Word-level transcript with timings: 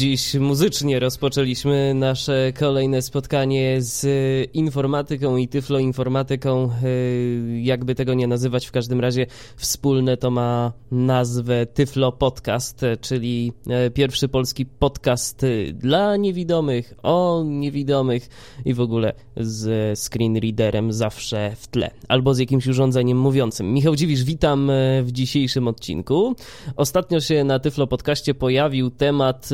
Dziś 0.00 0.34
muzycznie 0.34 1.00
rozpoczęliśmy 1.00 1.94
nasze 1.94 2.52
kolejne 2.58 3.02
spotkanie 3.02 3.82
z 3.82 4.06
informatyką 4.54 5.36
i 5.36 5.48
tyfloinformatyką. 5.48 6.70
Y, 6.84 7.60
Jakby 7.62 7.94
tego 7.94 8.14
nie 8.14 8.26
nazywać, 8.26 8.66
w 8.66 8.72
każdym 8.72 9.00
razie 9.00 9.26
wspólne 9.56 10.16
to 10.16 10.30
ma 10.30 10.72
nazwę 10.90 11.66
Tyflo 11.66 12.12
Podcast, 12.12 12.80
czyli 13.00 13.52
e, 13.68 13.90
pierwszy 13.90 14.28
polski 14.28 14.66
podcast 14.66 15.46
dla 15.72 16.16
niewidomych, 16.16 16.94
o 17.02 17.44
niewidomych 17.46 18.28
i 18.64 18.74
w 18.74 18.80
ogóle 18.80 19.12
z 19.36 19.98
screenreaderem 19.98 20.92
zawsze 20.92 21.52
w 21.56 21.66
tle, 21.66 21.90
albo 22.08 22.34
z 22.34 22.38
jakimś 22.38 22.66
urządzeniem 22.66 23.18
mówiącym. 23.18 23.72
Michał 23.72 23.96
Dziwisz, 23.96 24.24
witam 24.24 24.70
e, 24.70 25.02
w 25.02 25.12
dzisiejszym 25.12 25.68
odcinku. 25.68 26.34
Ostatnio 26.76 27.20
się 27.20 27.44
na 27.44 27.58
Tyflo 27.58 27.86
Podcaście 27.86 28.34
pojawił 28.34 28.90
temat 28.90 29.50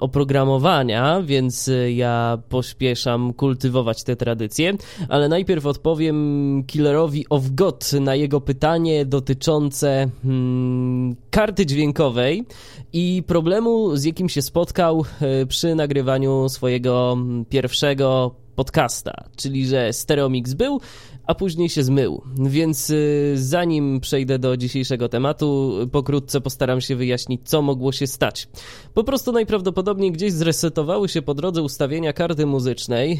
oprogramowania, 0.00 1.22
więc 1.22 1.68
y, 1.68 1.92
ja 1.92 2.38
pośpieszam 2.48 3.32
kultywować 3.32 4.04
te 4.04 4.16
tradycje, 4.16 4.72
ale 5.08 5.28
najpierw 5.28 5.66
odpowiem 5.66 6.64
Killerowi 6.66 7.26
of 7.30 7.50
God 7.50 7.92
na 7.92 8.14
jego 8.14 8.40
pytanie 8.40 9.06
dotyczące 9.06 10.08
hmm, 10.22 11.16
karty 11.30 11.66
dźwiękowej 11.66 12.44
i 12.92 13.22
problemu, 13.26 13.96
z 13.96 14.04
jakim 14.04 14.28
się 14.28 14.42
spotkał 14.42 15.04
y, 15.42 15.46
przy 15.46 15.74
nagrywaniu 15.74 16.48
swojego 16.48 17.16
pierwszego 17.48 18.34
podcasta, 18.54 19.24
czyli 19.36 19.66
że 19.66 19.92
Stereomix 19.92 20.54
był, 20.54 20.80
a 21.26 21.34
później 21.34 21.68
się 21.68 21.82
zmył. 21.82 22.22
Więc 22.38 22.90
y, 22.90 23.32
zanim 23.34 24.00
przejdę 24.00 24.38
do 24.38 24.56
dzisiejszego 24.56 25.08
tematu, 25.08 25.72
pokrótce 25.92 26.40
postaram 26.40 26.80
się 26.80 26.96
wyjaśnić, 26.96 27.40
co 27.44 27.62
mogło 27.62 27.92
się 27.92 28.06
stać. 28.06 28.48
Po 28.94 29.04
prostu 29.04 29.32
najprawdopodobniej 29.32 30.12
gdzieś 30.12 30.32
zresetowały 30.32 31.08
się 31.08 31.22
po 31.22 31.34
drodze 31.34 31.62
ustawienia 31.62 32.12
karty 32.12 32.46
muzycznej 32.46 33.12
y, 33.12 33.18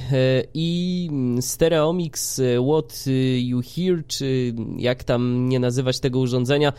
i 0.54 1.10
Stereomix 1.40 2.38
y, 2.38 2.58
What 2.68 3.04
You 3.36 3.60
Hear, 3.62 4.06
czy 4.06 4.54
jak 4.76 5.04
tam 5.04 5.48
nie 5.48 5.60
nazywać 5.60 6.00
tego 6.00 6.18
urządzenia, 6.18 6.72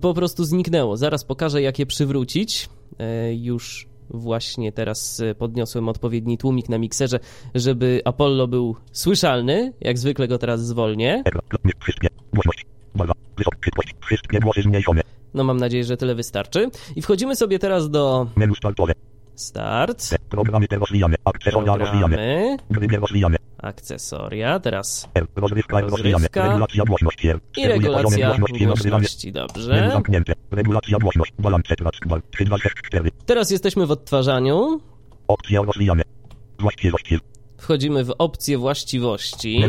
po 0.00 0.14
prostu 0.14 0.44
zniknęło. 0.44 0.96
Zaraz 0.96 1.24
pokażę, 1.24 1.62
jak 1.62 1.78
je 1.78 1.86
przywrócić. 1.86 2.68
Już 3.32 3.87
Właśnie 4.10 4.72
teraz 4.72 5.20
e, 5.20 5.34
podniosłem 5.34 5.88
odpowiedni 5.88 6.38
tłumik 6.38 6.68
na 6.68 6.78
mikserze, 6.78 7.20
żeby 7.54 8.02
Apollo 8.04 8.48
był 8.48 8.76
słyszalny. 8.92 9.72
Jak 9.80 9.98
zwykle 9.98 10.28
go 10.28 10.38
teraz 10.38 10.66
zwolnię. 10.66 11.22
No 15.34 15.44
mam 15.44 15.56
nadzieję, 15.56 15.84
że 15.84 15.96
tyle 15.96 16.14
wystarczy. 16.14 16.70
I 16.96 17.02
wchodzimy 17.02 17.36
sobie 17.36 17.58
teraz 17.58 17.90
do. 17.90 18.26
Start. 19.38 20.18
Programy 20.28 20.68
te 20.68 20.76
rozwijamy. 20.76 21.16
Akcesoria. 21.24 21.74
Programy. 21.74 22.56
Gry 22.70 22.98
rozwijamy. 22.98 23.36
Akcesoria. 23.58 24.60
Teraz. 24.60 25.08
Rozrywka. 25.36 25.80
Rozrywka. 25.80 26.48
Regulacja 26.48 26.84
głośności 26.84 27.28
i 27.56 27.66
regulacja 27.66 28.36
głośności 28.36 28.66
głośności. 28.66 29.32
Dobrze. 29.32 29.90
zamknięte. 29.92 30.32
Regulacja 30.50 30.98
głośność. 30.98 31.32
Balance 31.38 31.76
track. 31.76 32.06
Bal. 32.06 32.22
3, 32.30 32.44
2, 32.44 32.58
6, 32.58 32.74
4. 32.84 33.10
Teraz 33.26 33.50
jesteśmy 33.50 33.86
w 33.86 33.90
odtwarzaniu. 33.90 34.80
Opcja 35.28 35.62
rozwijamy. 35.62 36.02
Właściwości. 36.58 37.18
Wchodzimy 37.58 38.04
w 38.04 38.14
opcję 38.18 38.58
właściwości. 38.58 39.62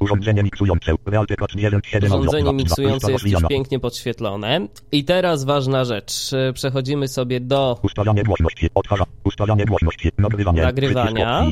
Urządzenie 0.00 0.42
miksujące. 0.42 0.92
Realtek 1.06 1.38
1, 1.56 1.80
7, 1.84 2.12
Urządzenie 2.12 2.52
miksujące 2.52 3.12
jest 3.12 3.26
już 3.26 3.42
pięknie 3.48 3.80
podświetlone. 3.80 4.68
I 4.92 5.04
teraz 5.04 5.44
ważna 5.44 5.84
rzecz. 5.84 6.30
Przechodzimy 6.54 7.08
sobie 7.08 7.40
do 7.40 7.78
głośności. 8.26 8.68
Odtwarza. 8.74 9.04
Ustawianie 9.24 9.64
głośności. 9.64 10.10
Nagrywanie. 10.18 10.62
Nagrywania. 10.62 11.46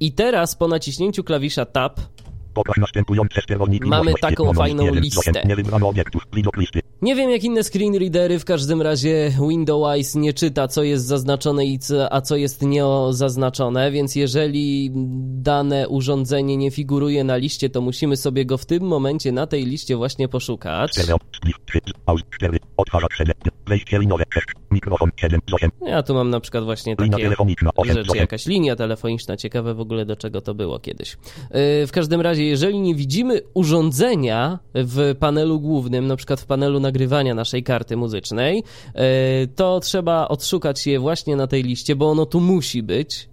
I 0.00 0.12
teraz 0.12 0.56
po 0.56 0.68
naciśnięciu 0.68 1.24
klawisza 1.24 1.64
Tab 1.64 2.00
Mamy 3.86 4.14
taką 4.14 4.52
fajną 4.52 4.84
1, 4.84 5.02
listę. 5.02 5.30
8. 5.30 5.48
Nie 5.48 5.56
wybrano 5.56 5.88
obiektów. 5.88 6.22
Widok 6.32 6.56
listy. 6.56 6.80
Nie 7.02 7.14
wiem 7.14 7.30
jak 7.30 7.44
inne 7.44 7.62
screenreadery, 7.62 8.38
w 8.38 8.44
każdym 8.44 8.82
razie 8.82 9.32
Windows 9.48 10.14
nie 10.14 10.32
czyta 10.32 10.68
co 10.68 10.82
jest 10.82 11.06
zaznaczone 11.06 11.64
i 11.66 11.78
co, 11.78 12.12
a 12.12 12.20
co 12.20 12.36
jest 12.36 12.62
nieozaznaczone, 12.62 13.90
więc 13.90 14.16
jeżeli 14.16 14.90
dane 15.42 15.88
urządzenie 15.88 16.56
nie 16.56 16.70
figuruje 16.70 17.24
na 17.24 17.36
liście, 17.36 17.70
to 17.70 17.80
musimy 17.80 18.16
sobie 18.16 18.46
go 18.46 18.58
w 18.58 18.66
tym 18.66 18.82
momencie 18.82 19.32
na 19.32 19.46
tej 19.46 19.66
liście 19.66 19.96
właśnie 19.96 20.28
poszukać. 20.28 20.92
Stereo. 20.92 21.18
Split. 21.36 21.56
3. 21.66 21.80
Aus. 22.06 22.20
4. 22.30 22.58
Odtwarzacz 22.76 23.16
7. 23.16 23.34
Wejście 23.66 23.98
linowe 23.98 24.24
6. 24.34 24.46
Mikrofon 24.70 25.10
7 25.16 25.40
z 25.50 25.54
8. 25.54 25.70
Ja 25.86 26.02
tu 26.02 26.14
mam 26.14 26.30
na 26.30 26.40
przykład 26.40 26.64
właśnie 26.64 26.96
takie 26.96 27.10
telefoniczna 27.22 27.70
8 27.76 27.94
z 27.94 27.96
rzeczy, 27.96 28.10
8. 28.10 28.20
jakaś 28.20 28.46
linia 28.46 28.76
telefoniczna, 28.76 29.36
ciekawe 29.36 29.74
w 29.74 29.80
ogóle 29.80 30.04
do 30.06 30.16
czego 30.16 30.40
to 30.40 30.54
było 30.54 30.78
kiedyś. 30.78 31.12
Yy, 31.12 31.86
W 31.86 31.90
każdym 31.92 32.20
razie, 32.20 32.44
jeżeli 32.44 32.80
nie 32.80 32.94
widzimy 32.94 33.40
urządzenia 33.54 34.58
w 34.74 35.14
panelu 35.18 35.60
głównym, 35.60 36.06
na 36.06 36.16
przykład 36.16 36.40
w 36.40 36.46
panelu 36.46 36.80
nagrywania 36.86 37.34
naszej 37.34 37.62
karty 37.62 37.96
muzycznej, 37.96 38.56
yy, 38.94 39.02
to 39.56 39.80
trzeba 39.80 40.28
odszukać 40.28 40.86
je 40.86 41.00
właśnie 41.00 41.36
na 41.36 41.46
tej 41.46 41.62
liście, 41.62 41.96
bo 41.96 42.10
ono 42.10 42.26
tu 42.26 42.40
musi 42.40 42.82
być 42.82 43.28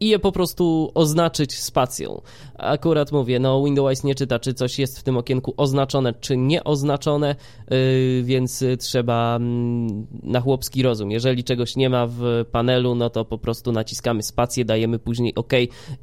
i 0.00 0.08
je 0.08 0.18
po 0.18 0.32
prostu 0.32 0.90
oznaczyć 0.94 1.58
spacją. 1.58 2.20
Akurat 2.54 3.12
mówię, 3.12 3.38
no 3.38 3.64
Windows 3.64 4.04
nie 4.04 4.14
czyta, 4.14 4.38
czy 4.38 4.54
coś 4.54 4.78
jest 4.78 4.98
w 4.98 5.02
tym 5.02 5.16
okienku 5.16 5.54
oznaczone, 5.56 6.14
czy 6.20 6.36
nieoznaczone, 6.36 7.36
yy, 7.70 8.22
więc 8.22 8.64
trzeba 8.78 9.36
mm, 9.36 10.06
na 10.22 10.40
chłopski 10.40 10.82
rozum. 10.82 11.10
Jeżeli 11.10 11.44
czegoś 11.44 11.76
nie 11.76 11.90
ma 11.90 12.06
w 12.06 12.44
panelu, 12.52 12.94
no 12.94 13.10
to 13.10 13.24
po 13.24 13.38
prostu 13.38 13.72
naciskamy 13.72 14.22
spację, 14.22 14.64
dajemy 14.64 14.98
później 14.98 15.34
OK 15.34 15.52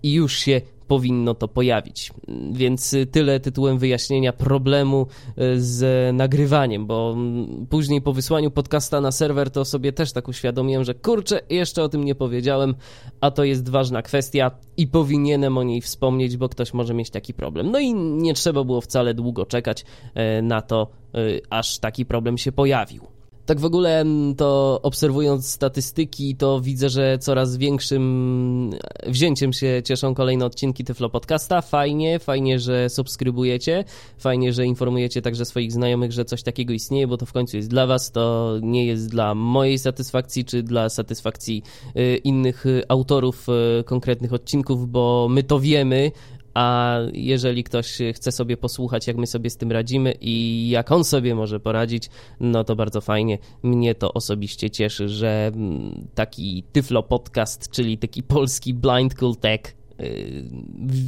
i 0.03 0.13
już 0.13 0.39
się 0.39 0.61
powinno 0.89 1.33
to 1.33 1.47
pojawić. 1.47 2.11
Więc 2.51 2.93
y, 2.93 3.05
tyle 3.05 3.39
tytułem 3.39 3.77
wyjaśnienia 3.77 4.33
problemu 4.33 5.07
y, 5.29 5.61
z 5.61 6.15
nagrywaniem, 6.15 6.87
bo 6.87 7.13
mm, 7.13 7.67
później 7.69 8.01
po 8.01 8.13
wysłaniu 8.13 8.51
podcasta 8.51 9.01
na 9.01 9.11
serwer 9.11 9.51
to 9.51 9.65
sobie 9.65 9.93
też 9.93 10.11
tak 10.11 10.27
uświadomiłem, 10.27 10.83
że 10.83 10.93
kurczę, 10.93 11.41
jeszcze 11.49 11.83
o 11.83 11.89
tym 11.89 12.03
nie 12.03 12.15
powiedziałem, 12.15 12.75
a 13.21 13.31
to 13.31 13.43
jest 13.43 13.69
ważna 13.69 14.01
kwestia 14.01 14.51
i 14.77 14.87
powinienem 14.87 15.57
o 15.57 15.63
niej 15.63 15.81
wspomnieć, 15.81 16.37
bo 16.37 16.49
ktoś 16.49 16.73
może 16.73 16.93
mieć 16.93 17.09
taki 17.09 17.33
problem. 17.33 17.71
No 17.71 17.79
i 17.79 17.93
nie 17.93 18.33
trzeba 18.33 18.63
było 18.63 18.81
wcale 18.81 19.13
długo 19.13 19.45
czekać 19.45 19.85
e, 20.13 20.41
na 20.41 20.61
to, 20.61 20.87
e, 21.13 21.17
aż 21.49 21.79
taki 21.79 22.05
problem 22.05 22.37
się 22.37 22.51
pojawił. 22.51 23.18
Tak 23.49 23.59
w 23.59 23.65
ogóle 23.65 24.05
to 24.37 24.79
obserwując 24.83 25.47
statystyki, 25.49 26.35
to 26.35 26.61
widzę, 26.61 26.89
że 26.89 27.17
coraz 27.17 27.57
większym 27.57 28.69
wzięciem 29.07 29.53
się 29.53 29.81
cieszą 29.85 30.13
kolejne 30.13 30.45
odcinki 30.45 30.83
Tyflo 30.83 31.09
Podcasta. 31.09 31.61
Fajnie, 31.61 32.19
fajnie, 32.19 32.59
że 32.59 32.89
subskrybujecie, 32.89 33.83
fajnie, 34.17 34.53
że 34.53 34.65
informujecie 34.65 35.21
także 35.21 35.45
swoich 35.45 35.71
znajomych, 35.71 36.11
że 36.11 36.25
coś 36.25 36.43
takiego 36.43 36.73
istnieje, 36.73 37.07
bo 37.07 37.17
to 37.17 37.25
w 37.25 37.33
końcu 37.33 37.57
jest 37.57 37.69
dla 37.69 37.87
was, 37.87 38.11
to 38.11 38.55
nie 38.61 38.85
jest 38.85 39.09
dla 39.09 39.35
mojej 39.35 39.79
satysfakcji, 39.79 40.45
czy 40.45 40.63
dla 40.63 40.89
satysfakcji 40.89 41.63
y, 41.97 42.17
innych 42.23 42.65
y, 42.65 42.83
autorów 42.87 43.47
konkretnych 43.85 44.33
odcinków, 44.33 44.91
bo 44.91 45.27
my 45.29 45.43
to 45.43 45.59
wiemy, 45.59 46.11
a 46.53 46.97
jeżeli 47.13 47.63
ktoś 47.63 47.97
chce 48.13 48.31
sobie 48.31 48.57
posłuchać, 48.57 49.07
jak 49.07 49.17
my 49.17 49.27
sobie 49.27 49.49
z 49.49 49.57
tym 49.57 49.71
radzimy 49.71 50.13
i 50.21 50.69
jak 50.69 50.91
on 50.91 51.03
sobie 51.03 51.35
może 51.35 51.59
poradzić, 51.59 52.09
no 52.39 52.63
to 52.63 52.75
bardzo 52.75 53.01
fajnie. 53.01 53.37
Mnie 53.63 53.95
to 53.95 54.13
osobiście 54.13 54.69
cieszy, 54.69 55.09
że 55.09 55.51
mm, 55.53 56.07
taki 56.15 56.63
Tyflo 56.71 57.03
Podcast, 57.03 57.69
czyli 57.69 57.97
taki 57.97 58.23
polski 58.23 58.73
Blind 58.73 59.15
Cool 59.15 59.35
Tech, 59.35 59.61
y, 60.01 60.43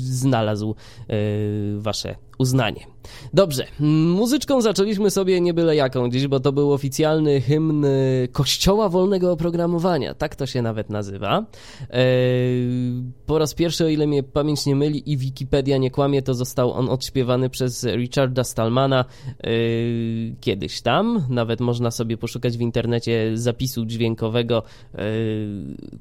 znalazł 0.03 0.75
y, 1.09 1.75
wasze 1.77 2.15
uznanie. 2.41 2.85
Dobrze, 3.33 3.67
muzyczką 4.15 4.61
zaczęliśmy 4.61 5.11
sobie 5.11 5.41
nie 5.41 5.53
byle 5.53 5.75
jaką 5.75 6.09
dziś, 6.09 6.27
bo 6.27 6.39
to 6.39 6.51
był 6.51 6.73
oficjalny 6.73 7.41
hymn 7.41 7.85
Kościoła 8.31 8.89
Wolnego 8.89 9.31
Oprogramowania, 9.31 10.13
tak 10.13 10.35
to 10.35 10.45
się 10.45 10.61
nawet 10.61 10.89
nazywa. 10.89 11.45
Eee, 11.89 13.03
po 13.25 13.39
raz 13.39 13.53
pierwszy, 13.53 13.85
o 13.85 13.87
ile 13.87 14.07
mnie 14.07 14.23
pamięć 14.23 14.65
nie 14.65 14.75
myli 14.75 15.11
i 15.11 15.17
Wikipedia 15.17 15.77
nie 15.77 15.91
kłamie, 15.91 16.21
to 16.21 16.33
został 16.33 16.71
on 16.71 16.89
odśpiewany 16.89 17.49
przez 17.49 17.83
Richarda 17.83 18.43
Stallmana 18.43 19.05
eee, 19.43 20.35
kiedyś 20.41 20.81
tam. 20.81 21.25
Nawet 21.29 21.59
można 21.59 21.91
sobie 21.91 22.17
poszukać 22.17 22.57
w 22.57 22.61
internecie 22.61 23.31
zapisu 23.33 23.85
dźwiękowego 23.85 24.63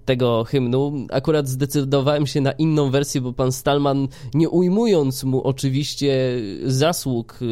tego 0.04 0.44
hymnu. 0.44 1.06
Akurat 1.10 1.48
zdecydowałem 1.48 2.26
się 2.26 2.40
na 2.40 2.52
inną 2.52 2.90
wersję, 2.90 3.20
bo 3.20 3.32
pan 3.32 3.52
Stallman, 3.52 4.08
nie 4.34 4.48
ujmując 4.48 5.24
mu 5.24 5.42
oczywiście 5.42 6.29
zasług 6.64 7.38
y, 7.42 7.46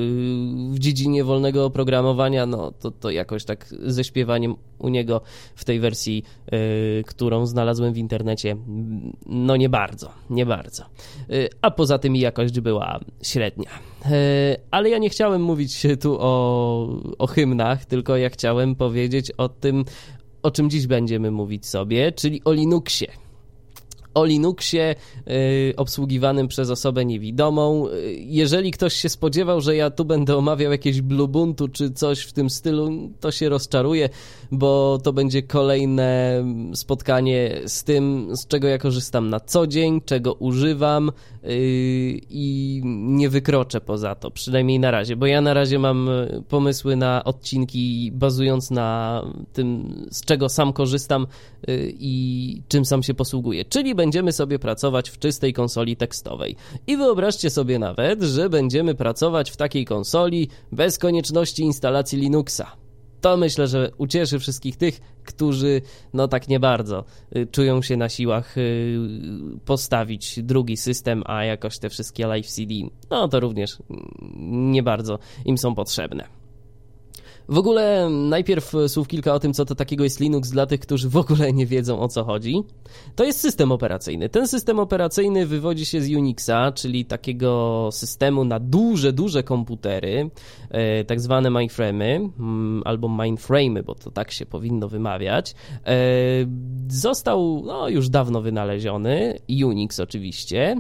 w 0.71 0.79
dziedzinie 0.79 1.25
wolnego 1.25 1.65
oprogramowania, 1.65 2.47
no 2.47 2.73
to, 2.73 2.91
to 2.91 3.11
jakoś 3.11 3.45
tak 3.45 3.67
ze 3.83 4.05
śpiewaniem 4.05 4.55
u 4.79 4.89
niego 4.89 5.21
w 5.55 5.65
tej 5.65 5.81
wersji, 5.81 6.23
y, 6.53 7.05
którą 7.07 7.47
znalazłem 7.47 7.93
w 7.93 7.99
internecie, 7.99 8.57
no 9.27 9.57
nie 9.57 9.69
bardzo, 9.69 10.11
nie 10.31 10.47
bardzo. 10.47 10.85
Y, 11.31 11.49
a 11.63 11.71
poza 11.71 11.99
tym 11.99 12.17
jakość 12.17 12.61
była 12.61 13.01
średnia. 13.23 13.71
Ale 14.71 14.91
ja 14.91 14.99
nie 14.99 15.11
chciałem 15.11 15.43
mówić 15.43 15.83
tu 16.01 16.17
o, 16.21 16.89
o 17.19 17.27
hymnach, 17.27 17.85
tylko 17.85 18.17
ja 18.17 18.31
chciałem 18.31 18.75
powiedzieć 18.75 19.31
o 19.31 19.49
tym, 19.49 19.85
o 20.43 20.51
czym 20.51 20.71
dziś 20.71 20.87
będziemy 20.87 21.31
mówić 21.31 21.67
sobie, 21.67 22.13
czyli 22.13 22.45
o 22.45 22.53
Linuxie 22.53 23.28
o 24.19 24.25
Linuxie 24.25 24.95
y, 25.29 25.75
obsługiwanym 25.77 26.49
przez 26.49 26.71
osobę 26.71 27.05
niewidomą. 27.05 27.89
Y, 27.89 28.17
jeżeli 28.21 28.71
ktoś 28.71 28.95
się 28.95 29.09
spodziewał, 29.09 29.61
że 29.61 29.77
ja 29.77 29.91
tu 29.91 30.05
będę 30.05 30.37
omawiał 30.37 30.73
jakieś 30.73 31.01
Bluebuntu 31.01 31.69
czy 31.69 31.91
coś 31.91 32.21
w 32.21 32.33
tym 32.33 32.51
stylu, 32.51 33.11
to 33.21 33.31
się 33.31 33.49
rozczaruje, 33.49 34.09
bo 34.51 34.99
to 35.03 35.13
będzie 35.13 35.43
kolejne 35.43 36.45
spotkanie 36.75 37.61
z 37.67 37.85
tym, 37.85 38.29
z 38.37 38.47
czego 38.47 38.69
ja 38.69 38.79
korzystam 38.79 39.31
na 39.31 39.41
co 39.41 39.67
dzień, 39.67 40.01
czego 40.01 40.33
używam 40.33 41.13
yy, 41.43 41.51
i 42.31 42.81
nie 42.85 43.29
wykroczę 43.29 43.81
poza 43.81 44.15
to, 44.15 44.31
przynajmniej 44.31 44.79
na 44.79 44.91
razie, 44.91 45.17
bo 45.17 45.27
ja 45.27 45.41
na 45.41 45.55
razie 45.55 45.79
mam 45.79 46.11
pomysły 46.49 46.97
na 46.97 47.25
odcinki 47.25 48.13
bazując 48.15 48.71
na 48.71 49.23
tym, 49.53 49.95
z 50.11 50.25
czego 50.25 50.49
sam 50.49 50.73
korzystam 50.73 51.27
i 51.89 52.63
czym 52.69 52.85
sam 52.85 53.03
się 53.03 53.15
posługuję, 53.15 53.65
czyli 53.65 53.95
będziemy 54.09 54.33
sobie 54.33 54.59
pracować 54.59 55.11
w 55.11 55.19
czystej 55.19 55.53
konsoli 55.53 55.97
tekstowej. 55.97 56.57
I 56.87 56.97
wyobraźcie 56.97 57.51
sobie 57.51 57.79
nawet, 57.79 58.23
że 58.23 58.51
będziemy 58.51 58.95
pracować 58.95 59.51
w 59.51 59.57
takiej 59.57 59.85
konsoli 59.85 60.49
bez 60.73 60.99
konieczności 60.99 61.63
instalacji 61.63 62.19
Linuxa 62.19 62.77
to 63.21 63.37
myślę, 63.37 63.67
że 63.67 63.91
ucieszy 63.99 64.39
wszystkich 64.39 64.77
tych, 64.77 65.01
którzy 65.25 65.83
no 66.13 66.29
tak 66.29 66.49
nie 66.49 66.61
bardzo 66.61 67.05
y, 67.37 67.47
czują 67.47 67.83
się 67.83 67.97
na 67.97 68.09
siłach 68.09 68.59
y, 68.59 68.99
postawić 69.65 70.43
drugi 70.43 70.77
system, 70.77 71.23
a 71.27 71.45
jakoś 71.45 71.79
te 71.79 71.89
wszystkie 71.89 72.27
live 72.27 72.47
CD, 72.47 72.75
no 73.11 73.29
to 73.29 73.41
również 73.41 73.79
nie 74.51 74.83
bardzo 74.83 75.19
im 75.45 75.59
są 75.59 75.75
potrzebne. 75.75 76.38
W 77.49 77.59
ogóle 77.59 78.11
najpierw 78.11 78.73
słów 78.89 79.09
kilka 79.09 79.35
o 79.35 79.39
tym, 79.39 79.53
co 79.53 79.65
to 79.65 79.75
takiego 79.75 80.05
jest 80.05 80.21
Linux 80.21 80.51
dla 80.51 80.67
tych, 80.67 80.81
którzy 80.81 81.09
w 81.09 81.17
ogóle 81.17 81.53
nie 81.53 81.67
wiedzą 81.67 82.01
o 82.01 82.09
co 82.09 82.25
chodzi. 82.25 82.63
To 83.17 83.25
jest 83.25 83.41
system 83.41 83.73
operacyjny. 83.73 84.29
Ten 84.29 84.49
system 84.49 84.79
operacyjny 84.79 85.47
wywodzi 85.47 85.87
się 85.87 86.01
z 86.01 86.11
Unixa, 86.11 86.73
czyli 86.75 87.05
takiego 87.05 87.89
systemu 87.93 88.45
na 88.45 88.61
duże, 88.61 89.13
duże 89.13 89.43
komputery, 89.43 90.31
e, 90.71 91.05
tak 91.05 91.21
zwane 91.21 91.51
mainframe'y, 91.51 92.31
mm, 92.39 92.83
albo 92.85 93.09
mainframe'y, 93.09 93.83
bo 93.83 93.95
to 93.95 94.11
tak 94.11 94.31
się 94.31 94.47
powinno 94.47 94.89
wymawiać. 94.89 95.55
E, 95.87 95.97
został 96.89 97.63
no, 97.67 97.89
już 97.89 98.09
dawno 98.09 98.43
wynaleziony, 98.43 99.39
Unix 99.65 100.01
oczywiście, 100.01 100.77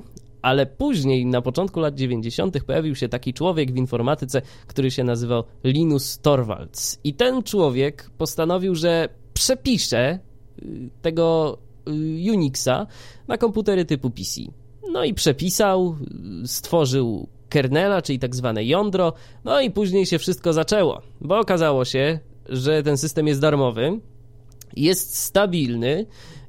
ale 0.48 0.66
później, 0.66 1.26
na 1.26 1.42
początku 1.42 1.80
lat 1.80 1.94
90., 1.94 2.64
pojawił 2.64 2.94
się 2.94 3.08
taki 3.08 3.34
człowiek 3.34 3.72
w 3.72 3.76
informatyce, 3.76 4.42
który 4.66 4.90
się 4.90 5.04
nazywał 5.04 5.44
Linus 5.64 6.18
Torvalds. 6.18 6.98
I 7.04 7.14
ten 7.14 7.42
człowiek 7.42 8.10
postanowił, 8.18 8.74
że 8.74 9.08
przepisze 9.34 10.18
y, 10.62 10.90
tego 11.02 11.58
y, 11.88 12.32
Unixa 12.32 12.86
na 13.28 13.38
komputery 13.38 13.84
typu 13.84 14.10
PC. 14.10 14.40
No 14.92 15.04
i 15.04 15.14
przepisał, 15.14 15.96
y, 16.44 16.48
stworzył 16.48 17.28
kernela, 17.48 18.02
czyli 18.02 18.18
tak 18.18 18.36
zwane 18.36 18.64
jądro, 18.64 19.12
no 19.44 19.60
i 19.60 19.70
później 19.70 20.06
się 20.06 20.18
wszystko 20.18 20.52
zaczęło, 20.52 21.02
bo 21.20 21.38
okazało 21.38 21.84
się, 21.84 22.18
że 22.48 22.82
ten 22.82 22.98
system 22.98 23.26
jest 23.26 23.40
darmowy, 23.40 24.00
jest 24.76 25.16
stabilny, 25.16 26.06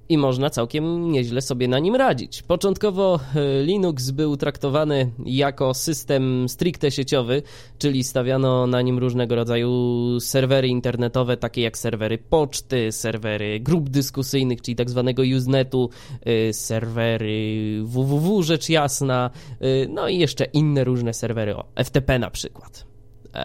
i 0.09 0.17
można 0.17 0.49
całkiem 0.49 1.11
nieźle 1.11 1.41
sobie 1.41 1.67
na 1.67 1.79
nim 1.79 1.95
radzić. 1.95 2.41
Początkowo 2.41 3.19
e, 3.35 3.63
Linux 3.63 4.11
był 4.11 4.37
traktowany 4.37 5.11
jako 5.25 5.73
system 5.73 6.49
stricte 6.49 6.91
sieciowy, 6.91 7.41
czyli 7.77 8.03
stawiano 8.03 8.67
na 8.67 8.81
nim 8.81 8.99
różnego 8.99 9.35
rodzaju 9.35 9.71
serwery 10.19 10.67
internetowe, 10.67 11.37
takie 11.37 11.61
jak 11.61 11.77
serwery 11.77 12.17
poczty, 12.17 12.91
serwery 12.91 13.59
grup 13.59 13.89
dyskusyjnych, 13.89 14.61
czyli 14.61 14.75
tak 14.75 14.89
zwanego 14.89 15.23
Usenetu, 15.37 15.89
e, 16.25 16.53
serwery 16.53 17.79
www 17.83 18.41
rzecz 18.43 18.69
jasna, 18.69 19.29
e, 19.61 19.87
no 19.87 20.07
i 20.07 20.17
jeszcze 20.17 20.45
inne 20.45 20.83
różne 20.83 21.13
serwery, 21.13 21.55
o, 21.55 21.65
FTP 21.83 22.19
na 22.19 22.29
przykład. 22.29 22.88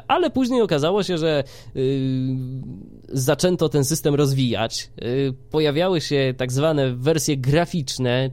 Ale 0.09 0.31
później 0.31 0.62
okazało 0.62 1.03
się, 1.03 1.19
że 1.19 1.45
y, 1.76 2.07
zaczęto 3.09 3.69
ten 3.69 3.85
system 3.85 4.14
rozwijać. 4.14 4.91
Y, 5.03 5.35
pojawiały 5.50 6.00
się 6.00 6.35
tak 6.37 6.53
zwane 6.53 6.95
wersje 6.95 7.37
graficzne 7.37 8.31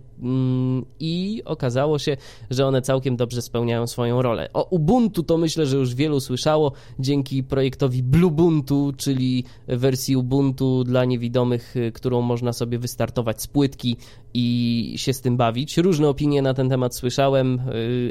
i 0.99 1.41
okazało 1.45 1.99
się, 1.99 2.17
że 2.49 2.67
one 2.67 2.81
całkiem 2.81 3.15
dobrze 3.15 3.41
spełniają 3.41 3.87
swoją 3.87 4.21
rolę. 4.21 4.49
O 4.53 4.67
Ubuntu 4.69 5.23
to 5.23 5.37
myślę, 5.37 5.65
że 5.65 5.77
już 5.77 5.95
wielu 5.95 6.19
słyszało 6.19 6.71
dzięki 6.99 7.43
projektowi 7.43 8.03
Bluebuntu, 8.03 8.93
czyli 8.97 9.43
wersji 9.67 10.15
Ubuntu 10.15 10.83
dla 10.83 11.05
niewidomych, 11.05 11.75
y, 11.75 11.91
którą 11.91 12.21
można 12.21 12.53
sobie 12.53 12.79
wystartować 12.79 13.41
z 13.41 13.47
płytki 13.47 13.97
i 14.33 14.93
się 14.97 15.13
z 15.13 15.21
tym 15.21 15.37
bawić. 15.37 15.77
Różne 15.77 16.09
opinie 16.09 16.41
na 16.41 16.53
ten 16.53 16.69
temat 16.69 16.95
słyszałem, 16.95 17.61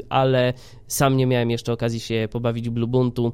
ale 0.09 0.53
sam 0.87 1.17
nie 1.17 1.27
miałem 1.27 1.51
jeszcze 1.51 1.73
okazji 1.73 1.99
się 1.99 2.27
pobawić 2.31 2.69
Bluebuntu 2.69 3.33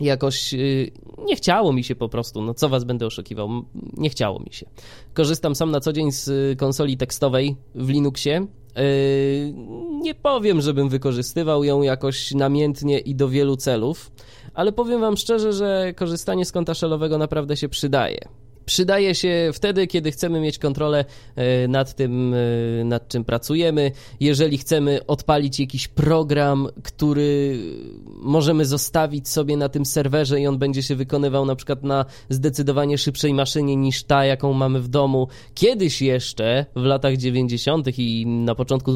jakoś 0.00 0.54
y, 0.54 0.90
nie 1.18 1.36
chciało 1.36 1.72
mi 1.72 1.84
się 1.84 1.94
po 1.94 2.08
prostu, 2.08 2.42
no 2.42 2.54
co 2.54 2.68
was 2.68 2.84
będę 2.84 3.06
oszukiwał, 3.06 3.48
nie 3.96 4.10
chciało 4.10 4.40
mi 4.40 4.52
się. 4.52 4.66
Korzystam 5.14 5.54
sam 5.54 5.70
na 5.70 5.80
co 5.80 5.92
dzień 5.92 6.12
z 6.12 6.28
y, 6.28 6.56
konsoli 6.58 6.96
tekstowej 6.96 7.56
w 7.74 7.88
Linuxie. 7.88 8.46
Y, 8.78 9.54
nie 10.00 10.14
powiem, 10.14 10.60
żebym 10.60 10.88
wykorzystywał 10.88 11.64
ją 11.64 11.82
jakoś 11.82 12.34
namiętnie 12.34 12.98
i 12.98 13.14
do 13.14 13.28
wielu 13.28 13.56
celów, 13.56 14.10
ale 14.54 14.72
powiem 14.72 15.00
wam 15.00 15.16
szczerze, 15.16 15.52
że 15.52 15.92
korzystanie 15.96 16.44
z 16.44 16.52
konta 16.52 16.74
shellowego 16.74 17.18
naprawdę 17.18 17.56
się 17.56 17.68
przydaje 17.68 18.18
przydaje 18.66 19.14
się 19.14 19.50
wtedy, 19.52 19.86
kiedy 19.86 20.10
chcemy 20.10 20.40
mieć 20.40 20.58
kontrolę 20.58 21.04
e, 21.36 21.68
nad 21.68 21.94
tym, 21.94 22.34
e, 22.34 22.84
nad 22.84 23.08
czym 23.08 23.24
pracujemy. 23.24 23.92
Jeżeli 24.20 24.58
chcemy 24.58 25.06
odpalić 25.06 25.60
jakiś 25.60 25.88
program, 25.88 26.68
który 26.82 27.58
możemy 28.06 28.66
zostawić 28.66 29.28
sobie 29.28 29.56
na 29.56 29.68
tym 29.68 29.86
serwerze 29.86 30.40
i 30.40 30.46
on 30.46 30.58
będzie 30.58 30.82
się 30.82 30.96
wykonywał 30.96 31.46
na 31.46 31.56
przykład 31.56 31.82
na 31.82 32.04
zdecydowanie 32.28 32.98
szybszej 32.98 33.34
maszynie 33.34 33.76
niż 33.76 34.04
ta, 34.04 34.24
jaką 34.24 34.52
mamy 34.52 34.80
w 34.80 34.88
domu. 34.88 35.28
Kiedyś 35.54 36.02
jeszcze 36.02 36.66
w 36.76 36.82
latach 36.82 37.16
90. 37.16 37.98
i 37.98 38.26
na 38.26 38.54
początku 38.54 38.92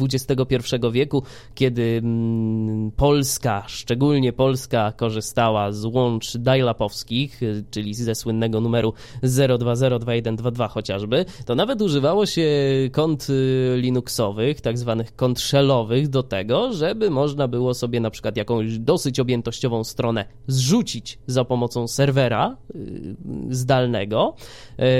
XXI 0.00 0.56
wieku, 0.92 1.22
kiedy 1.54 2.00
mm, 2.02 2.90
Polska, 2.90 3.64
szczególnie 3.66 4.32
Polska, 4.32 4.92
korzystała 4.96 5.72
z 5.72 5.84
łącz 5.84 6.36
dial-upowskich, 6.36 7.40
czyli 7.70 7.94
ze 7.94 8.14
słynnego 8.14 8.60
numeru 8.60 8.94
0202122 9.22 10.68
chociażby, 10.68 11.24
to 11.44 11.54
nawet 11.54 11.82
używało 11.82 12.26
się 12.26 12.48
kont 12.92 13.26
y, 13.30 13.76
Linuxowych, 13.76 14.60
tak 14.60 14.78
zwanych 14.78 15.16
kont 15.16 15.40
shellowych 15.40 16.08
do 16.08 16.22
tego, 16.22 16.72
żeby 16.72 17.10
można 17.10 17.48
było 17.48 17.74
sobie 17.74 18.00
na 18.00 18.10
przykład 18.10 18.36
jakąś 18.36 18.78
dosyć 18.78 19.20
objętościową 19.20 19.84
stronę 19.84 20.24
zrzucić 20.46 21.18
za 21.26 21.44
pomocą 21.44 21.88
serwera 21.88 22.56
y, 22.74 23.16
zdalnego. 23.50 24.34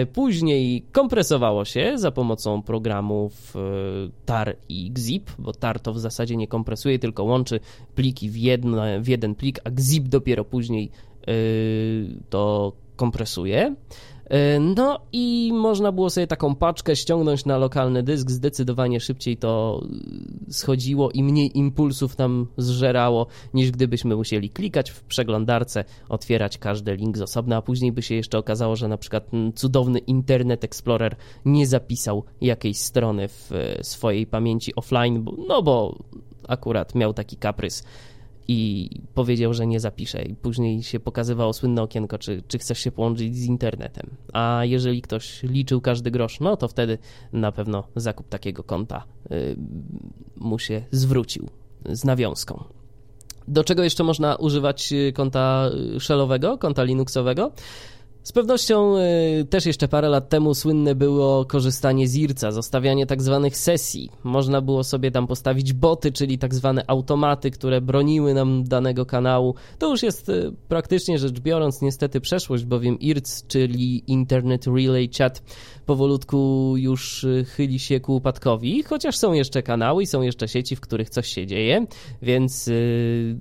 Y, 0.02 0.06
później 0.06 0.82
kompresowało 0.92 1.64
się 1.64 1.92
za 1.98 2.10
pomocą 2.10 2.62
programów 2.62 3.54
TAR 4.26 4.56
i 4.68 4.90
XZIP, 4.92 5.30
bo 5.38 5.52
TAR 5.52 5.80
to 5.80 5.92
w 5.92 5.98
zasadzie 5.98 6.36
nie 6.36 6.48
kompresuje, 6.48 6.98
tylko 6.98 7.24
łączy 7.24 7.60
pliki 7.94 8.30
w, 8.30 8.36
jedno, 8.36 8.82
w 9.00 9.08
jeden 9.08 9.34
plik, 9.34 9.60
a 9.64 9.68
XZIP 9.68 10.08
dopiero 10.08 10.44
później 10.44 10.90
to 12.30 12.72
kompresuje. 12.98 13.74
E, 14.30 14.60
no 14.60 15.00
i 15.12 15.50
można 15.54 15.92
było 15.92 16.10
sobie 16.10 16.26
taką 16.26 16.54
paczkę 16.54 16.96
ściągnąć 16.96 17.44
na 17.44 17.58
lokalny 17.58 18.02
dysk, 18.02 18.30
zdecydowanie 18.30 19.00
szybciej 19.00 19.36
to 19.36 19.82
e, 20.48 20.52
schodziło 20.52 21.10
i 21.10 21.22
mniej 21.22 21.58
impulsów 21.58 22.18
nam 22.18 22.46
zżerało, 22.56 23.26
niż 23.54 23.70
gdybyśmy 23.70 24.16
musieli 24.16 24.50
klikać 24.50 24.90
w 24.90 25.02
przeglądarce, 25.02 25.84
otwierać 26.08 26.58
każdy 26.58 26.96
link 26.96 27.18
z 27.18 27.22
osobna, 27.22 27.56
a 27.56 27.62
później 27.62 27.92
by 27.92 28.02
się 28.02 28.14
jeszcze 28.14 28.38
okazało, 28.38 28.76
że 28.76 28.88
na 28.88 28.96
przykład 28.96 29.30
cudowny 29.54 29.98
Internet 29.98 30.64
Explorer 30.64 31.16
nie 31.44 31.66
zapisał 31.66 32.24
jakiejś 32.40 32.78
strony 32.78 33.28
w 33.28 33.52
e, 33.52 33.84
swojej 33.84 34.26
pamięci 34.26 34.74
offline, 34.74 35.24
no 35.48 35.62
bo 35.62 35.98
akurat 36.48 36.94
miał 36.94 37.14
taki 37.14 37.36
kaprys 37.36 37.84
i 38.48 38.90
powiedział, 39.14 39.54
że 39.54 39.66
nie 39.66 39.80
zapisze. 39.80 40.22
I 40.22 40.34
później 40.34 40.82
się 40.82 41.00
pokazywało 41.00 41.52
słynne 41.52 41.82
okienko, 41.82 42.18
czy, 42.18 42.42
czy 42.48 42.58
chcesz 42.58 42.78
się 42.78 42.92
połączyć 42.92 43.36
z 43.36 43.44
internetem. 43.44 44.10
A 44.32 44.60
jeżeli 44.64 45.02
ktoś 45.02 45.42
liczył 45.42 45.80
każdy 45.80 46.10
grosz, 46.10 46.40
no 46.40 46.56
to 46.56 46.68
wtedy 46.68 46.98
na 47.32 47.52
pewno 47.52 47.84
zakup 47.96 48.28
takiego 48.28 48.62
konta 48.62 49.04
y, 49.32 49.56
mu 50.36 50.58
się 50.58 50.82
zwrócił 50.90 51.48
z 51.86 52.04
nawiązką. 52.04 52.64
Do 53.48 53.64
czego 53.64 53.84
jeszcze 53.84 54.04
można 54.04 54.36
używać 54.36 54.92
y, 54.92 55.12
konta 55.12 55.70
y, 55.96 56.00
shellowego, 56.00 56.58
konta 56.58 56.82
linuxowego? 56.82 57.52
Z 58.28 58.32
pewnością 58.32 58.96
y, 58.96 59.44
też 59.44 59.66
jeszcze 59.66 59.88
parę 59.88 60.08
lat 60.08 60.28
temu 60.28 60.54
słynne 60.54 60.94
było 60.94 61.44
korzystanie 61.44 62.08
z 62.08 62.16
IRCA, 62.16 62.50
zostawianie 62.52 63.06
tak 63.06 63.22
zwanych 63.22 63.56
sesji. 63.56 64.10
Można 64.24 64.60
było 64.60 64.84
sobie 64.84 65.10
tam 65.10 65.26
postawić 65.26 65.72
boty, 65.72 66.12
czyli 66.12 66.38
tak 66.38 66.54
zwane 66.54 66.84
automaty, 66.86 67.50
które 67.50 67.80
broniły 67.80 68.34
nam 68.34 68.64
danego 68.64 69.06
kanału. 69.06 69.54
To 69.78 69.90
już 69.90 70.02
jest 70.02 70.28
y, 70.28 70.52
praktycznie 70.68 71.18
rzecz 71.18 71.40
biorąc 71.40 71.82
niestety 71.82 72.20
przeszłość, 72.20 72.64
bowiem 72.64 72.98
IRC, 73.00 73.46
czyli 73.46 74.02
Internet 74.06 74.66
Relay 74.66 75.10
Chat, 75.18 75.42
powolutku 75.86 76.74
już 76.76 77.24
y, 77.24 77.44
chyli 77.44 77.78
się 77.78 78.00
ku 78.00 78.16
upadkowi, 78.16 78.82
chociaż 78.82 79.16
są 79.16 79.32
jeszcze 79.32 79.62
kanały 79.62 80.02
i 80.02 80.06
są 80.06 80.22
jeszcze 80.22 80.48
sieci, 80.48 80.76
w 80.76 80.80
których 80.80 81.10
coś 81.10 81.28
się 81.28 81.46
dzieje, 81.46 81.86
więc 82.22 82.70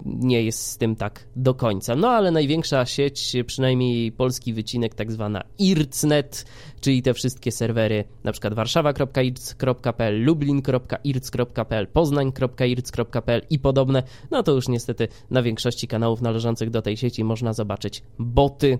nie 0.05 0.43
jest 0.43 0.65
z 0.65 0.77
tym 0.77 0.95
tak 0.95 1.27
do 1.35 1.53
końca. 1.53 1.95
No 1.95 2.09
ale 2.09 2.31
największa 2.31 2.85
sieć, 2.85 3.35
przynajmniej 3.45 4.11
polski 4.11 4.53
wycinek, 4.53 4.76
odcinek 4.77 4.95
tak 4.95 5.11
zwana 5.11 5.43
IRCnet, 5.59 6.45
czyli 6.81 7.01
te 7.01 7.13
wszystkie 7.13 7.51
serwery, 7.51 8.03
na 8.23 8.31
przykład 8.31 8.53
warszawa.irc.pl, 8.53 10.23
lublin.irc.pl, 10.23 11.87
poznań.irc.pl 11.87 13.41
i 13.49 13.59
podobne, 13.59 14.03
no 14.31 14.43
to 14.43 14.51
już 14.51 14.67
niestety 14.67 15.07
na 15.29 15.41
większości 15.41 15.87
kanałów 15.87 16.21
należących 16.21 16.69
do 16.69 16.81
tej 16.81 16.97
sieci 16.97 17.23
można 17.23 17.53
zobaczyć 17.53 18.03
boty, 18.19 18.79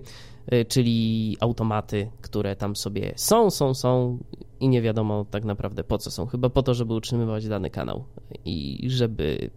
y, 0.52 0.64
czyli 0.64 1.36
automaty, 1.40 2.10
które 2.20 2.56
tam 2.56 2.76
sobie 2.76 3.12
są, 3.16 3.50
są, 3.50 3.74
są 3.74 4.18
i 4.60 4.68
nie 4.68 4.82
wiadomo 4.82 5.24
tak 5.30 5.44
naprawdę 5.44 5.84
po 5.84 5.98
co 5.98 6.10
są. 6.10 6.26
Chyba 6.26 6.48
po 6.50 6.62
to, 6.62 6.74
żeby 6.74 6.94
utrzymywać 6.94 7.48
dany 7.48 7.70
kanał 7.70 8.04
i 8.44 8.84
żeby 8.86 9.50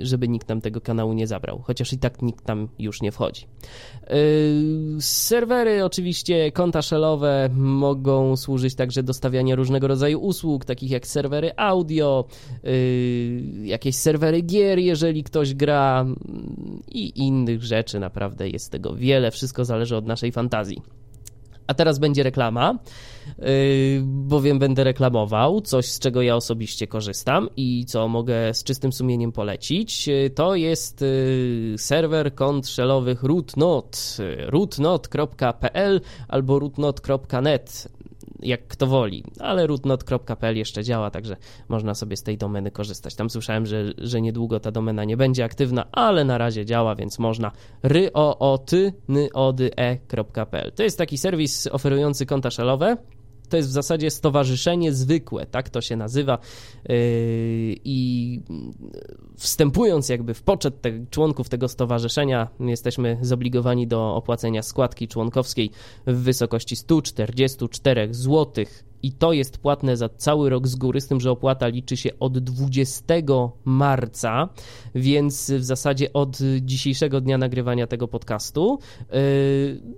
żeby 0.00 0.28
nikt 0.28 0.48
nam 0.48 0.60
tego 0.60 0.80
kanału 0.80 1.12
nie 1.12 1.26
zabrał, 1.26 1.58
chociaż 1.58 1.92
i 1.92 1.98
tak 1.98 2.22
nikt 2.22 2.44
tam 2.44 2.68
już 2.78 3.02
nie 3.02 3.12
wchodzi. 3.12 3.46
Yy, 4.10 5.00
serwery, 5.00 5.84
oczywiście, 5.84 6.52
konta 6.52 6.82
shellowe 6.82 7.48
mogą 7.54 8.36
służyć 8.36 8.74
także 8.74 9.02
do 9.02 9.14
stawiania 9.14 9.56
różnego 9.56 9.88
rodzaju 9.88 10.20
usług, 10.20 10.64
takich 10.64 10.90
jak 10.90 11.06
serwery 11.06 11.50
audio, 11.56 12.24
yy, 12.62 13.66
jakieś 13.66 13.96
serwery 13.96 14.42
gier, 14.42 14.78
jeżeli 14.78 15.24
ktoś 15.24 15.54
gra 15.54 16.06
i 16.88 17.18
innych 17.18 17.62
rzeczy. 17.62 18.00
Naprawdę 18.00 18.48
jest 18.48 18.72
tego 18.72 18.94
wiele, 18.94 19.30
wszystko 19.30 19.64
zależy 19.64 19.96
od 19.96 20.06
naszej 20.06 20.32
fantazji. 20.32 20.82
A 21.66 21.74
teraz 21.74 21.98
będzie 21.98 22.22
reklama, 22.22 22.78
yy, 23.38 23.46
bowiem 24.04 24.58
będę 24.58 24.84
reklamował 24.84 25.60
coś, 25.60 25.86
z 25.86 25.98
czego 25.98 26.22
ja 26.22 26.36
osobiście 26.36 26.86
korzystam 26.86 27.48
i 27.56 27.84
co 27.86 28.08
mogę 28.08 28.54
z 28.54 28.64
czystym 28.64 28.92
sumieniem 28.92 29.32
polecić. 29.32 30.06
Yy, 30.06 30.30
to 30.30 30.54
jest 30.54 31.00
yy, 31.00 31.74
serwer 31.78 32.34
kont 32.34 32.68
shellowych 32.68 33.22
rootnot, 33.22 34.16
rootnot.pl 34.46 36.00
albo 36.28 36.58
rootnot.net 36.58 37.88
jak 38.42 38.68
kto 38.68 38.86
woli, 38.86 39.24
ale 39.40 39.66
rootnot.pl 39.66 40.56
jeszcze 40.56 40.84
działa, 40.84 41.10
także 41.10 41.36
można 41.68 41.94
sobie 41.94 42.16
z 42.16 42.22
tej 42.22 42.38
domeny 42.38 42.70
korzystać. 42.70 43.14
Tam 43.14 43.30
słyszałem, 43.30 43.66
że, 43.66 43.92
że 43.98 44.20
niedługo 44.20 44.60
ta 44.60 44.70
domena 44.70 45.04
nie 45.04 45.16
będzie 45.16 45.44
aktywna, 45.44 45.86
ale 45.92 46.24
na 46.24 46.38
razie 46.38 46.66
działa, 46.66 46.94
więc 46.94 47.18
można 47.18 47.52
ryootnyody.pl. 47.82 50.72
To 50.72 50.82
jest 50.82 50.98
taki 50.98 51.18
serwis 51.18 51.66
oferujący 51.66 52.26
konta 52.26 52.50
shellowe, 52.50 52.96
to 53.52 53.56
jest 53.56 53.68
w 53.68 53.72
zasadzie 53.72 54.10
stowarzyszenie 54.10 54.92
zwykłe, 54.92 55.46
tak 55.46 55.70
to 55.70 55.80
się 55.80 55.96
nazywa. 55.96 56.38
Yy, 56.88 56.94
I 57.84 58.40
wstępując 59.36 60.08
jakby 60.08 60.34
w 60.34 60.42
poczet 60.42 60.80
te, 60.80 61.06
członków 61.10 61.48
tego 61.48 61.68
stowarzyszenia, 61.68 62.48
jesteśmy 62.60 63.18
zobligowani 63.20 63.86
do 63.86 64.14
opłacenia 64.14 64.62
składki 64.62 65.08
członkowskiej 65.08 65.70
w 66.06 66.22
wysokości 66.22 66.76
144 66.76 68.08
złotych 68.14 68.84
i 69.02 69.12
to 69.12 69.32
jest 69.32 69.58
płatne 69.58 69.96
za 69.96 70.08
cały 70.08 70.50
rok 70.50 70.68
z 70.68 70.76
góry, 70.76 71.00
z 71.00 71.08
tym, 71.08 71.20
że 71.20 71.30
opłata 71.30 71.68
liczy 71.68 71.96
się 71.96 72.10
od 72.20 72.38
20 72.38 73.04
marca, 73.64 74.48
więc 74.94 75.50
w 75.50 75.64
zasadzie 75.64 76.12
od 76.12 76.38
dzisiejszego 76.60 77.20
dnia 77.20 77.38
nagrywania 77.38 77.86
tego 77.86 78.08
podcastu 78.08 78.78
yy, 79.00 79.16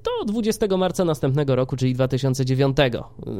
do 0.04 0.32
20 0.32 0.76
marca 0.76 1.04
następnego 1.04 1.56
roku, 1.56 1.76
czyli 1.76 1.94
2009. 1.94 2.76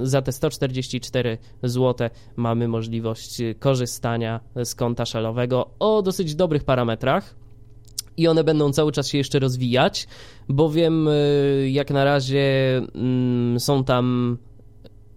Za 0.03 0.23
te 0.23 0.33
144 0.33 1.39
zł 1.63 2.09
mamy 2.37 2.69
możliwość 2.69 3.43
korzystania 3.59 4.41
z 4.65 4.75
konta 4.75 5.07
szelowego 5.07 5.71
o 5.79 6.03
dosyć 6.03 6.35
dobrych 6.35 6.65
parametrach 6.65 7.35
i 8.17 8.29
one 8.29 8.45
będą 8.45 8.73
cały 8.73 8.93
czas 8.93 9.09
się 9.09 9.19
jeszcze 9.19 9.39
rozwijać, 9.39 10.09
bowiem 10.49 11.09
yy, 11.61 11.71
jak 11.71 11.91
na 11.91 12.05
razie 12.05 12.77
mm, 12.95 13.61
są 13.61 13.85
tam 13.85 14.39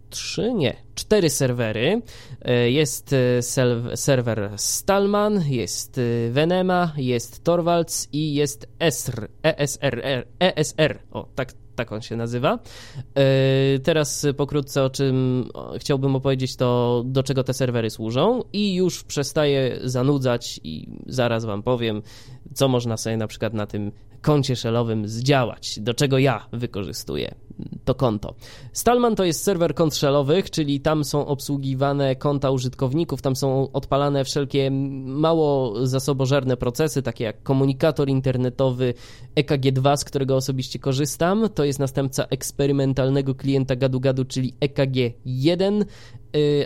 trzy, 0.10 0.54
nie, 0.54 0.76
cztery 0.96 1.30
serwery. 1.30 2.02
E, 2.42 2.72
jest 2.72 3.14
e, 3.14 3.42
serwer 3.96 4.52
Stallman, 4.56 5.44
jest 5.50 5.98
e, 5.98 6.32
Venema, 6.32 6.94
jest 6.98 7.44
Torvalds 7.44 8.08
i 8.14 8.34
jest 8.34 8.68
ESR, 8.80 9.28
ESR, 9.44 10.26
ESR, 10.40 11.00
o 11.12 11.28
tak, 11.36 11.54
tak 11.76 11.92
on 11.92 12.02
się 12.02 12.16
nazywa. 12.16 12.60
Teraz 13.84 14.26
pokrótce 14.38 14.84
o 14.84 14.90
czym 14.90 15.50
chciałbym 15.78 16.16
opowiedzieć, 16.16 16.56
to 16.56 17.04
do 17.06 17.24
czego 17.24 17.44
te 17.44 17.54
serwery 17.54 17.90
służą 17.90 18.44
i 18.54 18.76
już 18.76 19.04
przestaję 19.04 19.80
zanudzać 19.84 20.60
i 20.64 20.88
zaraz 21.06 21.46
wam 21.46 21.64
powiem, 21.64 22.02
co 22.54 22.68
można 22.68 22.98
sobie 22.98 23.18
na 23.18 23.28
przykład 23.28 23.54
na 23.54 23.68
tym 23.68 23.92
koncie 24.22 24.56
shellowym 24.56 25.08
zdziałać, 25.08 25.80
do 25.80 25.94
czego 25.94 26.18
ja 26.18 26.46
wykorzystuję 26.52 27.36
to 27.86 27.96
konto. 27.96 28.36
Stallman 28.74 29.16
to 29.16 29.24
jest 29.24 29.44
serwer 29.44 29.76
kont 29.76 29.96
shellowych, 29.96 30.50
czyli 30.50 30.80
tam 30.80 31.04
są 31.04 31.26
obsługiwane 31.26 32.16
konta 32.16 32.52
użytkowników, 32.52 33.22
tam 33.22 33.36
są 33.36 33.72
odpalane 33.72 34.24
wszelkie 34.26 34.72
mało 35.06 35.88
zasobożerne 35.88 36.58
procesy, 36.58 37.02
takie 37.02 37.24
jak 37.24 37.44
komunikator 37.44 38.10
internetowy 38.10 38.94
EKG2, 39.36 39.98
z 39.98 40.04
którego 40.04 40.36
osobiście 40.36 40.80
korzystam. 40.80 41.50
To 41.56 41.64
jest 41.64 41.80
następca 41.80 42.26
eksperymentalnego 42.30 43.36
klienta 43.36 43.76
gadu-gadu, 43.76 44.26
czyli 44.26 44.54
EKG1 44.62 45.78
yy, 45.78 45.86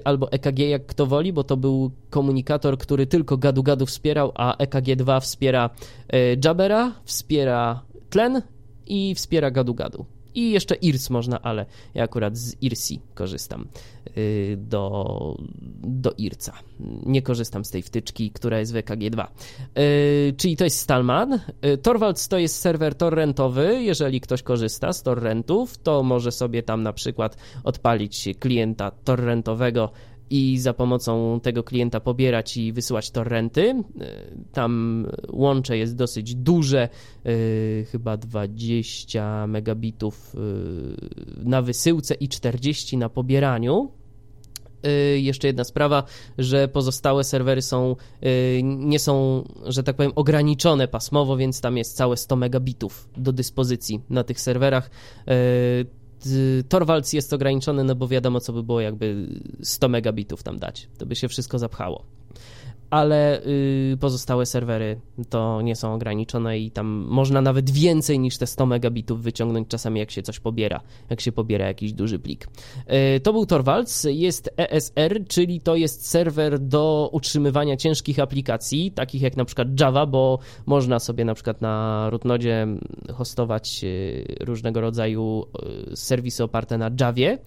albo 0.04 0.32
EKG 0.32 0.60
jak 0.60 0.86
kto 0.86 1.08
woli, 1.08 1.34
bo 1.34 1.44
to 1.44 1.58
był 1.58 1.92
komunikator, 2.10 2.78
który 2.78 3.08
tylko 3.08 3.38
gadu-gadu 3.38 3.86
wspierał, 3.86 4.32
a 4.36 4.56
EKG2 4.58 5.22
wspiera 5.22 5.70
yy, 6.14 6.38
Jabera, 6.46 6.92
wspiera 7.06 7.82
tlen 8.10 8.42
i 8.88 9.16
wspiera 9.16 9.52
gadu-gadu. 9.52 10.06
I 10.36 10.52
jeszcze 10.52 10.76
IRS 10.76 11.10
można, 11.10 11.42
ale 11.42 11.66
ja 11.94 12.04
akurat 12.04 12.38
z 12.38 12.56
IRSI 12.62 13.00
korzystam 13.14 13.68
y, 14.18 14.58
do, 14.60 15.36
do 15.84 16.14
IRCA. 16.18 16.54
Nie 17.06 17.22
korzystam 17.22 17.66
z 17.66 17.72
tej 17.72 17.82
wtyczki, 17.82 18.32
która 18.32 18.60
jest 18.60 18.74
w 18.74 18.76
EKG2. 18.76 19.26
Y, 19.78 20.34
czyli 20.38 20.58
to 20.58 20.64
jest 20.64 20.80
Stallman. 20.80 21.40
Y, 21.66 21.78
Torvalds 21.78 22.28
to 22.28 22.38
jest 22.38 22.60
serwer 22.60 22.96
torrentowy. 22.96 23.84
Jeżeli 23.84 24.22
ktoś 24.22 24.44
korzysta 24.44 24.94
z 24.94 25.04
torrentów, 25.04 25.78
to 25.78 26.04
może 26.04 26.32
sobie 26.32 26.64
tam 26.64 26.84
na 26.84 26.94
przykład 26.94 27.38
odpalić 27.64 28.30
klienta 28.40 28.92
torrentowego 28.92 29.92
i 30.32 30.60
za 30.60 30.74
pomocą 30.74 31.40
tego 31.44 31.64
klienta 31.64 32.00
pobierać 32.00 32.58
i 32.58 32.74
wysyłać 32.74 33.12
torrenty. 33.12 33.70
E, 33.70 33.84
tam 34.52 35.06
łącze 35.30 35.78
jest 35.78 35.96
dosyć 35.96 36.36
duże, 36.36 36.90
e, 37.26 37.30
chyba 37.84 38.18
20 38.18 39.48
megabitów 39.48 40.36
e, 40.36 40.40
na 41.50 41.62
wysyłce 41.62 42.14
i 42.14 42.30
40 42.30 42.98
na 42.98 43.10
pobieraniu. 43.10 43.92
Jeszcze 45.16 45.48
jedna 45.48 45.64
sprawa, 45.64 46.04
że 46.38 46.68
pozostałe 46.68 47.24
serwery 47.24 47.62
są, 47.62 47.96
nie 48.64 49.00
są, 49.00 49.44
że 49.66 49.84
tak 49.84 49.96
powiem, 49.96 50.12
ograniczone 50.16 50.88
pasmowo, 50.88 51.38
więc 51.38 51.62
tam 51.62 51.78
jest 51.78 51.96
całe 51.96 52.18
100 52.18 52.36
megabitów 52.36 53.10
do 53.18 53.34
dyspozycji 53.34 54.02
na 54.10 54.24
tych 54.24 54.42
serwerach. 54.42 54.90
Torvalds 56.70 57.14
jest 57.14 57.34
ograniczony, 57.34 57.84
no 57.84 57.96
bo 57.96 58.08
wiadomo, 58.08 58.40
co 58.40 58.54
by 58.54 58.64
było, 58.64 58.82
jakby 58.82 59.28
100 59.62 59.90
megabitów 59.90 60.44
tam 60.44 60.60
dać. 60.60 60.88
To 60.98 61.06
by 61.06 61.16
się 61.16 61.28
wszystko 61.28 61.60
zapchało 61.60 62.06
ale 62.92 63.46
y, 63.46 63.98
pozostałe 64.00 64.46
serwery 64.46 65.00
to 65.30 65.62
nie 65.62 65.76
są 65.76 65.94
ograniczone 65.94 66.60
i 66.60 66.72
tam 66.72 66.88
można 66.88 67.42
nawet 67.42 67.70
więcej 67.70 68.20
niż 68.20 68.38
te 68.38 68.48
100 68.48 68.66
megabitów 68.66 69.22
wyciągnąć 69.24 69.68
czasami 69.68 70.00
jak 70.00 70.12
się 70.12 70.22
coś 70.22 70.40
pobiera, 70.40 70.82
jak 71.10 71.22
się 71.22 71.32
pobiera 71.32 71.68
jakiś 71.68 71.94
duży 71.94 72.20
plik. 72.20 72.48
Y, 73.16 73.20
to 73.20 73.34
był 73.34 73.46
Torvalds, 73.46 74.08
jest 74.10 74.50
ESR, 74.58 75.28
czyli 75.28 75.62
to 75.62 75.76
jest 75.76 76.10
serwer 76.10 76.60
do 76.60 77.10
utrzymywania 77.12 77.78
ciężkich 77.78 78.20
aplikacji, 78.20 78.92
takich 78.92 79.22
jak 79.22 79.38
na 79.38 79.46
przykład 79.46 79.80
Java, 79.80 80.06
bo 80.06 80.40
można 80.66 81.00
sobie 81.00 81.26
na 81.26 81.34
przykład 81.34 81.62
na 81.62 82.08
rootnodzie 82.10 82.68
hostować 83.14 83.82
y, 83.84 84.36
różnego 84.40 84.82
rodzaju 84.82 85.46
serwisy 85.96 86.44
oparte 86.44 86.78
na 86.78 86.92
Javie. 87.00 87.38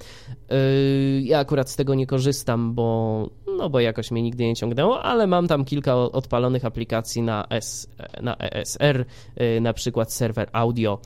Ja 1.23 1.39
akurat 1.39 1.71
z 1.71 1.77
tego 1.77 1.95
nie 1.95 2.07
korzystam, 2.07 2.75
bo 2.75 3.31
no 3.57 3.71
bo 3.71 3.81
jakoś 3.81 4.11
mnie 4.11 4.23
nigdy 4.23 4.45
nie 4.45 4.57
ciągnęło, 4.57 5.03
ale 5.03 5.27
mam 5.27 5.49
tam 5.49 5.65
kilka 5.65 5.97
odpalonych 5.97 6.65
aplikacji 6.65 7.23
na, 7.23 7.47
S, 7.51 7.89
na 8.23 8.37
ESR, 8.39 9.05
y, 9.41 9.61
na 9.61 9.73
przykład 9.73 10.13
serwer 10.13 10.49
audio 10.53 10.99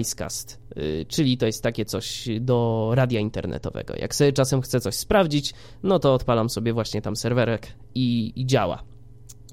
Icecast, 0.00 0.60
y, 0.76 1.06
czyli 1.08 1.38
to 1.38 1.46
jest 1.46 1.62
takie 1.62 1.84
coś 1.84 2.28
do 2.40 2.90
radia 2.94 3.20
internetowego. 3.20 3.94
Jak 3.96 4.14
sobie 4.14 4.32
czasem 4.32 4.62
chcę 4.62 4.80
coś 4.80 4.94
sprawdzić, 4.94 5.54
no 5.82 5.98
to 5.98 6.14
odpalam 6.14 6.50
sobie 6.50 6.72
właśnie 6.72 7.02
tam 7.02 7.16
serwerek 7.16 7.66
i, 7.94 8.32
i 8.36 8.46
działa. 8.46 8.82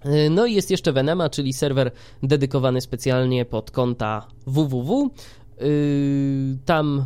Y, 0.05 0.29
no 0.29 0.45
i 0.45 0.53
jest 0.53 0.71
jeszcze 0.71 0.91
Venema, 0.91 1.29
czyli 1.29 1.53
serwer 1.53 1.91
dedykowany 2.23 2.81
specjalnie 2.81 3.45
pod 3.45 3.71
konta 3.71 4.27
www. 4.47 5.09
Tam 6.65 7.05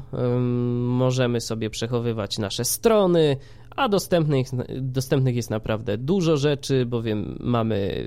możemy 0.82 1.42
sobie 1.42 1.70
przechowywać 1.70 2.38
nasze 2.38 2.66
strony, 2.66 3.38
a 3.78 3.90
dostępnych, 3.90 4.48
dostępnych 4.82 5.36
jest 5.36 5.50
naprawdę 5.50 5.98
dużo 5.98 6.38
rzeczy, 6.38 6.86
bowiem 6.86 7.38
mamy 7.40 8.06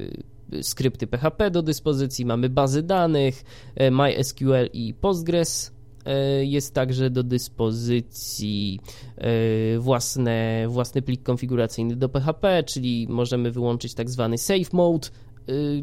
skrypty 0.63 1.07
PHP 1.07 1.51
do 1.51 1.63
dyspozycji, 1.63 2.25
mamy 2.25 2.49
bazy 2.49 2.83
danych, 2.83 3.45
e, 3.75 3.91
MySQL 3.91 4.69
i 4.73 4.95
Postgres 4.95 5.73
e, 6.05 6.45
jest 6.45 6.75
także 6.75 7.11
do 7.11 7.23
dyspozycji 7.23 8.81
e, 9.17 9.79
własne, 9.79 10.67
własny 10.69 11.03
plik 11.03 11.23
konfiguracyjny 11.23 11.97
do 11.97 12.09
PHP, 12.09 12.63
czyli 12.63 13.07
możemy 13.09 13.51
wyłączyć 13.51 13.95
tak 13.95 14.11
zwany 14.11 14.39
safe 14.39 14.71
mode, 14.73 15.09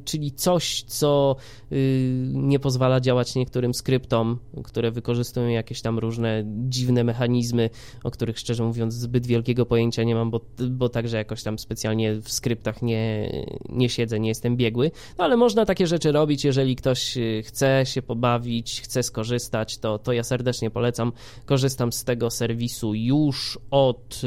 czyli 0.05 0.31
coś, 0.31 0.83
co 0.83 1.35
y, 1.71 2.29
nie 2.33 2.59
pozwala 2.59 2.99
działać 2.99 3.35
niektórym 3.35 3.73
skryptom, 3.73 4.39
które 4.63 4.91
wykorzystują 4.91 5.47
jakieś 5.47 5.81
tam 5.81 5.99
różne 5.99 6.43
dziwne 6.47 7.03
mechanizmy, 7.03 7.69
o 8.03 8.11
których 8.11 8.39
szczerze 8.39 8.63
mówiąc 8.63 8.93
zbyt 8.93 9.27
wielkiego 9.27 9.65
pojęcia 9.65 10.03
nie 10.03 10.15
mam, 10.15 10.31
bo, 10.31 10.41
bo 10.69 10.89
także 10.89 11.17
jakoś 11.17 11.43
tam 11.43 11.59
specjalnie 11.59 12.15
w 12.15 12.31
skryptach 12.31 12.81
nie, 12.81 13.31
nie 13.69 13.89
siedzę, 13.89 14.19
nie 14.19 14.29
jestem 14.29 14.57
biegły, 14.57 14.91
no 15.17 15.23
ale 15.23 15.37
można 15.37 15.65
takie 15.65 15.87
rzeczy 15.87 16.11
robić, 16.11 16.45
jeżeli 16.45 16.75
ktoś 16.75 17.17
y, 17.17 17.43
chce 17.45 17.83
się 17.85 18.01
pobawić, 18.01 18.81
chce 18.81 19.03
skorzystać, 19.03 19.77
to, 19.77 19.99
to 19.99 20.13
ja 20.13 20.23
serdecznie 20.23 20.69
polecam. 20.69 21.11
Korzystam 21.45 21.91
z 21.91 22.03
tego 22.03 22.29
serwisu 22.29 22.93
już 22.93 23.59
od 23.71 24.21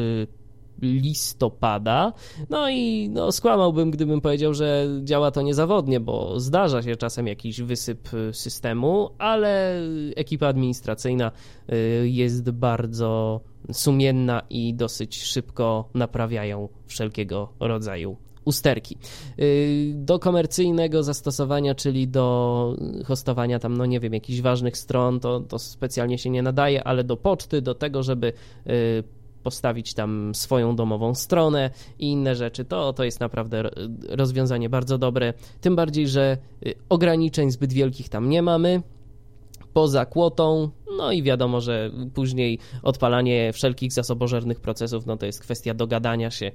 listopada. 0.82 2.12
No 2.50 2.70
i 2.70 3.08
no, 3.08 3.32
skłamałbym, 3.32 3.90
gdybym 3.90 4.20
powiedział, 4.20 4.54
że 4.54 4.88
działa 5.04 5.30
to 5.30 5.42
niezawodnie, 5.42 6.00
bo 6.00 6.40
zdarza 6.40 6.82
się 6.82 6.96
czasem 6.96 7.26
jakiś 7.26 7.60
wysyp 7.60 8.14
y, 8.14 8.34
systemu, 8.34 9.10
ale 9.18 9.80
ekipa 10.16 10.46
administracyjna 10.46 11.32
y, 11.72 12.08
jest 12.08 12.50
bardzo 12.50 13.40
sumienna 13.72 14.42
i 14.50 14.74
dosyć 14.74 15.22
szybko 15.22 15.88
naprawiają 15.94 16.68
wszelkiego 16.86 17.52
rodzaju 17.60 18.16
usterki. 18.44 18.96
Y, 19.38 19.92
do 19.94 20.18
komercyjnego 20.18 21.02
zastosowania, 21.02 21.74
czyli 21.74 22.08
do 22.08 22.76
hostowania 23.04 23.58
tam, 23.58 23.76
no 23.76 23.86
nie 23.86 24.00
wiem, 24.00 24.14
jakichś 24.14 24.40
ważnych 24.40 24.76
stron, 24.76 25.20
to, 25.20 25.40
to 25.40 25.58
specjalnie 25.58 26.18
się 26.18 26.30
nie 26.30 26.42
nadaje, 26.42 26.84
ale 26.84 27.04
do 27.04 27.16
poczty, 27.16 27.62
do 27.62 27.74
tego, 27.74 28.02
żeby 28.02 28.32
postawić 29.42 29.94
tam 29.94 30.34
swoją 30.34 30.76
domową 30.76 31.14
stronę 31.14 31.70
i 31.98 32.10
inne 32.10 32.34
rzeczy, 32.34 32.64
to, 32.64 32.92
to 32.92 33.04
jest 33.04 33.20
naprawdę 33.20 33.70
rozwiązanie 34.08 34.68
bardzo 34.68 34.98
dobre. 34.98 35.34
Tym 35.60 35.76
bardziej, 35.76 36.08
że 36.08 36.38
y, 36.66 36.74
ograniczeń 36.88 37.50
zbyt 37.50 37.72
wielkich 37.72 38.08
tam 38.08 38.28
nie 38.28 38.42
mamy 38.42 38.82
poza 39.72 40.06
kłotą, 40.06 40.70
no 40.96 41.12
i 41.12 41.22
wiadomo, 41.22 41.60
że 41.60 41.90
później 42.14 42.58
odpalanie 42.82 43.52
wszelkich 43.52 43.92
zasobożernych 43.92 44.60
procesów, 44.60 45.06
no 45.06 45.16
to 45.16 45.26
jest 45.26 45.40
kwestia 45.40 45.74
dogadania 45.74 46.30
się. 46.30 46.52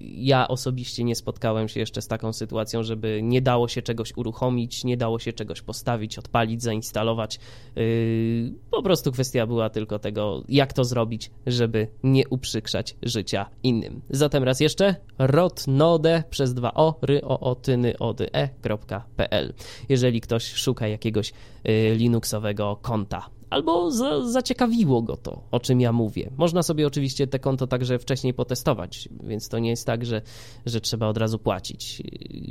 Ja 0.00 0.48
osobiście 0.48 1.04
nie 1.04 1.14
spotkałem 1.14 1.68
się 1.68 1.80
jeszcze 1.80 2.02
z 2.02 2.08
taką 2.08 2.32
sytuacją, 2.32 2.82
żeby 2.82 3.20
nie 3.22 3.42
dało 3.42 3.68
się 3.68 3.82
czegoś 3.82 4.16
uruchomić, 4.16 4.84
nie 4.84 4.96
dało 4.96 5.18
się 5.18 5.32
czegoś 5.32 5.62
postawić, 5.62 6.18
odpalić, 6.18 6.62
zainstalować. 6.62 7.40
Yy, 7.76 8.54
po 8.70 8.82
prostu 8.82 9.12
kwestia 9.12 9.46
była 9.46 9.70
tylko 9.70 9.98
tego, 9.98 10.42
jak 10.48 10.72
to 10.72 10.84
zrobić, 10.84 11.30
żeby 11.46 11.88
nie 12.02 12.28
uprzykrzać 12.28 12.96
życia 13.02 13.50
innym. 13.62 14.00
Zatem 14.10 14.44
raz 14.44 14.60
jeszcze 14.60 14.94
rotnode 15.18 16.22
przez 16.30 16.54
dwa 16.54 16.74
o, 16.74 16.98
ry, 17.02 17.22
o, 17.22 17.40
o, 17.40 17.54
tyny, 17.54 17.98
ody, 17.98 18.32
e.pl. 18.32 19.54
Jeżeli 19.88 20.20
ktoś 20.20 20.54
szuka 20.54 20.88
jakiegoś 20.88 21.32
yy, 21.64 21.94
linuxowego 21.94 22.78
konta 22.82 23.37
albo 23.50 23.90
za, 23.90 24.28
zaciekawiło 24.28 25.02
go 25.02 25.16
to, 25.16 25.42
o 25.50 25.60
czym 25.60 25.80
ja 25.80 25.92
mówię. 25.92 26.30
Można 26.36 26.62
sobie 26.62 26.86
oczywiście 26.86 27.26
te 27.26 27.38
konto 27.38 27.66
także 27.66 27.98
wcześniej 27.98 28.34
potestować, 28.34 29.08
więc 29.22 29.48
to 29.48 29.58
nie 29.58 29.70
jest 29.70 29.86
tak, 29.86 30.06
że, 30.06 30.22
że 30.66 30.80
trzeba 30.80 31.06
od 31.06 31.16
razu 31.16 31.38
płacić. 31.38 32.02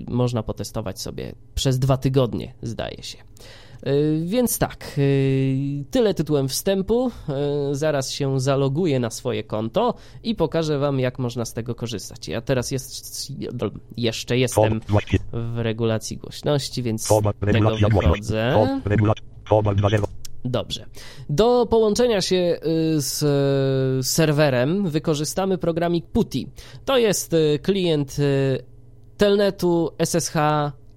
Można 0.07 0.43
potestować 0.43 1.01
sobie 1.01 1.35
przez 1.55 1.79
dwa 1.79 1.97
tygodnie, 1.97 2.53
zdaje 2.61 3.03
się. 3.03 3.17
Y, 3.87 4.21
więc 4.25 4.59
tak, 4.59 4.93
y, 4.97 5.85
tyle 5.91 6.13
tytułem 6.13 6.47
wstępu. 6.47 7.11
Y, 7.71 7.75
zaraz 7.75 8.11
się 8.11 8.39
zaloguję 8.39 8.99
na 8.99 9.09
swoje 9.09 9.43
konto 9.43 9.93
i 10.23 10.35
pokażę 10.35 10.79
Wam, 10.79 10.99
jak 10.99 11.19
można 11.19 11.45
z 11.45 11.53
tego 11.53 11.75
korzystać. 11.75 12.27
Ja 12.27 12.41
teraz 12.41 12.71
jest, 12.71 13.31
jeszcze 13.97 14.37
jestem 14.37 14.81
w 15.33 15.57
regulacji 15.57 16.17
głośności, 16.17 16.83
więc 16.83 17.07
tego 17.51 17.75
wychodzę. 17.75 18.69
Dobrze. 20.49 20.85
Do 21.29 21.65
połączenia 21.65 22.21
się 22.21 22.35
y, 22.95 23.01
z 23.01 24.07
serwerem 24.07 24.89
wykorzystamy 24.89 25.57
programik 25.57 26.05
PuTTY. 26.05 26.45
To 26.85 26.97
jest 26.97 27.33
y, 27.33 27.59
klient 27.63 28.19
y, 28.19 28.63
telnetu 29.17 29.91
SSH 30.05 30.37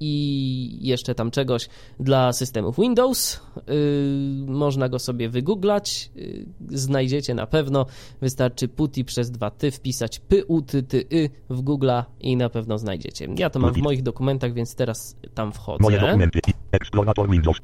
i 0.00 0.78
jeszcze 0.80 1.14
tam 1.14 1.30
czegoś 1.30 1.68
dla 2.00 2.32
systemów 2.32 2.76
Windows. 2.80 3.40
Yy, 3.56 4.46
można 4.46 4.88
go 4.88 4.98
sobie 4.98 5.28
wygooglać, 5.28 6.10
yy, 6.14 6.46
znajdziecie 6.68 7.34
na 7.34 7.46
pewno. 7.46 7.86
Wystarczy 8.20 8.68
PuTTY 8.68 9.04
przez 9.04 9.30
dwa 9.30 9.50
ty 9.50 9.70
wpisać 9.70 10.18
p 10.18 10.44
u 10.44 10.62
t 10.62 10.82
t 10.82 10.96
y 11.10 11.30
w 11.50 11.60
Google 11.60 11.90
i 12.20 12.36
na 12.36 12.48
pewno 12.48 12.78
znajdziecie. 12.78 13.28
Ja 13.36 13.50
to 13.50 13.58
mam 13.58 13.74
w 13.74 13.76
moich 13.78 14.02
dokumentach, 14.02 14.52
więc 14.52 14.74
teraz 14.74 15.16
tam 15.34 15.52
wchodzę. 15.52 15.82
Moje 15.82 16.00
dokumenty. 16.00 16.40
Explorator 16.72 17.30
Windows. 17.30 17.56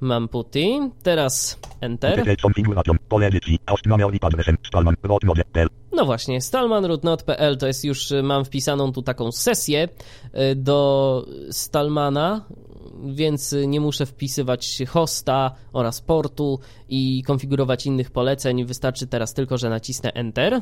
Mam 0.00 0.28
PuTTY. 0.28 0.90
Teraz 1.02 1.58
Enter. 1.80 2.24
No 5.92 6.04
właśnie, 6.04 6.40
stallmanroot.pl 6.40 7.58
to 7.58 7.66
jest 7.66 7.84
już, 7.84 8.12
mam 8.22 8.44
wpisaną 8.44 8.92
tu 8.92 9.02
taką 9.02 9.32
sesję 9.32 9.88
y, 10.34 10.54
do 10.54 11.26
Stallmana 11.50 12.44
więc 13.04 13.54
nie 13.66 13.80
muszę 13.80 14.06
wpisywać 14.06 14.82
hosta 14.88 15.54
oraz 15.72 16.00
portu 16.00 16.60
i 16.88 17.22
konfigurować 17.26 17.86
innych 17.86 18.10
poleceń. 18.10 18.64
Wystarczy 18.64 19.06
teraz 19.06 19.34
tylko, 19.34 19.58
że 19.58 19.70
nacisnę 19.70 20.12
Enter. 20.12 20.60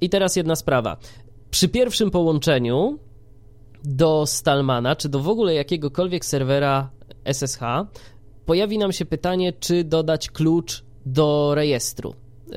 I 0.00 0.08
teraz 0.10 0.36
jedna 0.36 0.56
sprawa. 0.56 0.96
Przy 1.52 1.68
pierwszym 1.68 2.10
połączeniu 2.10 2.98
do 3.84 4.26
Stallmana, 4.26 4.96
czy 4.96 5.08
do 5.08 5.20
w 5.20 5.28
ogóle 5.28 5.54
jakiegokolwiek 5.54 6.24
serwera 6.24 6.90
SSH, 7.24 7.60
pojawi 8.46 8.78
nam 8.78 8.92
się 8.92 9.04
pytanie, 9.04 9.52
czy 9.52 9.84
dodać 9.84 10.30
klucz 10.30 10.84
do 11.06 11.54
rejestru. 11.54 12.14
Yy, 12.46 12.54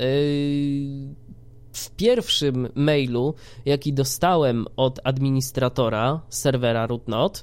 w 1.72 1.90
pierwszym 1.96 2.68
mailu, 2.74 3.34
jaki 3.64 3.92
dostałem 3.92 4.66
od 4.76 5.00
administratora 5.04 6.20
serwera 6.28 6.86
rootnode, 6.86 7.40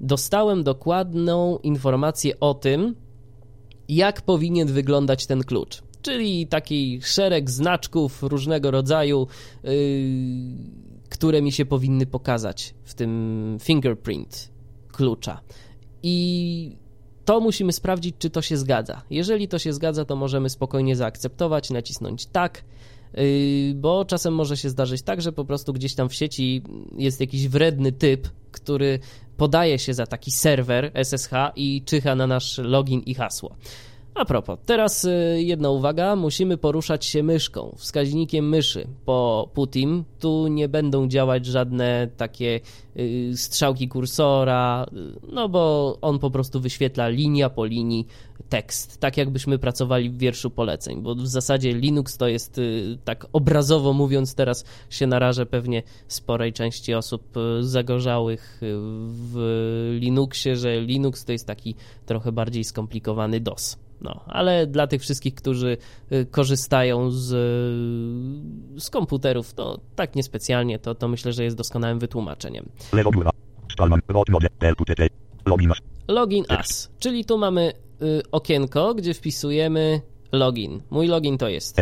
dostałem 0.00 0.62
dokładną 0.62 1.58
informację 1.58 2.40
o 2.40 2.54
tym, 2.54 2.94
jak 3.88 4.22
powinien 4.22 4.68
wyglądać 4.68 5.26
ten 5.26 5.44
klucz. 5.44 5.82
Czyli 6.02 6.46
taki 6.46 7.00
szereg 7.02 7.50
znaczków 7.50 8.22
różnego 8.22 8.70
rodzaju, 8.70 9.26
yy, 9.64 10.91
które 11.22 11.42
mi 11.42 11.52
się 11.52 11.66
powinny 11.66 12.06
pokazać 12.06 12.74
w 12.84 12.94
tym 12.94 13.56
fingerprint 13.60 14.52
klucza. 14.92 15.40
I 16.02 16.76
to 17.24 17.40
musimy 17.40 17.72
sprawdzić, 17.72 18.14
czy 18.18 18.30
to 18.30 18.42
się 18.42 18.56
zgadza. 18.56 19.02
Jeżeli 19.10 19.48
to 19.48 19.58
się 19.58 19.72
zgadza, 19.72 20.04
to 20.04 20.16
możemy 20.16 20.50
spokojnie 20.50 20.96
zaakceptować, 20.96 21.70
nacisnąć 21.70 22.26
tak, 22.26 22.64
yy, 23.14 23.22
bo 23.74 24.04
czasem 24.04 24.34
może 24.34 24.56
się 24.56 24.70
zdarzyć 24.70 25.02
tak, 25.02 25.22
że 25.22 25.32
po 25.32 25.44
prostu 25.44 25.72
gdzieś 25.72 25.94
tam 25.94 26.08
w 26.08 26.14
sieci 26.14 26.62
jest 26.98 27.20
jakiś 27.20 27.48
wredny 27.48 27.92
typ, 27.92 28.28
który 28.50 28.98
podaje 29.36 29.78
się 29.78 29.94
za 29.94 30.06
taki 30.06 30.30
serwer 30.30 30.90
SSH 30.94 31.32
i 31.56 31.82
czyha 31.84 32.14
na 32.14 32.26
nasz 32.26 32.58
login 32.58 33.00
i 33.00 33.14
hasło. 33.14 33.56
A 34.14 34.24
propos, 34.24 34.58
teraz 34.66 35.04
y, 35.04 35.42
jedna 35.42 35.70
uwaga, 35.70 36.16
musimy 36.16 36.56
poruszać 36.56 37.06
się 37.06 37.22
myszką, 37.22 37.74
wskaźnikiem 37.78 38.48
myszy 38.48 38.86
po 39.04 39.48
Putim. 39.54 40.04
Tu 40.18 40.48
nie 40.48 40.68
będą 40.68 41.08
działać 41.08 41.46
żadne 41.46 42.08
takie 42.16 42.60
y, 42.96 43.32
strzałki 43.36 43.88
kursora, 43.88 44.86
y, 44.92 45.32
no 45.32 45.48
bo 45.48 45.98
on 46.00 46.18
po 46.18 46.30
prostu 46.30 46.60
wyświetla 46.60 47.08
linia 47.08 47.50
po 47.50 47.64
linii 47.64 48.06
tekst, 48.48 49.00
tak 49.00 49.16
jakbyśmy 49.16 49.58
pracowali 49.58 50.10
w 50.10 50.18
wierszu 50.18 50.50
poleceń, 50.50 51.02
bo 51.02 51.14
w 51.14 51.26
zasadzie 51.26 51.72
Linux 51.72 52.16
to 52.16 52.28
jest, 52.28 52.60
tak 53.04 53.26
obrazowo 53.32 53.92
mówiąc, 53.92 54.34
teraz 54.34 54.64
się 54.90 55.06
narażę 55.06 55.46
pewnie 55.46 55.82
sporej 56.08 56.52
części 56.52 56.94
osób 56.94 57.22
zagorzałych 57.60 58.60
w 59.06 59.96
Linuxie, 60.00 60.56
że 60.56 60.80
Linux 60.80 61.24
to 61.24 61.32
jest 61.32 61.46
taki 61.46 61.74
trochę 62.06 62.32
bardziej 62.32 62.64
skomplikowany 62.64 63.40
DOS. 63.40 63.76
No, 64.02 64.20
ale 64.26 64.66
dla 64.66 64.86
tych 64.86 65.02
wszystkich, 65.02 65.34
którzy 65.34 65.76
y, 66.12 66.26
korzystają 66.26 67.10
z, 67.10 67.28
z 68.82 68.90
komputerów, 68.90 69.54
to 69.54 69.80
tak 69.96 70.16
niespecjalnie, 70.16 70.78
to, 70.78 70.94
to 70.94 71.08
myślę, 71.08 71.32
że 71.32 71.44
jest 71.44 71.56
doskonałym 71.56 71.98
wytłumaczeniem. 71.98 72.68
Login 76.08 76.44
as. 76.48 76.90
Czyli 76.98 77.24
tu 77.24 77.38
mamy 77.38 77.72
y, 78.02 78.22
okienko, 78.32 78.94
gdzie 78.94 79.14
wpisujemy 79.14 80.00
login. 80.32 80.82
Mój 80.90 81.06
login 81.06 81.38
to 81.38 81.48
jest. 81.48 81.76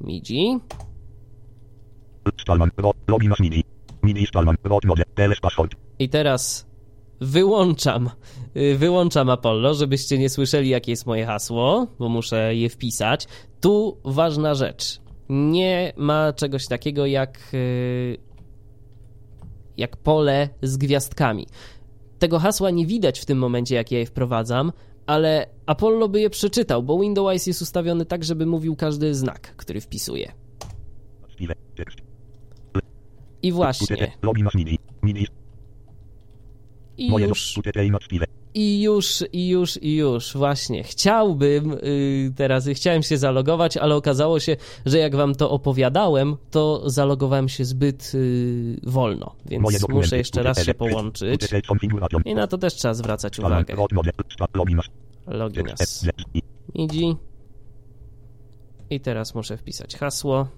MIDI. 0.00 0.58
I 5.98 6.08
teraz 6.08 6.66
wyłączam, 7.24 8.10
y, 8.56 8.78
wyłączam 8.78 9.30
Apollo, 9.30 9.74
żebyście 9.74 10.18
nie 10.18 10.28
słyszeli, 10.28 10.68
jakie 10.68 10.92
jest 10.92 11.06
moje 11.06 11.26
hasło, 11.26 11.86
bo 11.98 12.08
muszę 12.08 12.54
je 12.54 12.68
wpisać. 12.68 13.28
Tu 13.60 13.96
ważna 14.04 14.54
rzecz. 14.54 15.00
Nie 15.28 15.92
ma 15.96 16.32
czegoś 16.32 16.66
takiego 16.66 17.06
jak, 17.06 17.50
y, 17.54 18.18
jak 19.76 19.96
pole 19.96 20.48
z 20.62 20.76
gwiazdkami. 20.76 21.46
Tego 22.18 22.38
hasła 22.38 22.70
nie 22.70 22.86
widać 22.86 23.20
w 23.20 23.24
tym 23.24 23.38
momencie, 23.38 23.74
jak 23.74 23.92
ja 23.92 23.98
je 23.98 24.06
wprowadzam, 24.06 24.72
ale 25.06 25.46
Apollo 25.66 26.08
by 26.08 26.20
je 26.20 26.30
przeczytał, 26.30 26.82
bo 26.82 26.98
Windows 26.98 27.46
jest 27.46 27.62
ustawiony 27.62 28.06
tak, 28.06 28.24
żeby 28.24 28.46
mówił 28.46 28.76
każdy 28.76 29.14
znak, 29.14 29.56
który 29.56 29.80
wpisuje. 29.80 30.32
I 33.42 33.52
właśnie, 33.52 33.96
QTT, 33.96 34.12
login 34.22 34.46
as 34.46 34.54
MIDI. 34.54 34.78
MIDI. 35.02 35.26
I 36.98 37.08
już... 37.28 37.58
I 38.54 38.82
już, 38.82 39.24
i 39.32 39.48
już, 39.48 39.82
i 39.82 39.96
już, 39.96 40.32
właśnie. 40.34 40.82
Chciałbym 40.82 41.70
yy, 41.70 42.32
teraz, 42.36 42.68
chciałem 42.74 43.02
się 43.02 43.18
zalogować, 43.18 43.76
ale 43.76 43.94
okazało 43.94 44.40
się, 44.40 44.56
że 44.86 44.98
jak 44.98 45.16
wam 45.16 45.34
to 45.34 45.50
opowiadałem, 45.50 46.36
to 46.50 46.90
zalogowałem 46.90 47.48
się 47.48 47.64
zbyt 47.64 48.14
yy, 48.14 48.76
wolno, 48.82 49.34
więc 49.46 49.88
muszę 49.88 50.16
jeszcze 50.18 50.42
raz 50.42 50.64
się 50.64 50.74
połączyć. 50.74 51.48
I 52.24 52.34
na 52.34 52.46
to 52.46 52.58
też 52.58 52.74
trzeba 52.74 52.94
zwracać 52.94 53.38
uwagę. 53.38 53.74
login 54.54 54.78
as. 54.78 54.86
Login 55.26 55.64
Tekst, 55.64 55.82
as 55.82 56.00
Z, 56.00 56.10
I. 56.34 56.42
MIDI. 56.74 57.16
I 58.90 59.00
teraz 59.00 59.34
muszę 59.34 59.56
wpisać 59.56 59.96
hasło. 59.96 60.48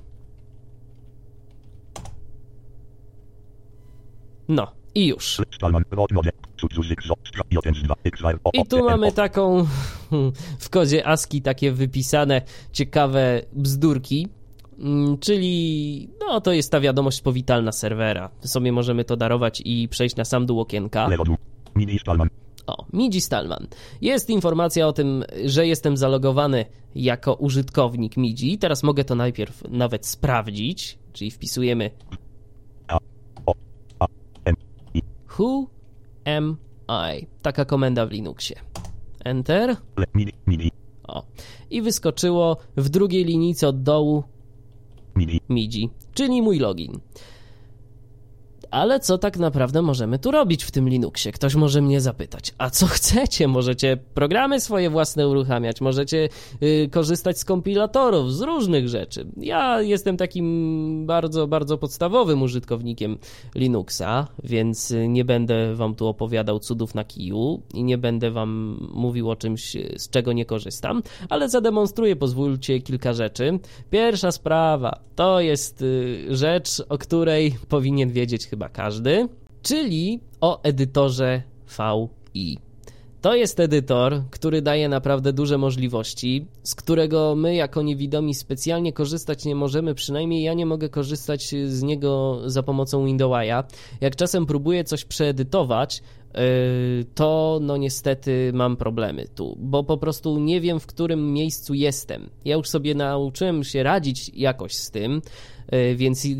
No, 4.49 4.72
i 4.97 5.07
już. 5.07 5.41
Stallman, 5.55 5.85
rot 5.91 6.13
mode, 6.13 6.31
cudzuzyk, 6.61 7.03
zo, 7.03 7.15
stra, 7.29 7.45
jotens 7.51 7.83
2, 7.83 7.95
XR, 8.05 8.39
o, 8.45 8.51
I 8.53 8.67
tu 8.67 8.85
mamy 8.85 9.13
taką 9.13 9.67
w 10.65 10.71
kodzie 10.71 11.07
ASCII 11.07 11.43
takie 11.43 11.73
wypisane 11.73 12.43
ciekawe 12.73 13.43
bzdurki. 13.53 14.29
Mm, 14.79 15.19
Czyli, 15.19 16.09
no 16.21 16.41
to 16.41 16.53
jest 16.53 16.73
ta 16.73 16.81
wiadomość 16.81 17.21
powitalna 17.21 17.73
serwera. 17.73 18.31
Sobie 18.41 18.73
możemy 18.73 19.05
to 19.05 19.17
darować 19.17 19.63
i 19.65 19.89
przejść 19.89 20.17
na 20.17 20.25
sam 20.25 20.47
dół 20.47 20.61
okienka. 20.61 21.09
O, 22.67 22.85
Midi 22.93 23.21
Stallman. 23.21 23.67
Jest 24.01 24.31
informacja 24.31 24.87
o 24.87 24.93
tym, 24.93 25.25
że 25.45 25.67
jestem 25.67 25.97
zalogowany 25.97 26.65
jako 26.95 27.35
użytkownik 27.35 28.17
Midi. 28.17 28.59
Teraz 28.59 28.83
mogę 28.83 29.05
to 29.05 29.15
najpierw 29.15 29.63
nawet 29.69 30.07
sprawdzić, 30.07 30.99
czyli 31.13 31.31
wpisujemy 31.31 31.91
Who 35.38 35.66
am 36.25 36.57
I? 36.88 37.27
Taka 37.42 37.64
komenda 37.64 38.07
w 38.07 38.11
Linuxie. 38.11 38.57
Enter. 39.25 39.77
O. 41.09 41.22
I 41.70 41.83
wyskoczyło 41.83 42.57
w 42.77 42.88
drugiej 42.88 43.25
linijce 43.25 43.68
od 43.68 43.83
dołu. 43.83 44.25
MIDI, 45.49 45.90
czyli 46.14 46.42
mój 46.42 46.59
login. 46.59 47.01
Ale 48.71 49.01
co 49.01 49.19
tak 49.19 49.39
naprawdę 49.39 49.83
możemy 49.83 50.19
tu 50.19 50.31
robić 50.31 50.65
w 50.65 50.71
tym 50.71 50.89
Linuxie? 50.89 51.33
Ktoś 51.33 51.55
może 51.55 51.83
mnie 51.83 52.01
zapytać, 52.01 52.55
a 52.59 52.71
co 52.71 52.87
chcecie? 52.97 53.49
Możecie 53.49 53.97
programy 54.15 54.61
swoje 54.61 54.91
własne 54.91 55.29
uruchamiać, 55.29 55.81
możecie 55.81 56.29
y, 56.63 56.89
korzystać 56.93 57.39
z 57.39 57.45
kompilatorów, 57.45 58.33
z 58.33 58.41
różnych 58.41 58.89
rzeczy. 58.89 59.27
Ja 59.37 59.83
jestem 59.83 60.17
takim 60.17 61.07
bardzo, 61.07 61.47
bardzo 61.47 61.79
podstawowym 61.79 62.43
użytkownikiem 62.43 63.19
Linuxa, 63.55 64.27
więc 64.45 64.91
y, 64.91 65.09
nie 65.09 65.25
będę 65.25 65.75
wam 65.75 65.95
tu 65.95 66.07
opowiadał 66.07 66.59
cudów 66.59 66.95
na 66.95 67.05
kiju 67.05 67.63
i 67.75 67.85
nie 67.85 67.99
będę 67.99 68.31
wam 68.31 68.79
mówił 68.95 69.31
o 69.31 69.37
czymś, 69.37 69.77
y, 69.77 69.95
z 69.97 70.11
czego 70.11 70.33
nie 70.33 70.45
korzystam, 70.45 71.03
ale 71.29 71.49
zademonstruję, 71.49 72.17
pozwólcie, 72.17 72.81
kilka 72.81 73.13
rzeczy. 73.13 73.59
Pierwsza 73.91 74.33
sprawa 74.33 75.01
to 75.17 75.41
jest 75.41 75.83
y, 75.83 76.27
rzecz, 76.31 76.83
o 76.89 76.99
której 76.99 77.57
powinien 77.69 78.11
wiedzieć 78.11 78.47
chyba 78.47 78.56
każdy, 78.69 79.29
czyli 79.62 80.21
o 80.40 80.62
edytorze 80.62 81.42
VI. 82.35 82.59
To 83.21 83.35
jest 83.35 83.61
edytor, 83.61 84.23
który 84.31 84.62
daje 84.62 84.88
naprawdę 84.88 85.33
duże 85.33 85.59
możliwości, 85.59 86.47
z 86.62 86.75
którego 86.75 87.35
my 87.37 87.55
jako 87.55 87.83
niewidomi 87.83 88.35
specjalnie 88.35 88.92
korzystać 88.92 89.45
nie 89.45 89.55
możemy, 89.55 89.95
przynajmniej 89.95 90.42
ja 90.42 90.55
nie 90.55 90.66
mogę 90.66 90.88
korzystać 90.88 91.55
z 91.66 91.83
niego 91.83 92.40
za 92.47 92.62
pomocą 92.62 93.05
Windowsa. 93.05 93.64
Jak 94.01 94.16
czasem 94.16 94.47
próbuję 94.47 94.85
coś 94.85 95.05
przeedytować, 95.05 96.03
yy, 96.35 96.40
to 97.14 97.59
no 97.62 97.77
niestety 97.77 98.51
mam 98.55 98.77
problemy 98.77 99.25
tu, 99.35 99.57
bo 99.59 99.85
po 99.85 99.99
prostu 99.99 100.38
nie 100.38 100.61
wiem 100.61 100.81
w 100.81 100.87
którym 100.87 101.33
miejscu 101.33 101.75
jestem. 101.75 102.31
Ja 102.45 102.57
już 102.57 102.69
sobie 102.69 102.95
nauczyłem 102.95 103.64
się 103.64 103.83
radzić 103.83 104.31
jakoś 104.35 104.73
z 104.73 104.90
tym, 104.90 105.23
więc 105.97 106.25
yy, 106.25 106.37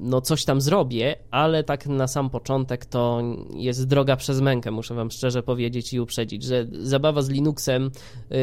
no 0.00 0.20
coś 0.20 0.44
tam 0.44 0.60
zrobię, 0.60 1.16
ale 1.30 1.64
tak 1.64 1.86
na 1.86 2.06
sam 2.06 2.30
początek 2.30 2.86
to 2.86 3.22
jest 3.54 3.86
droga 3.86 4.16
przez 4.16 4.40
mękę, 4.40 4.70
muszę 4.70 4.94
wam 4.94 5.10
szczerze 5.10 5.42
powiedzieć 5.42 5.92
i 5.92 6.00
uprzedzić, 6.00 6.42
że 6.42 6.66
zabawa 6.72 7.22
z 7.22 7.28
Linuxem 7.28 7.90
yy, 8.30 8.38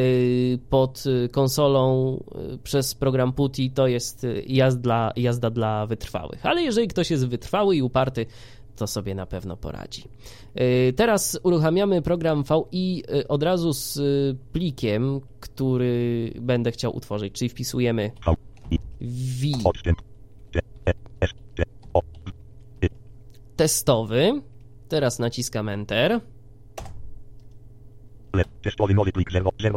pod 0.70 1.04
konsolą 1.32 2.12
yy, 2.34 2.58
przez 2.58 2.94
program 2.94 3.32
PuTTY 3.32 3.70
to 3.74 3.86
jest 3.86 4.26
jazda, 4.46 5.12
jazda 5.16 5.50
dla 5.50 5.86
wytrwałych. 5.86 6.46
Ale 6.46 6.62
jeżeli 6.62 6.88
ktoś 6.88 7.10
jest 7.10 7.28
wytrwały 7.28 7.76
i 7.76 7.82
uparty, 7.82 8.26
to 8.76 8.86
sobie 8.86 9.14
na 9.14 9.26
pewno 9.26 9.56
poradzi. 9.56 10.04
Y, 10.60 10.92
Teraz 10.96 11.40
uruchamiamy 11.42 12.02
program 12.02 12.44
VI 12.72 13.02
y, 13.10 13.28
od 13.28 13.42
razu 13.42 13.72
z 13.72 13.96
y, 13.96 14.36
plikiem, 14.52 15.20
który 15.40 16.32
będę 16.40 16.72
chciał 16.72 16.96
utworzyć, 16.96 17.32
czyli 17.32 17.48
wpisujemy 17.48 18.10
V, 18.26 18.34
I, 18.70 18.78
V 19.52 19.68
odstęp. 19.68 19.98
T, 20.52 20.60
E, 20.86 20.90
S, 20.90 20.94
T, 20.94 21.00
O, 21.04 21.05
testowy. 23.56 24.42
Teraz 24.88 25.18
naciskam 25.18 25.68
Enter. 25.68 26.20
Testowy 28.62 28.94
nowy 28.94 29.12
plik 29.12 29.28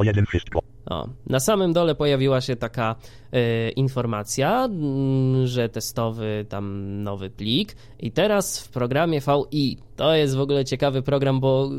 001 0.03 0.25
wszystko. 0.25 0.59
O, 0.85 1.09
na 1.27 1.39
samym 1.39 1.73
dole 1.73 1.95
pojawiła 1.95 2.41
się 2.41 2.55
taka 2.55 2.95
e, 3.31 3.69
informacja, 3.69 4.65
mm, 4.65 5.47
że 5.47 5.69
testowy 5.69 6.45
tam 6.49 6.95
nowy 7.03 7.29
plik. 7.29 7.75
I 7.99 8.11
teraz 8.11 8.59
w 8.59 8.69
programie 8.69 9.21
VI, 9.51 9.77
to 9.95 10.15
jest 10.15 10.35
w 10.35 10.39
ogóle 10.39 10.65
ciekawy 10.65 11.01
program, 11.01 11.39
bo 11.39 11.69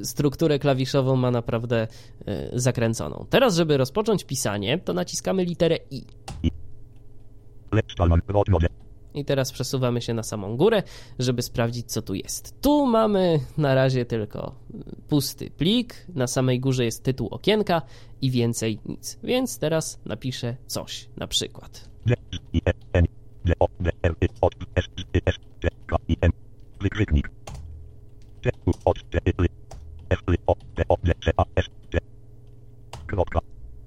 y, 0.00 0.04
strukturę 0.04 0.58
klawiszową 0.58 1.16
ma 1.16 1.30
naprawdę 1.30 1.86
e, 2.26 2.50
zakręconą. 2.52 3.26
Teraz, 3.30 3.56
żeby 3.56 3.76
rozpocząć 3.76 4.24
pisanie, 4.24 4.78
to 4.78 4.92
naciskamy 4.92 5.44
literę 5.44 5.78
I. 5.90 6.04
I 9.14 9.24
teraz 9.24 9.52
przesuwamy 9.52 10.00
się 10.00 10.14
na 10.14 10.22
samą 10.22 10.56
górę, 10.56 10.82
żeby 11.18 11.42
sprawdzić, 11.42 11.92
co 11.92 12.02
tu 12.02 12.14
jest. 12.14 12.60
Tu 12.60 12.86
mamy 12.86 13.40
na 13.58 13.74
razie 13.74 14.04
tylko 14.04 14.54
pusty 15.08 15.50
plik, 15.50 16.06
na 16.08 16.26
samej 16.26 16.60
górze 16.60 16.84
jest 16.84 17.02
tytuł 17.02 17.28
okienka 17.28 17.82
i 18.22 18.30
więcej 18.30 18.78
nic. 18.86 19.18
Więc 19.22 19.58
teraz 19.58 20.00
napiszę 20.06 20.56
coś, 20.66 21.08
na 21.16 21.26
przykład. 21.26 21.88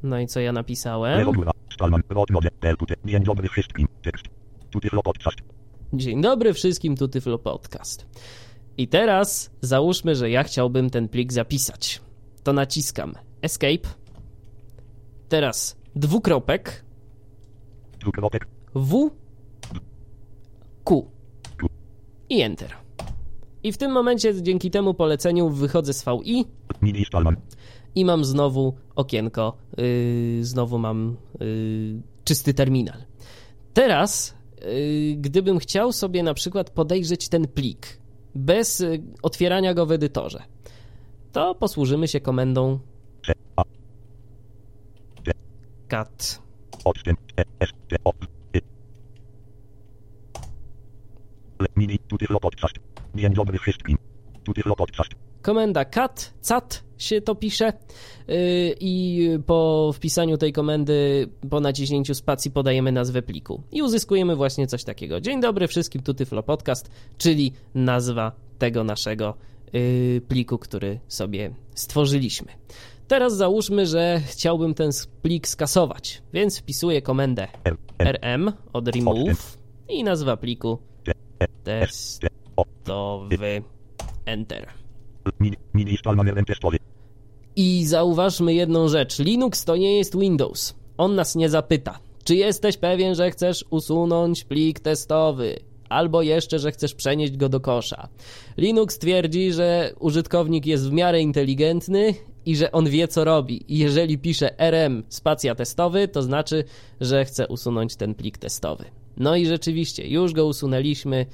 No 0.03 0.19
i 0.19 0.27
co 0.27 0.39
ja 0.39 0.51
napisałem? 0.51 1.19
Dzień 3.05 3.23
dobry 3.23 3.49
wszystkim. 3.49 3.87
Tekst. 4.01 4.36
Tuty 4.77 4.89
flow 4.89 5.03
podcast. 5.03 5.37
Dzień 5.93 6.21
dobry 6.21 6.53
wszystkim, 6.53 6.97
tu 6.97 7.07
Tyflo 7.07 7.37
Podcast. 7.39 8.05
I 8.77 8.87
teraz 8.87 9.51
załóżmy, 9.61 10.15
że 10.15 10.29
ja 10.29 10.43
chciałbym 10.43 10.89
ten 10.89 11.09
plik 11.09 11.33
zapisać. 11.33 12.01
To 12.43 12.53
naciskam 12.53 13.13
Escape. 13.41 13.89
Teraz 15.29 15.77
dwukropek 15.95 16.85
Dwukropek. 17.99 18.47
W 18.75 19.09
Q 20.83 21.11
i 22.29 22.41
Enter. 22.41 22.75
I 23.63 23.71
w 23.71 23.77
tym 23.77 23.91
momencie 23.91 24.41
dzięki 24.41 24.71
temu 24.71 24.93
poleceniu 24.93 25.49
wychodzę 25.49 25.93
z 25.93 26.05
VI 26.05 26.45
Mini 26.81 27.05
i 27.95 28.05
mam 28.05 28.25
znowu 28.25 28.73
okienko, 28.95 29.57
yy, 29.77 30.45
znowu 30.45 30.79
mam 30.79 31.17
yy, 31.39 32.01
czysty 32.23 32.53
terminal. 32.53 32.97
Teraz, 33.73 34.37
gdybym 35.17 35.59
chciał 35.59 35.91
sobie 35.91 36.23
na 36.23 36.33
przykład 36.33 36.69
podejrzeć 36.69 37.29
ten 37.29 37.47
plik 37.47 37.99
bez 38.35 38.79
yy, 38.79 39.03
otwierania 39.21 39.73
go 39.73 39.85
w 39.85 39.91
edytorze, 39.91 40.43
to 41.31 41.55
posłużymy 41.55 42.07
się 42.07 42.19
komendą 42.19 42.79
cat. 45.89 46.41
Y. 48.55 48.61
Komenda 55.41 55.85
cat, 55.85 56.33
cat 56.41 56.86
się 56.97 57.21
to 57.21 57.35
pisze 57.35 57.73
yy, 58.27 58.35
i 58.79 59.29
po 59.45 59.91
wpisaniu 59.93 60.37
tej 60.37 60.53
komendy, 60.53 61.27
po 61.49 61.59
naciśnięciu 61.59 62.15
spacji 62.15 62.51
podajemy 62.51 62.91
nazwę 62.91 63.21
pliku 63.21 63.63
i 63.71 63.81
uzyskujemy 63.81 64.35
właśnie 64.35 64.67
coś 64.67 64.83
takiego. 64.83 65.21
Dzień 65.21 65.41
dobry 65.41 65.67
wszystkim, 65.67 66.03
tu 66.03 66.13
Tyflo 66.13 66.43
Podcast, 66.43 66.89
czyli 67.17 67.53
nazwa 67.75 68.31
tego 68.57 68.83
naszego 68.83 69.33
yy, 69.73 70.21
pliku, 70.27 70.57
który 70.57 70.99
sobie 71.07 71.53
stworzyliśmy. 71.75 72.47
Teraz 73.07 73.37
załóżmy, 73.37 73.85
że 73.85 74.21
chciałbym 74.25 74.73
ten 74.73 74.91
plik 75.21 75.47
skasować, 75.47 76.21
więc 76.33 76.59
wpisuję 76.59 77.01
komendę 77.01 77.47
rm 77.99 78.51
od 78.73 78.87
remove 78.87 79.57
i 79.89 80.03
nazwa 80.03 80.37
pliku 80.37 80.77
testowy 81.63 83.61
enter. 84.25 84.67
I 87.55 87.85
zauważmy 87.85 88.53
jedną 88.53 88.87
rzecz. 88.87 89.19
Linux 89.19 89.65
to 89.65 89.75
nie 89.75 89.97
jest 89.97 90.19
Windows. 90.19 90.75
On 90.97 91.15
nas 91.15 91.35
nie 91.35 91.49
zapyta, 91.49 91.99
czy 92.23 92.35
jesteś 92.35 92.77
pewien, 92.77 93.15
że 93.15 93.31
chcesz 93.31 93.65
usunąć 93.69 94.43
plik 94.43 94.79
testowy, 94.79 95.59
albo 95.89 96.21
jeszcze, 96.21 96.59
że 96.59 96.71
chcesz 96.71 96.93
przenieść 96.93 97.37
go 97.37 97.49
do 97.49 97.59
kosza. 97.59 98.07
Linux 98.57 98.99
twierdzi, 98.99 99.53
że 99.53 99.93
użytkownik 99.99 100.65
jest 100.65 100.89
w 100.89 100.91
miarę 100.91 101.21
inteligentny 101.21 102.13
i 102.45 102.55
że 102.55 102.71
on 102.71 102.89
wie, 102.89 103.07
co 103.07 103.23
robi. 103.23 103.73
I 103.73 103.77
jeżeli 103.77 104.17
pisze 104.17 104.59
rm 104.59 105.03
spacja 105.09 105.55
testowy, 105.55 106.07
to 106.07 106.21
znaczy, 106.21 106.63
że 107.01 107.25
chce 107.25 107.47
usunąć 107.47 107.95
ten 107.95 108.15
plik 108.15 108.37
testowy. 108.37 108.85
No 109.17 109.35
i 109.35 109.45
rzeczywiście, 109.45 110.07
już 110.07 110.33
go 110.33 110.45
usunęliśmy 110.45 111.25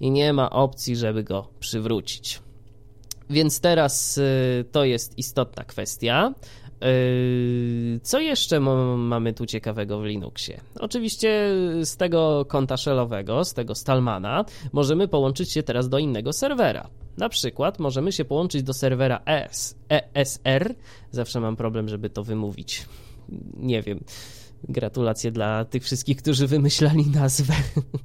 i 0.00 0.10
nie 0.10 0.32
ma 0.32 0.50
opcji, 0.50 0.96
żeby 0.96 1.24
go 1.24 1.48
przywrócić. 1.60 2.40
Więc 3.30 3.60
teraz 3.60 4.18
y, 4.18 4.64
to 4.72 4.84
jest 4.84 5.18
istotna 5.18 5.64
kwestia. 5.64 6.34
Y, 6.84 8.00
Co 8.02 8.20
jeszcze 8.20 8.60
mamy 8.60 9.32
tu 9.32 9.46
ciekawego 9.46 10.00
w 10.00 10.04
Linuxie? 10.04 10.60
Oczywiście 10.80 11.48
z 11.82 11.96
tego 11.96 12.44
konta 12.48 12.76
shellowego, 12.76 13.44
z 13.44 13.54
tego 13.54 13.74
Stallmana, 13.74 14.44
możemy 14.72 15.08
połączyć 15.08 15.52
się 15.52 15.62
teraz 15.62 15.88
do 15.88 15.98
innego 15.98 16.32
serwera. 16.32 16.88
Na 17.16 17.28
przykład 17.28 17.78
możemy 17.78 18.12
się 18.12 18.24
połączyć 18.24 18.62
do 18.62 18.72
serwera 18.72 19.22
ES, 19.26 19.78
ESR. 19.88 20.74
Zawsze 21.10 21.40
mam 21.40 21.56
problem, 21.56 21.88
żeby 21.88 22.10
to 22.10 22.24
wymówić. 22.24 22.86
Nie 23.56 23.82
wiem. 23.82 24.04
Gratulacje 24.68 25.32
dla 25.32 25.64
tych 25.64 25.84
wszystkich, 25.84 26.16
którzy 26.16 26.46
wymyślali 26.46 27.06
nazwę. 27.06 27.54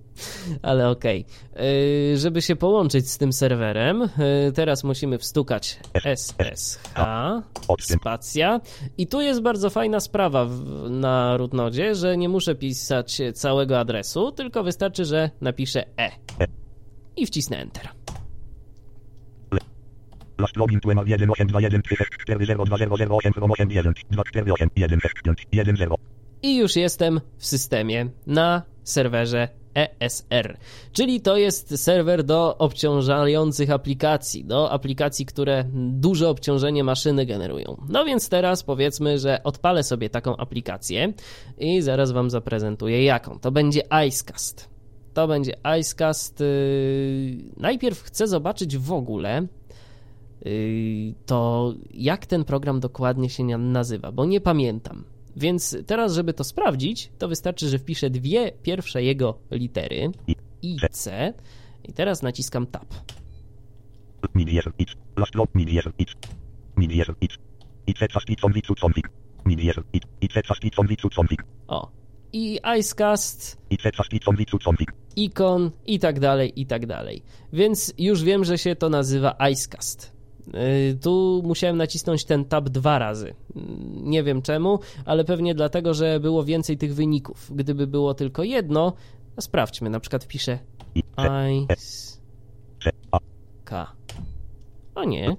Ale 0.62 0.90
okej. 0.90 1.26
Yy, 1.56 2.18
Żeby 2.18 2.42
się 2.42 2.56
połączyć 2.56 3.10
z 3.10 3.18
tym 3.18 3.34
serwerem, 3.34 4.00
yy, 4.46 4.52
teraz 4.52 4.84
musimy 4.84 5.18
wstukać 5.18 5.80
SSH, 6.04 7.00
spacja. 7.80 8.62
I 8.98 9.08
tu 9.08 9.22
jest 9.22 9.42
bardzo 9.42 9.70
fajna 9.70 10.00
sprawa 10.00 10.48
na 10.90 11.38
rootnodzie, 11.38 11.96
że 11.96 12.18
nie 12.18 12.30
muszę 12.30 12.56
pisać 12.56 13.22
całego 13.34 13.80
adresu, 13.80 14.32
tylko 14.32 14.64
wystarczy, 14.64 15.06
że 15.06 15.30
napiszę 15.42 15.86
E. 15.98 16.12
I 17.18 17.26
wcisnę 17.26 17.58
Enter. 17.58 17.90
Last 20.38 20.58
login 20.58 20.80
to 20.80 20.92
emal 20.92 21.06
1821 21.06 22.58
from 23.34 23.52
81 23.52 23.94
248 24.12 24.70
165 24.70 25.48
10. 25.52 25.90
i 26.46 26.56
już 26.56 26.76
jestem 26.76 27.22
w 27.38 27.46
systemie 27.46 28.10
na 28.28 28.62
serwerze 28.84 29.50
ESR, 29.76 30.58
czyli 30.92 31.22
to 31.22 31.38
jest 31.38 31.84
serwer 31.84 32.24
do 32.24 32.58
obciążających 32.58 33.72
aplikacji, 33.72 34.46
do 34.46 34.72
aplikacji, 34.72 35.26
które 35.26 35.66
duże 35.74 36.30
obciążenie 36.30 36.84
maszyny 36.84 37.26
generują. 37.26 37.78
No 37.90 38.06
więc 38.06 38.30
teraz 38.30 38.64
powiedzmy, 38.64 39.20
że 39.20 39.44
odpalę 39.44 39.84
sobie 39.84 40.10
taką 40.10 40.38
aplikację 40.38 41.14
i 41.58 41.82
zaraz 41.82 42.12
Wam 42.12 42.30
zaprezentuję 42.30 43.04
jaką. 43.04 43.40
To 43.40 43.52
będzie 43.52 43.82
Icecast. 44.08 44.70
To 45.14 45.28
będzie 45.28 45.54
Icecast. 45.80 46.40
Yy... 46.40 46.46
Najpierw 47.58 48.02
chcę 48.02 48.28
zobaczyć 48.28 48.78
w 48.78 48.92
ogóle, 48.92 49.48
yy, 50.46 51.14
to 51.26 51.74
jak 51.94 52.26
ten 52.26 52.44
program 52.44 52.80
dokładnie 52.80 53.30
się 53.30 53.44
na- 53.44 53.58
nazywa, 53.58 54.12
bo 54.12 54.26
nie 54.26 54.42
pamiętam. 54.42 55.15
Więc 55.36 55.78
teraz, 55.88 56.14
żeby 56.14 56.34
to 56.34 56.44
sprawdzić, 56.44 57.12
to 57.18 57.28
wystarczy, 57.28 57.70
że 57.70 57.80
wpiszę 57.80 58.10
dwie 58.10 58.52
pierwsze 58.64 59.04
jego 59.04 59.40
litery 59.52 60.12
I, 60.62 60.78
C 60.92 61.34
i 61.84 61.94
teraz 61.94 62.22
naciskam 62.22 62.68
Tab. 62.68 62.86
O. 71.68 71.92
I 72.34 72.60
Icecast, 72.80 73.58
ikon 75.16 75.72
i 75.86 76.00
tak 76.00 76.20
dalej, 76.20 76.62
i 76.62 76.66
tak 76.66 76.86
dalej. 76.86 77.24
Więc 77.54 77.94
już 77.98 78.24
wiem, 78.24 78.46
że 78.46 78.58
się 78.58 78.76
to 78.76 78.90
nazywa 78.90 79.36
Icecast. 79.52 80.15
Yy, 80.48 80.96
Tu 81.02 81.42
musiałem 81.46 81.78
nacisnąć 81.78 82.26
ten 82.26 82.46
tab 82.46 82.70
dwa 82.70 83.00
razy. 83.00 83.34
Yy, 83.56 83.62
Nie 84.02 84.24
wiem 84.24 84.42
czemu, 84.42 84.80
ale 85.06 85.24
pewnie 85.26 85.56
dlatego, 85.56 85.94
że 85.94 86.20
było 86.20 86.44
więcej 86.44 86.78
tych 86.78 86.96
wyników. 86.96 87.52
Gdyby 87.56 87.88
było 87.88 88.14
tylko 88.14 88.44
jedno, 88.44 88.94
no 89.36 89.42
sprawdźmy. 89.42 89.90
Na 89.90 90.00
przykład 90.00 90.24
wpiszę 90.24 90.60
IC. 90.96 91.04
Ice 91.64 92.18
K. 93.64 93.92
O 94.96 95.04
nie. 95.04 95.36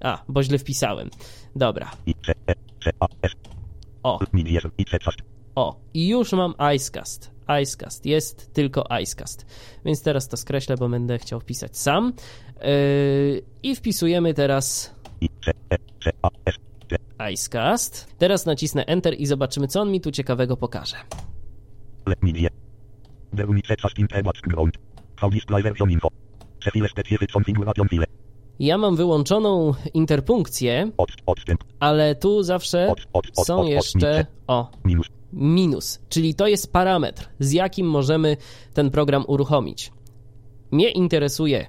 A, 0.00 0.24
bo 0.28 0.42
źle 0.42 0.58
wpisałem. 0.58 1.10
Dobra. 1.56 1.90
O, 4.02 4.18
o. 5.54 5.76
I 5.94 6.08
już 6.08 6.32
mam 6.32 6.54
Icecast. 6.76 7.30
Icecast. 7.62 8.06
Jest 8.06 8.52
tylko 8.52 8.84
Icecast. 9.02 9.46
Więc 9.84 10.02
teraz 10.02 10.28
to 10.28 10.36
skreślę, 10.36 10.76
bo 10.76 10.88
będę 10.88 11.18
chciał 11.18 11.40
wpisać 11.40 11.78
sam. 11.78 12.12
Yy, 12.62 13.42
I 13.62 13.76
wpisujemy 13.76 14.34
teraz 14.34 14.94
Icecast. 17.32 18.14
Teraz 18.18 18.46
nacisnę 18.46 18.84
Enter 18.84 19.14
i 19.20 19.26
zobaczymy, 19.26 19.68
co 19.68 19.80
on 19.80 19.92
mi 19.92 20.00
tu 20.00 20.10
ciekawego 20.10 20.56
pokaże. 20.56 20.96
Ja 28.60 28.78
mam 28.78 28.96
wyłączoną 28.96 29.74
interpunkcję, 29.94 30.90
ale 31.80 32.14
tu 32.14 32.42
zawsze 32.42 32.94
są 33.46 33.64
jeszcze... 33.66 34.26
O, 34.46 34.70
minus. 35.32 36.00
czyli 36.08 36.34
to 36.34 36.46
jest 36.46 36.72
parametr, 36.72 37.28
z 37.38 37.52
jakim 37.52 37.86
możemy 37.86 38.36
ten 38.74 38.90
program 38.90 39.24
uruchomić. 39.26 39.92
Mnie 40.70 40.90
interesuje 40.90 41.66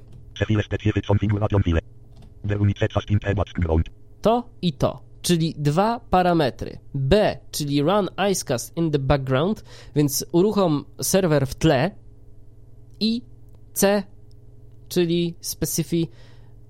to 4.22 4.50
i 4.62 4.74
to, 4.74 5.02
czyli 5.22 5.56
dwa 5.58 6.00
parametry. 6.00 6.80
B, 6.94 7.38
czyli 7.52 7.82
run 7.82 8.10
icecast 8.32 8.78
in 8.78 8.92
the 8.92 9.00
background, 9.00 9.64
więc 9.96 10.26
uruchom 10.32 10.86
serwer 11.02 11.48
w 11.48 11.56
tle 11.56 11.92
i 13.00 13.22
C, 13.74 14.04
czyli 14.90 15.36
specify 15.42 16.08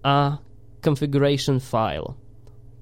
a 0.03 0.37
configuration 0.85 1.59
file, 1.59 2.13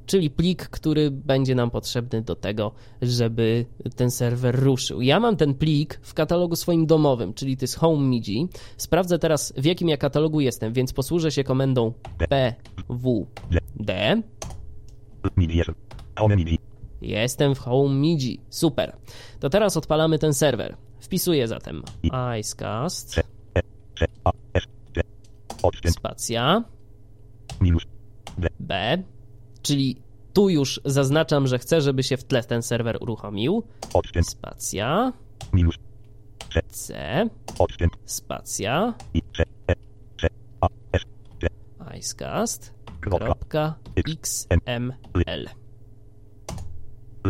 czyli 0.08 0.30
plik, 0.30 0.70
który 0.70 1.12
będzie 1.12 1.56
nam 1.56 1.72
potrzebny 1.72 2.22
do 2.22 2.36
tego, 2.36 2.72
żeby 3.02 3.66
ten 3.96 4.12
serwer 4.12 4.64
ruszył. 4.64 5.02
Ja 5.02 5.20
mam 5.20 5.38
ten 5.38 5.54
plik 5.54 6.00
w 6.02 6.14
katalogu 6.14 6.56
swoim 6.56 6.86
domowym, 6.86 7.34
czyli 7.34 7.58
to 7.58 7.64
jest 7.64 7.76
home 7.76 8.08
MIDI. 8.08 8.48
Sprawdzę 8.78 9.20
teraz, 9.20 9.54
w 9.58 9.66
jakim 9.66 9.90
ja 9.90 9.98
katalogu 9.98 10.42
jestem, 10.42 10.74
więc 10.74 10.94
posłużę 10.94 11.32
się 11.32 11.44
komendą 11.44 11.94
pwd. 12.18 12.54
Jestem 17.02 17.56
w 17.56 17.60
home 17.60 17.96
MIDI. 17.96 18.40
Super. 18.50 18.96
To 19.40 19.50
teraz 19.50 19.78
odpalamy 19.78 20.20
ten 20.20 20.34
serwer. 20.34 20.78
Wpisuję 21.00 21.48
zatem 21.48 21.84
icecast, 22.38 23.22
spacja. 25.90 26.64
B, 28.60 29.04
czyli 29.68 29.98
tu 30.34 30.50
już 30.50 30.82
zaznaczam, 30.86 31.48
że 31.48 31.60
chcę, 31.60 31.82
żeby 31.82 32.04
się 32.04 32.18
w 32.18 32.24
tle 32.24 32.44
ten 32.44 32.62
serwer 32.62 32.98
uruchomił. 33.02 33.64
Odstęp, 33.94 34.26
Spacja, 34.26 35.14
minus. 35.54 35.76
C, 36.72 37.30
Odstęp, 37.60 37.94
spacja, 38.06 38.94
icecast, 41.96 42.74
Kropka. 43.02 43.76
xml. 43.96 44.94
L, 45.26 45.50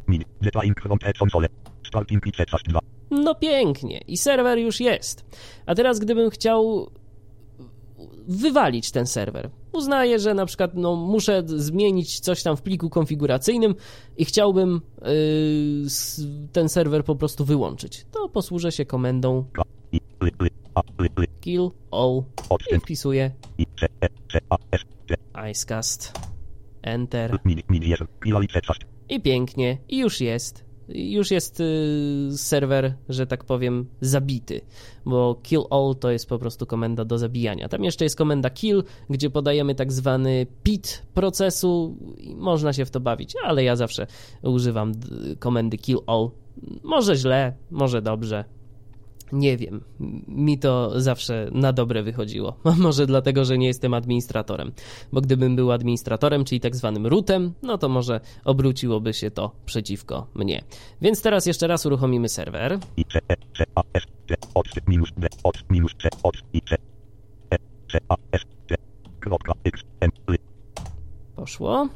midi. 0.08 0.26
Deploying 0.42 0.82
front 0.82 1.04
console. 1.20 1.48
Starting 1.88 2.24
pitch, 2.24 2.46
czas 2.46 2.62
2. 2.68 2.80
No 3.12 3.36
pięknie, 3.36 4.02
i 4.08 4.18
serwer 4.18 4.58
już 4.58 4.80
jest. 4.80 5.26
A 5.66 5.76
teraz, 5.76 6.00
gdybym 6.00 6.30
chciał 6.30 6.92
wywalić 8.28 8.92
ten 8.92 9.08
serwer, 9.08 9.50
uznaję, 9.74 10.20
że 10.20 10.34
na 10.34 10.46
przykład 10.46 10.72
no, 10.76 10.96
muszę 10.96 11.44
zmienić 11.46 12.20
coś 12.20 12.44
tam 12.44 12.58
w 12.58 12.62
pliku 12.62 12.90
konfiguracyjnym 12.90 13.76
i 14.18 14.26
chciałbym 14.26 14.82
yy, 15.02 15.10
ten 16.52 16.70
serwer 16.70 17.04
po 17.04 17.16
prostu 17.16 17.46
wyłączyć, 17.46 18.06
to 18.12 18.30
posłużę 18.30 18.72
się 18.72 18.86
komendą. 18.86 19.46
Kill 21.42 21.70
all. 21.92 22.24
I 22.72 22.80
wpisuję. 22.80 23.32
Icecast, 25.52 26.20
enter. 26.82 27.38
I 29.10 29.22
pięknie, 29.22 29.78
i 29.90 29.98
już 29.98 30.22
jest. 30.22 30.67
Już 30.90 31.32
jest 31.32 31.60
y, 31.60 32.30
serwer, 32.38 32.94
że 33.10 33.28
tak 33.28 33.44
powiem, 33.44 33.86
zabity, 34.02 34.62
bo 35.06 35.40
kill 35.44 35.62
all 35.70 35.96
to 36.00 36.12
jest 36.12 36.30
po 36.30 36.40
prostu 36.40 36.66
komenda 36.66 37.06
do 37.06 37.18
zabijania. 37.18 37.70
Tam 37.70 37.84
jeszcze 37.84 38.06
jest 38.06 38.16
komenda 38.16 38.50
kill, 38.50 38.84
gdzie 39.10 39.30
podajemy 39.30 39.76
tak 39.76 39.92
zwany 39.92 40.48
pit 40.64 41.04
procesu 41.14 41.98
i 42.18 42.36
można 42.36 42.74
się 42.74 42.86
w 42.86 42.92
to 42.92 43.00
bawić, 43.00 43.34
ale 43.44 43.64
ja 43.64 43.76
zawsze 43.76 44.08
używam 44.42 44.92
komendy 45.40 45.78
kill 45.78 45.98
all. 46.08 46.30
Może 46.84 47.16
źle, 47.16 47.54
może 47.72 48.02
dobrze. 48.02 48.57
Nie 49.32 49.58
wiem, 49.58 49.84
mi 50.28 50.60
to 50.60 51.02
zawsze 51.02 51.50
na 51.52 51.74
dobre 51.74 52.04
wychodziło. 52.04 52.58
Może 52.78 53.08
dlatego, 53.08 53.46
że 53.46 53.58
nie 53.58 53.68
jestem 53.68 53.94
administratorem, 53.94 54.72
bo 55.12 55.22
gdybym 55.22 55.56
był 55.56 55.72
administratorem, 55.72 56.46
czyli 56.46 56.60
tak 56.60 56.76
zwanym 56.76 57.08
rootem, 57.08 57.54
no 57.62 57.78
to 57.78 57.90
może 57.90 58.20
obróciłoby 58.46 59.14
się 59.14 59.32
to 59.32 59.52
przeciwko 59.66 60.28
mnie. 60.36 60.64
Więc 61.02 61.22
teraz 61.22 61.46
jeszcze 61.46 61.68
raz 61.68 61.86
uruchomimy 61.86 62.30
serwer. 62.30 62.80
Poszło, 71.48 71.88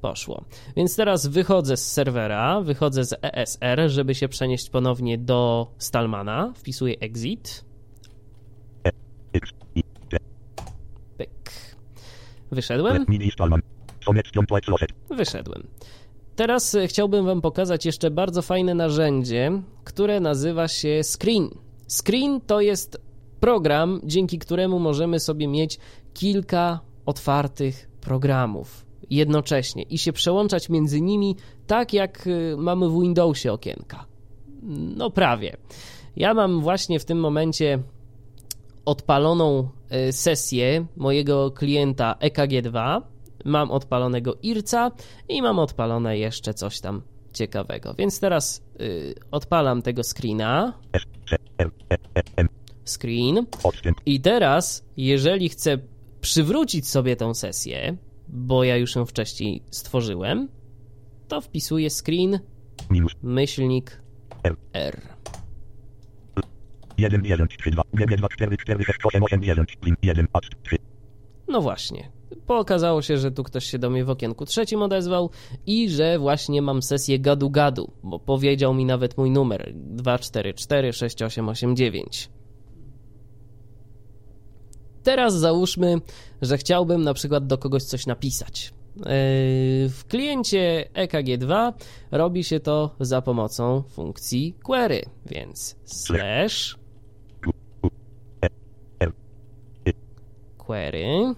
poszło. 0.00 0.44
Więc 0.76 0.96
teraz 0.96 1.26
wychodzę 1.26 1.76
z 1.76 1.92
serwera, 1.92 2.60
wychodzę 2.60 3.04
z 3.04 3.14
ESR, 3.22 3.90
żeby 3.90 4.14
się 4.14 4.28
przenieść 4.28 4.70
ponownie 4.70 5.18
do 5.18 5.70
Stallmana. 5.78 6.52
Wpisuję 6.56 6.98
exit. 7.00 7.64
E. 8.84 8.90
Pyk. 11.18 11.30
Wyszedłem. 12.50 13.04
Wyszedłem. 15.10 15.66
Teraz 16.36 16.74
e, 16.74 16.88
chciałbym 16.88 17.26
Wam 17.26 17.40
pokazać 17.40 17.86
jeszcze 17.86 18.10
bardzo 18.10 18.42
fajne 18.42 18.74
narzędzie, 18.74 19.62
które 19.84 20.20
nazywa 20.20 20.68
się 20.68 21.00
Screen. 21.04 21.50
Screen 21.88 22.40
to 22.40 22.60
jest 22.60 23.00
program, 23.40 24.00
dzięki 24.04 24.38
któremu 24.38 24.78
możemy 24.78 25.20
sobie 25.20 25.48
mieć 25.48 25.78
kilka 26.14 26.89
otwartych 27.10 27.90
programów 28.00 28.86
jednocześnie 29.10 29.82
i 29.82 29.98
się 29.98 30.12
przełączać 30.12 30.68
między 30.68 31.00
nimi 31.00 31.36
tak, 31.66 31.92
jak 31.92 32.26
e, 32.26 32.56
mamy 32.56 32.88
w 32.88 33.00
Windowsie 33.00 33.52
okienka. 33.52 34.06
No 34.96 35.10
prawie. 35.10 35.56
Ja 36.16 36.34
mam 36.34 36.60
właśnie 36.60 37.00
w 37.00 37.04
tym 37.04 37.20
momencie 37.20 37.82
odpaloną 38.84 39.68
e, 39.90 40.12
sesję 40.12 40.86
mojego 40.96 41.50
klienta 41.50 42.14
EKG2, 42.20 43.02
mam 43.44 43.70
odpalonego 43.70 44.36
IRCA 44.42 44.90
i 45.28 45.42
mam 45.42 45.58
odpalone 45.58 46.18
jeszcze 46.18 46.54
coś 46.54 46.80
tam 46.80 47.02
ciekawego. 47.32 47.94
Więc 47.94 48.20
teraz 48.20 48.62
y, 48.80 49.14
odpalam 49.30 49.82
tego 49.82 50.02
screena, 50.02 50.72
screen 52.84 53.46
i 54.06 54.20
teraz, 54.20 54.84
jeżeli 54.96 55.48
chcę 55.48 55.78
przywrócić 56.20 56.88
sobie 56.88 57.16
tą 57.16 57.34
sesję, 57.34 57.96
bo 58.28 58.64
ja 58.64 58.76
już 58.76 58.96
ją 58.96 59.06
wcześniej 59.06 59.62
stworzyłem, 59.70 60.48
to 61.28 61.40
wpisuję 61.40 61.90
screen 61.90 62.40
myślnik 63.22 64.02
R. 64.44 64.56
R. 64.72 65.00
1, 66.98 67.24
1, 67.24 67.48
3, 67.48 67.70
2, 67.70 67.82
GB 67.94 68.16
2, 68.16 68.28
4, 68.28 68.56
4, 68.56 68.84
6, 68.84 68.98
8, 69.04 69.22
8, 69.22 69.44
1, 69.44 69.66
link 69.84 69.98
1, 70.02 70.26
A, 70.32 70.40
3. 70.40 70.76
No 71.48 71.60
właśnie. 71.60 72.12
Bo 72.46 72.58
okazało 72.58 73.02
się, 73.02 73.18
że 73.18 73.30
tu 73.30 73.44
ktoś 73.44 73.64
się 73.64 73.78
do 73.78 73.90
mnie 73.90 74.04
w 74.04 74.10
okienku 74.10 74.46
trzecim 74.46 74.82
odezwał 74.82 75.30
i 75.66 75.90
że 75.90 76.18
właśnie 76.18 76.62
mam 76.62 76.82
sesję 76.82 77.18
gadu-gadu, 77.18 77.90
bo 78.02 78.18
powiedział 78.18 78.74
mi 78.74 78.84
nawet 78.84 79.18
mój 79.18 79.30
numer 79.30 79.72
244 79.74 80.92
6889. 80.92 82.30
Teraz 85.02 85.34
załóżmy, 85.34 85.94
że 86.42 86.58
chciałbym 86.58 87.02
na 87.02 87.14
przykład 87.14 87.46
do 87.46 87.58
kogoś 87.58 87.82
coś 87.82 88.06
napisać. 88.06 88.72
Yy, 88.96 89.02
W 89.88 90.04
kliencie 90.08 90.88
EKG2 90.94 91.72
robi 92.10 92.44
się 92.44 92.60
to 92.60 92.94
za 93.00 93.22
pomocą 93.22 93.82
funkcji 93.88 94.54
query, 94.62 95.02
więc 95.26 95.76
slash 95.84 96.78
query 100.58 101.34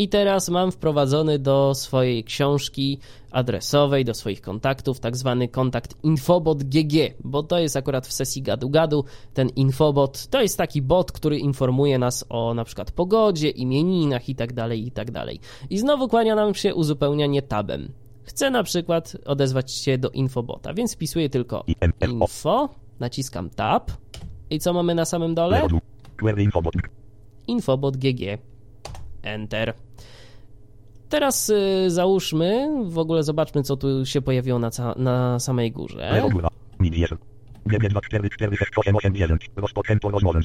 I 0.00 0.08
teraz 0.08 0.48
mam 0.48 0.72
wprowadzony 0.72 1.38
do 1.38 1.74
swojej 1.74 2.24
książki 2.24 2.98
adresowej, 3.30 4.04
do 4.04 4.14
swoich 4.14 4.40
kontaktów, 4.40 5.00
tak 5.00 5.16
zwany 5.16 5.48
kontakt 5.48 5.94
infobot 6.02 6.64
GG, 6.64 7.14
bo 7.24 7.42
to 7.42 7.58
jest 7.58 7.76
akurat 7.76 8.06
w 8.06 8.12
sesji 8.12 8.42
gadu-gadu. 8.42 9.04
Ten 9.34 9.48
infobot 9.48 10.26
to 10.26 10.42
jest 10.42 10.58
taki 10.58 10.82
bot, 10.82 11.12
który 11.12 11.38
informuje 11.38 11.98
nas 11.98 12.24
o 12.28 12.54
na 12.54 12.64
przykład 12.64 12.92
pogodzie, 12.92 13.48
imieninach 13.48 14.28
i 14.28 14.34
tak 14.34 14.52
dalej, 14.52 14.86
i 14.86 14.90
tak. 14.90 15.08
I 15.70 15.78
znowu 15.78 16.08
kłania 16.08 16.34
nam 16.34 16.54
się 16.54 16.74
uzupełnianie 16.74 17.42
tabem. 17.42 17.92
Chcę 18.22 18.50
na 18.50 18.62
przykład 18.62 19.16
odezwać 19.26 19.72
się 19.72 19.98
do 19.98 20.10
infobota, 20.10 20.74
więc 20.74 20.94
wpisuję 20.94 21.30
tylko 21.30 21.64
info, 22.10 22.68
naciskam 23.00 23.50
tab 23.50 23.90
i 24.50 24.58
co 24.58 24.72
mamy 24.72 24.94
na 24.94 25.04
samym 25.04 25.34
dole? 25.34 25.68
Infobot 27.46 27.96
GG. 27.96 28.49
Enter. 29.22 29.74
Teraz 31.08 31.50
y, 31.50 31.90
załóżmy, 31.90 32.68
w 32.84 32.98
ogóle 32.98 33.22
zobaczmy, 33.22 33.62
co 33.62 33.76
tu 33.76 34.06
się 34.06 34.22
pojawiło 34.22 34.58
na, 34.58 34.70
na 34.96 35.38
samej 35.38 35.72
górze. 35.72 36.22
Góra. 36.32 36.48
Milier. 36.80 37.16
GB2446889. 37.66 39.36
Rozpoczęto 39.56 40.10
rozmowę. 40.10 40.40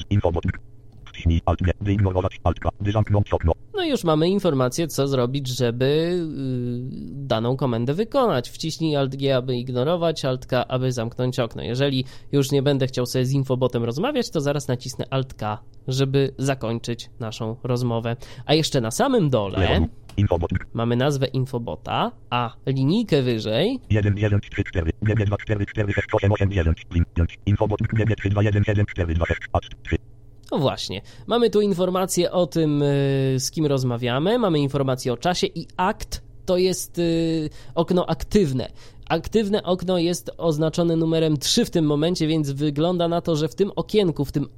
Alt 1.46 1.60
wyignorować 1.80 2.40
zamknąć 2.92 3.32
okno. 3.32 3.52
No 3.74 3.84
i 3.84 3.90
już 3.90 4.04
mamy 4.04 4.28
informację, 4.28 4.88
co 4.88 5.08
zrobić, 5.08 5.48
żeby 5.48 5.84
y, 5.84 6.26
daną 7.12 7.56
komendę 7.56 7.94
wykonać. 7.94 8.50
Wciśnij 8.50 8.96
Alt 8.96 9.16
G, 9.16 9.36
aby 9.36 9.56
ignorować, 9.56 10.24
Alt 10.24 10.46
K, 10.46 10.66
aby 10.68 10.92
zamknąć 10.92 11.38
okno. 11.38 11.62
Jeżeli 11.62 12.04
już 12.32 12.50
nie 12.52 12.62
będę 12.62 12.86
chciał 12.86 13.06
sobie 13.06 13.24
z 13.24 13.32
infobotem 13.32 13.84
rozmawiać, 13.84 14.30
to 14.30 14.40
zaraz 14.40 14.68
nacisnę 14.68 15.04
Alt 15.10 15.34
K, 15.34 15.58
żeby 15.88 16.34
zakończyć 16.38 17.10
naszą 17.20 17.56
rozmowę. 17.62 18.16
A 18.46 18.54
jeszcze 18.54 18.80
na 18.80 18.90
samym 18.90 19.30
dole. 19.30 19.88
Infobot. 20.16 20.50
mamy 20.74 20.96
nazwę 20.96 21.26
infobota, 21.26 22.12
a 22.30 22.56
linijkę 22.66 23.22
wyżej 23.22 23.80
1134. 23.88 24.90
GB2446889. 25.02 26.72
Link 26.94 27.08
5. 27.14 27.38
Infobot. 27.46 27.80
GB32174226. 27.80 29.34
Alt 29.52 29.82
3. 29.82 29.96
No 30.52 30.58
właśnie, 30.58 31.02
mamy 31.26 31.50
tu 31.50 31.60
informację 31.60 32.32
o 32.32 32.46
tym, 32.46 32.82
y, 32.82 33.36
z 33.38 33.50
kim 33.50 33.66
rozmawiamy, 33.66 34.38
mamy 34.38 34.58
informację 34.58 35.12
o 35.12 35.16
czasie 35.16 35.46
i 35.46 35.66
akt 35.76 36.22
to 36.46 36.56
jest 36.56 36.98
y, 36.98 37.50
okno 37.74 38.06
aktywne. 38.06 38.70
Aktywne 39.08 39.62
okno 39.62 39.98
jest 39.98 40.30
oznaczone 40.38 40.96
numerem 40.96 41.36
3 41.36 41.64
w 41.64 41.70
tym 41.70 41.84
momencie, 41.84 42.26
więc 42.26 42.50
wygląda 42.50 43.08
na 43.08 43.20
to, 43.20 43.36
że 43.36 43.48
w 43.48 43.54
tym 43.54 43.70
okienku, 43.76 44.24
w 44.24 44.32
tym 44.32 44.48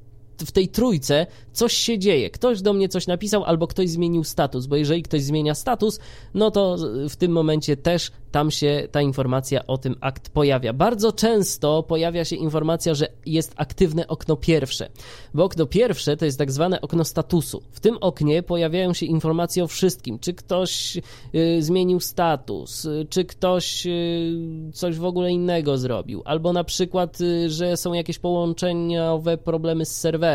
w 0.47 0.53
tej 0.53 0.68
trójce 0.68 1.26
coś 1.53 1.72
się 1.72 1.99
dzieje. 1.99 2.30
Ktoś 2.30 2.62
do 2.62 2.72
mnie 2.72 2.89
coś 2.89 3.07
napisał, 3.07 3.45
albo 3.45 3.66
ktoś 3.66 3.89
zmienił 3.89 4.24
status, 4.24 4.66
bo 4.66 4.76
jeżeli 4.76 5.03
ktoś 5.03 5.22
zmienia 5.22 5.55
status, 5.55 6.01
no 6.34 6.51
to 6.51 6.76
w 7.09 7.16
tym 7.16 7.32
momencie 7.32 7.76
też 7.76 8.11
tam 8.30 8.51
się 8.51 8.89
ta 8.93 9.03
informacja 9.03 9.66
o 9.66 9.78
tym 9.78 9.97
akt 10.01 10.30
pojawia. 10.30 10.72
Bardzo 10.72 11.12
często 11.12 11.82
pojawia 11.82 12.24
się 12.24 12.36
informacja, 12.36 12.95
że 12.95 13.09
jest 13.26 13.53
aktywne 13.57 14.09
okno 14.09 14.36
pierwsze, 14.36 14.89
bo 15.34 15.45
okno 15.45 15.66
pierwsze 15.66 16.16
to 16.16 16.24
jest 16.24 16.39
tak 16.39 16.53
zwane 16.53 16.80
okno 16.80 17.05
statusu. 17.05 17.62
W 17.70 17.80
tym 17.80 17.99
oknie 18.01 18.43
pojawiają 18.43 18.93
się 18.93 19.07
informacje 19.07 19.64
o 19.64 19.66
wszystkim, 19.66 20.18
czy 20.18 20.34
ktoś 20.34 20.97
y, 20.97 21.62
zmienił 21.62 22.01
status, 22.01 22.84
y, 22.84 23.07
czy 23.11 23.24
ktoś 23.24 23.86
y, 23.86 24.70
coś 24.72 24.97
w 24.97 25.05
ogóle 25.05 25.30
innego 25.30 25.78
zrobił, 25.78 26.22
albo 26.24 26.53
na 26.53 26.64
przykład, 26.64 27.20
y, 27.20 27.51
że 27.51 27.76
są 27.76 27.93
jakieś 27.93 28.18
połączeniowe 28.18 29.39
problemy 29.39 29.86
z 29.86 29.97
serwerem. 29.97 30.28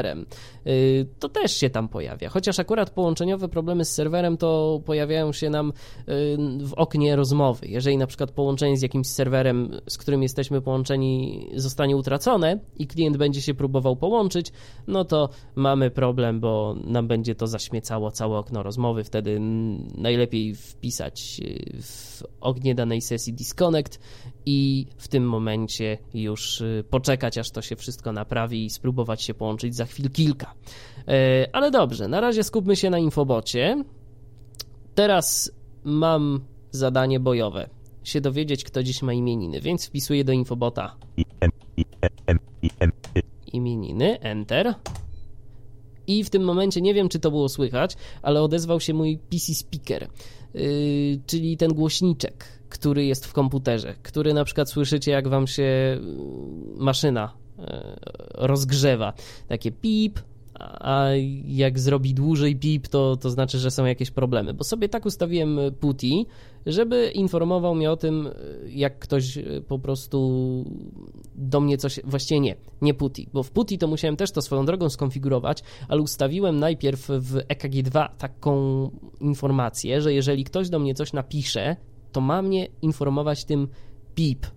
Y, 0.67 1.05
To 1.19 1.29
też 1.29 1.51
się 1.57 1.69
tam 1.69 1.89
pojawia. 1.89 2.29
Chociaż 2.29 2.59
akurat 2.59 2.89
połączeniowe 2.89 3.47
problemy 3.47 3.85
z 3.85 3.91
serwerem 3.91 4.37
to 4.37 4.81
pojawiają 4.85 5.33
się 5.33 5.49
nam 5.49 5.69
y, 5.69 5.73
w 6.59 6.73
oknie 6.73 7.15
rozmowy. 7.15 7.67
Jeżeli 7.67 7.97
na 7.97 8.07
przykład 8.07 8.31
połączenie 8.31 8.77
z 8.77 8.81
jakimś 8.81 9.07
serwerem, 9.07 9.71
z 9.87 9.97
którym 9.97 10.23
jesteśmy 10.23 10.61
połączeni, 10.61 11.47
zostanie 11.55 11.97
utracone 11.97 12.59
i 12.77 12.87
klient 12.87 13.17
będzie 13.17 13.41
się 13.41 13.53
próbował 13.53 13.95
połączyć, 13.95 14.51
no 14.87 15.05
to 15.05 15.29
mamy 15.55 15.91
problem, 15.91 16.39
bo 16.39 16.75
nam 16.83 17.07
będzie 17.07 17.35
to 17.35 17.47
zaśmiecało 17.47 18.11
całe 18.11 18.37
okno 18.37 18.63
rozmowy. 18.63 19.03
Wtedy 19.03 19.39
najlepiej 19.97 20.55
wpisać 20.55 21.41
y, 21.43 21.81
w 21.81 22.23
oknie 22.41 22.75
danej 22.75 23.01
sesji 23.01 23.33
disconnect 23.33 23.99
i 24.45 24.87
w 24.97 25.07
tym 25.07 25.29
momencie 25.29 25.97
już 26.13 26.63
poczekać, 26.89 27.37
aż 27.37 27.51
to 27.51 27.61
się 27.61 27.75
wszystko 27.75 28.11
naprawi 28.11 28.65
i 28.65 28.69
spróbować 28.69 29.21
się 29.21 29.33
połączyć 29.33 29.75
za 29.75 29.82
chwil 29.85 30.09
kilka. 30.09 30.53
E, 31.07 31.47
Ale 31.55 31.71
dobrze, 31.71 32.07
na 32.07 32.21
razie 32.21 32.43
skupmy 32.43 32.75
się 32.75 32.89
na 32.89 32.99
infobocie. 32.99 33.83
Teraz 34.95 35.51
mam 35.83 36.39
zadanie 36.71 37.19
bojowe. 37.19 37.69
Się 38.03 38.21
dowiedzieć, 38.21 38.63
kto 38.63 38.83
dziś 38.83 39.01
ma 39.01 39.13
imieniny, 39.13 39.61
więc 39.61 39.85
wpisuję 39.85 40.23
do 40.23 40.31
infobota. 40.31 40.95
Y. 41.19 41.23
imieniny, 43.53 44.19
enter. 44.19 44.73
I 46.07 46.23
w 46.23 46.29
tym 46.29 46.43
momencie 46.43 46.81
nie 46.81 46.93
wiem, 46.93 47.09
czy 47.09 47.19
to 47.19 47.31
było 47.31 47.49
słychać, 47.49 47.95
ale 48.21 48.41
odezwał 48.41 48.79
się 48.79 48.93
mój 48.93 49.17
PC 49.17 49.53
speaker, 49.53 50.07
yy, 50.53 50.61
czyli 51.25 51.57
ten 51.57 51.73
głośniczek, 51.73 52.45
który 52.69 53.05
jest 53.05 53.25
w 53.25 53.33
komputerze, 53.33 53.95
który 54.03 54.33
na 54.33 54.45
przykład 54.45 54.69
słyszycie, 54.69 55.11
jak 55.11 55.27
wam 55.27 55.47
się 55.47 55.63
yy, 55.63 55.99
maszyna 56.75 57.42
rozgrzewa. 58.35 59.13
Takie 59.47 59.71
pip, 59.71 60.19
a 60.59 61.07
jak 61.47 61.79
zrobi 61.79 62.13
dłużej 62.13 62.55
pip, 62.55 62.87
to, 62.87 63.17
to 63.17 63.29
znaczy, 63.29 63.59
że 63.59 63.71
są 63.71 63.85
jakieś 63.85 64.11
problemy. 64.11 64.53
Bo 64.53 64.63
sobie 64.63 64.89
tak 64.89 65.05
ustawiłem 65.05 65.59
PuTTY, 65.79 66.25
żeby 66.65 67.11
informował 67.11 67.75
mnie 67.75 67.91
o 67.91 67.97
tym, 67.97 68.29
jak 68.69 68.99
ktoś 68.99 69.37
e, 69.37 69.43
po 69.67 69.79
prostu 69.79 70.43
do 71.35 71.59
mnie 71.59 71.77
coś, 71.77 71.99
właściwie 72.03 72.39
nie, 72.39 72.55
nie 72.81 72.93
PuTTY, 72.93 73.25
bo 73.33 73.43
w 73.43 73.51
PuTTY 73.51 73.77
to 73.77 73.87
musiałem 73.87 74.15
też 74.15 74.31
to 74.31 74.41
swoją 74.41 74.65
drogą 74.65 74.89
skonfigurować, 74.89 75.63
ale 75.87 76.01
ustawiłem 76.01 76.59
najpierw 76.59 77.07
w 77.07 77.35
EKG2 77.35 78.09
taką 78.17 78.89
informację, 79.21 80.01
że 80.01 80.13
jeżeli 80.13 80.43
ktoś 80.43 80.69
do 80.69 80.79
mnie 80.79 80.93
coś 80.93 81.13
napisze, 81.13 81.75
to 82.11 82.21
ma 82.21 82.41
mnie 82.41 82.67
informować 82.81 83.45
tym 83.45 83.67
pip, 84.15 84.47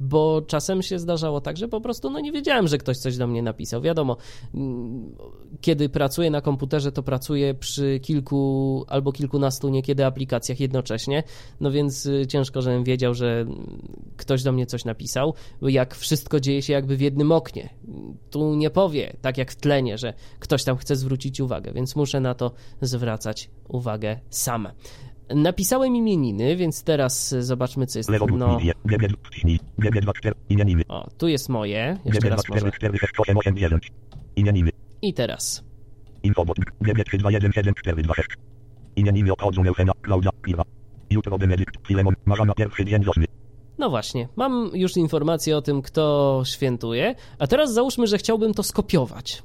bo 0.00 0.42
czasem 0.46 0.82
się 0.82 0.98
zdarzało 0.98 1.40
tak, 1.40 1.56
że 1.56 1.68
po 1.68 1.80
prostu 1.80 2.10
no 2.10 2.20
nie 2.20 2.32
wiedziałem, 2.32 2.68
że 2.68 2.78
ktoś 2.78 2.98
coś 2.98 3.16
do 3.16 3.26
mnie 3.26 3.42
napisał. 3.42 3.80
Wiadomo, 3.80 4.16
mm, 4.54 5.14
kiedy 5.60 5.88
pracuję 5.88 6.30
na 6.30 6.40
komputerze, 6.40 6.92
to 6.92 7.02
pracuję 7.02 7.54
przy 7.54 8.00
kilku 8.00 8.84
albo 8.88 9.12
kilkunastu 9.12 9.68
niekiedy 9.68 10.06
aplikacjach 10.06 10.60
jednocześnie, 10.60 11.22
no 11.60 11.70
więc 11.70 12.06
y, 12.06 12.26
ciężko, 12.26 12.62
żebym 12.62 12.84
wiedział, 12.84 13.14
że 13.14 13.40
mm, 13.40 13.78
ktoś 14.16 14.42
do 14.42 14.52
mnie 14.52 14.66
coś 14.66 14.84
napisał, 14.84 15.34
jak 15.62 15.94
wszystko 15.94 16.40
dzieje 16.40 16.62
się 16.62 16.72
jakby 16.72 16.96
w 16.96 17.00
jednym 17.00 17.32
oknie. 17.32 17.68
Tu 18.30 18.54
nie 18.54 18.70
powie, 18.70 19.16
tak 19.20 19.38
jak 19.38 19.52
w 19.52 19.56
tlenie, 19.56 19.98
że 19.98 20.14
ktoś 20.38 20.64
tam 20.64 20.76
chce 20.76 20.96
zwrócić 20.96 21.40
uwagę, 21.40 21.72
więc 21.72 21.96
muszę 21.96 22.20
na 22.20 22.34
to 22.34 22.52
zwracać 22.80 23.50
uwagę 23.68 24.20
sam. 24.30 24.68
Napisałem 25.30 25.96
imieniny, 25.96 26.56
więc 26.56 26.82
teraz 26.82 27.32
y, 27.32 27.42
zobaczmy, 27.42 27.86
co 27.86 27.98
jest. 27.98 28.10
No, 28.32 28.56
Milier. 28.56 28.76
GB. 28.84 29.08
Wciśnij. 29.30 29.60
GB24. 29.78 30.32
Imieniny. 30.48 30.82
o, 30.88 31.08
tu 31.18 31.28
jest 31.28 31.48
moje. 31.48 31.98
Jeszcze 32.04 32.28
raz 32.28 32.48
może. 32.48 32.66
GB2446889. 32.66 33.78
Imieniny. 34.36 34.70
I 35.02 35.14
teraz. 35.14 35.64
Infobot. 36.22 36.56
GB32174226. 36.82 38.12
Imieniny 38.96 39.32
obchodzą 39.32 39.62
Eufena, 39.62 39.92
Klaudia, 40.02 40.30
Pira. 40.42 40.62
Jutro 41.10 41.38
Benedykt, 41.38 41.86
Filemon, 41.86 42.14
Marzana, 42.24 42.54
pierwszy 42.54 42.84
dzień 42.84 43.04
wiosny. 43.04 43.24
No 43.78 43.90
właśnie, 43.90 44.28
mam 44.36 44.70
już 44.74 44.96
informację 44.96 45.56
o 45.56 45.62
tym, 45.62 45.82
kto 45.82 46.42
świętuje, 46.46 47.14
a 47.38 47.46
teraz 47.46 47.72
załóżmy, 47.72 48.06
że 48.06 48.18
chciałbym 48.18 48.54
to 48.54 48.62
skopiować. 48.62 49.42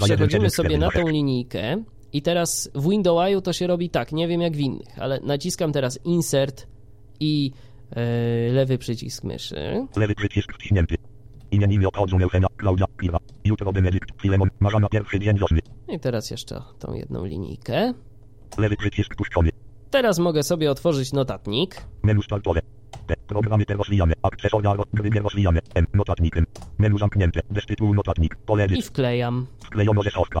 Przechodzimy 0.00 0.50
sobie 0.50 0.78
na 0.78 0.90
tą 0.90 1.00
GB2174226. 1.00 1.12
linijkę 1.12 1.82
i 2.12 2.22
teraz 2.22 2.70
w 2.74 2.90
Windows 2.90 3.42
to 3.44 3.52
się 3.52 3.66
robi 3.66 3.90
tak, 3.90 4.12
nie 4.12 4.28
wiem 4.28 4.40
jak 4.40 4.56
w 4.56 4.60
innych, 4.60 4.98
ale 4.98 5.20
naciskam 5.20 5.72
teraz 5.72 5.98
Insert 6.04 6.66
i 7.20 7.52
e, 7.90 8.52
lewy 8.52 8.78
przycisk 8.78 9.24
myszy. 9.24 9.86
Lewy 9.96 10.14
przycisk 10.14 10.52
wciśnięty. 10.52 10.96
Imieniny 11.50 11.88
obchodzą 11.88 12.18
Eufena, 12.18 12.48
Klaudia, 12.56 12.86
Pira. 12.96 13.18
Jutro 13.44 13.72
Benedykt, 13.72 14.22
Filemon, 14.22 14.48
Marzana, 14.60 14.88
pierwszy 14.88 15.20
dzień 15.20 15.38
wiosny. 15.38 15.60
I 15.88 16.00
teraz 16.00 16.30
jeszcze 16.30 16.62
tą 16.78 16.94
jedną 16.94 17.24
linijkę. 17.24 17.94
Lewy 18.58 18.76
przycisk 18.76 19.16
puszczony. 19.16 19.50
Teraz 19.90 20.18
mogę 20.18 20.42
sobie 20.42 20.70
otworzyć 20.70 21.12
notatnik. 21.12 21.82
Menu 22.02 22.22
startowe. 22.22 22.60
T. 23.06 23.14
Programy 23.26 23.64
te 23.64 23.74
rozwijane. 23.74 24.14
Akcesoria 24.22 24.74
gry 24.94 25.10
nie 25.10 25.20
rozwijane. 25.20 25.60
M. 25.74 25.86
Notatnikiem. 25.94 26.46
Menu 26.78 26.98
zamknięte. 26.98 27.40
Bez 27.50 27.66
tytułu 27.66 27.94
notatnik. 27.94 28.36
Pole 28.36 28.66
I 28.66 28.82
wklejam. 28.82 29.46
Wklejono 29.64 30.02
ze 30.02 30.10
schowka. 30.10 30.40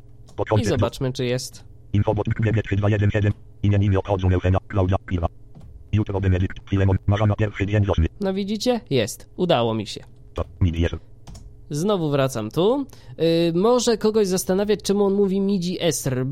I 0.60 0.64
zobaczmy, 0.64 1.12
czy 1.12 1.24
jest. 1.24 1.64
Infobot 1.92 2.26
GB3217. 2.28 3.30
Imieniny 3.62 3.98
obchodzą 3.98 4.28
Eufena, 4.28 4.58
Klaudia, 4.68 4.96
Pira. 5.06 5.28
Jutro 5.92 6.20
Benedykt, 6.20 6.70
Filemon, 6.70 6.96
Marzana, 7.06 7.34
pierwszy 7.36 7.66
dzień 7.66 7.84
wiosny. 7.84 8.06
No 8.20 8.34
widzicie? 8.34 8.80
Jest. 8.90 9.30
Udało 9.36 9.74
mi 9.74 9.86
się. 9.86 10.04
To. 10.34 10.44
Milier. 10.60 10.98
Znowu 11.70 12.10
wracam 12.10 12.50
tu. 12.50 12.86
Yy, 13.18 13.24
może 13.54 13.98
kogoś 13.98 14.26
zastanawiać, 14.28 14.82
czemu 14.82 15.04
on 15.04 15.14
mówi 15.14 15.40
MIDI 15.40 15.78
ESR. 15.80 16.26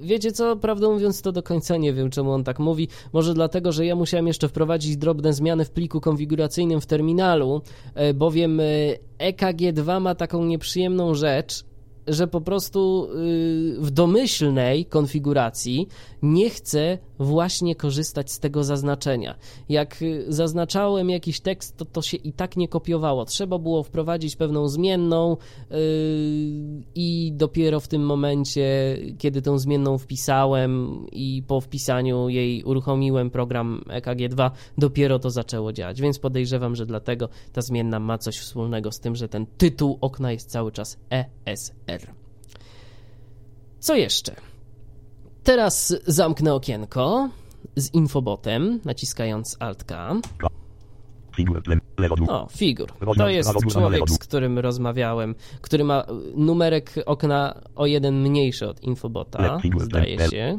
Wiecie 0.00 0.32
co, 0.32 0.56
prawdę 0.56 0.88
mówiąc, 0.88 1.22
to 1.22 1.32
do 1.32 1.42
końca 1.42 1.76
nie 1.76 1.92
wiem, 1.92 2.10
czemu 2.10 2.32
on 2.32 2.44
tak 2.44 2.58
mówi. 2.58 2.88
Może 3.12 3.34
dlatego, 3.34 3.72
że 3.72 3.86
ja 3.86 3.96
musiałem 3.96 4.26
jeszcze 4.26 4.48
wprowadzić 4.48 4.96
drobne 4.96 5.32
zmiany 5.32 5.64
w 5.64 5.70
pliku 5.70 6.00
konfiguracyjnym 6.00 6.80
w 6.80 6.86
terminalu, 6.86 7.62
yy, 7.96 8.14
bowiem 8.14 8.58
yy, 8.58 9.32
EKG2 9.32 10.00
ma 10.00 10.14
taką 10.14 10.44
nieprzyjemną 10.44 11.14
rzecz, 11.14 11.64
że 12.08 12.26
po 12.26 12.40
prostu 12.40 13.08
yy, 13.14 13.80
w 13.80 13.90
domyślnej 13.90 14.86
konfiguracji 14.86 15.88
nie 16.22 16.50
chcę 16.50 16.98
właśnie 17.18 17.74
korzystać 17.74 18.32
z 18.32 18.38
tego 18.38 18.64
zaznaczenia. 18.64 19.34
Jak 19.68 20.02
y, 20.02 20.24
zaznaczałem 20.28 21.10
jakiś 21.10 21.40
tekst, 21.40 21.76
to 21.76 21.84
to 21.84 22.02
się 22.02 22.16
i 22.16 22.32
tak 22.32 22.56
nie 22.56 22.68
kopiowało. 22.68 23.24
Trzeba 23.24 23.58
było 23.58 23.82
wprowadzić 23.82 24.36
pewną 24.36 24.68
zmienną 24.68 25.36
yy, 25.70 25.76
i 26.94 27.32
dopiero 27.32 27.80
w 27.80 27.88
tym 27.88 28.06
momencie, 28.06 28.96
kiedy 29.18 29.42
tą 29.42 29.58
zmienną 29.58 29.98
wpisałem 29.98 31.06
i 31.12 31.42
po 31.46 31.60
wpisaniu 31.60 32.28
jej 32.28 32.64
uruchomiłem 32.64 33.30
program 33.30 33.82
EKG2, 33.88 34.50
dopiero 34.78 35.18
to 35.18 35.30
zaczęło 35.30 35.72
działać. 35.72 36.00
Więc 36.00 36.18
podejrzewam, 36.18 36.76
że 36.76 36.86
dlatego 36.86 37.28
ta 37.52 37.62
zmienna 37.62 38.00
ma 38.00 38.18
coś 38.18 38.38
wspólnego 38.38 38.92
z 38.92 39.00
tym, 39.00 39.16
że 39.16 39.28
ten 39.28 39.46
tytuł 39.46 39.98
okna 40.00 40.32
jest 40.32 40.50
cały 40.50 40.72
czas 40.72 40.98
ESR. 41.10 42.14
Co 43.80 43.94
jeszcze? 43.94 44.34
Teraz 45.48 45.96
zamknę 46.06 46.54
okienko 46.54 47.28
z 47.76 47.94
infobotem, 47.94 48.80
naciskając 48.84 49.56
Alt-K. 49.60 50.16
O, 52.28 52.48
figur. 52.56 52.88
To 53.16 53.28
jest 53.28 53.50
człowiek, 53.70 54.10
z 54.10 54.18
którym 54.18 54.58
rozmawiałem, 54.58 55.34
który 55.60 55.84
ma 55.84 56.04
numerek 56.36 56.94
okna 57.06 57.60
o 57.76 57.86
jeden 57.86 58.20
mniejszy 58.22 58.68
od 58.68 58.82
infobota, 58.82 59.60
zdaje 59.78 60.18
się. 60.28 60.56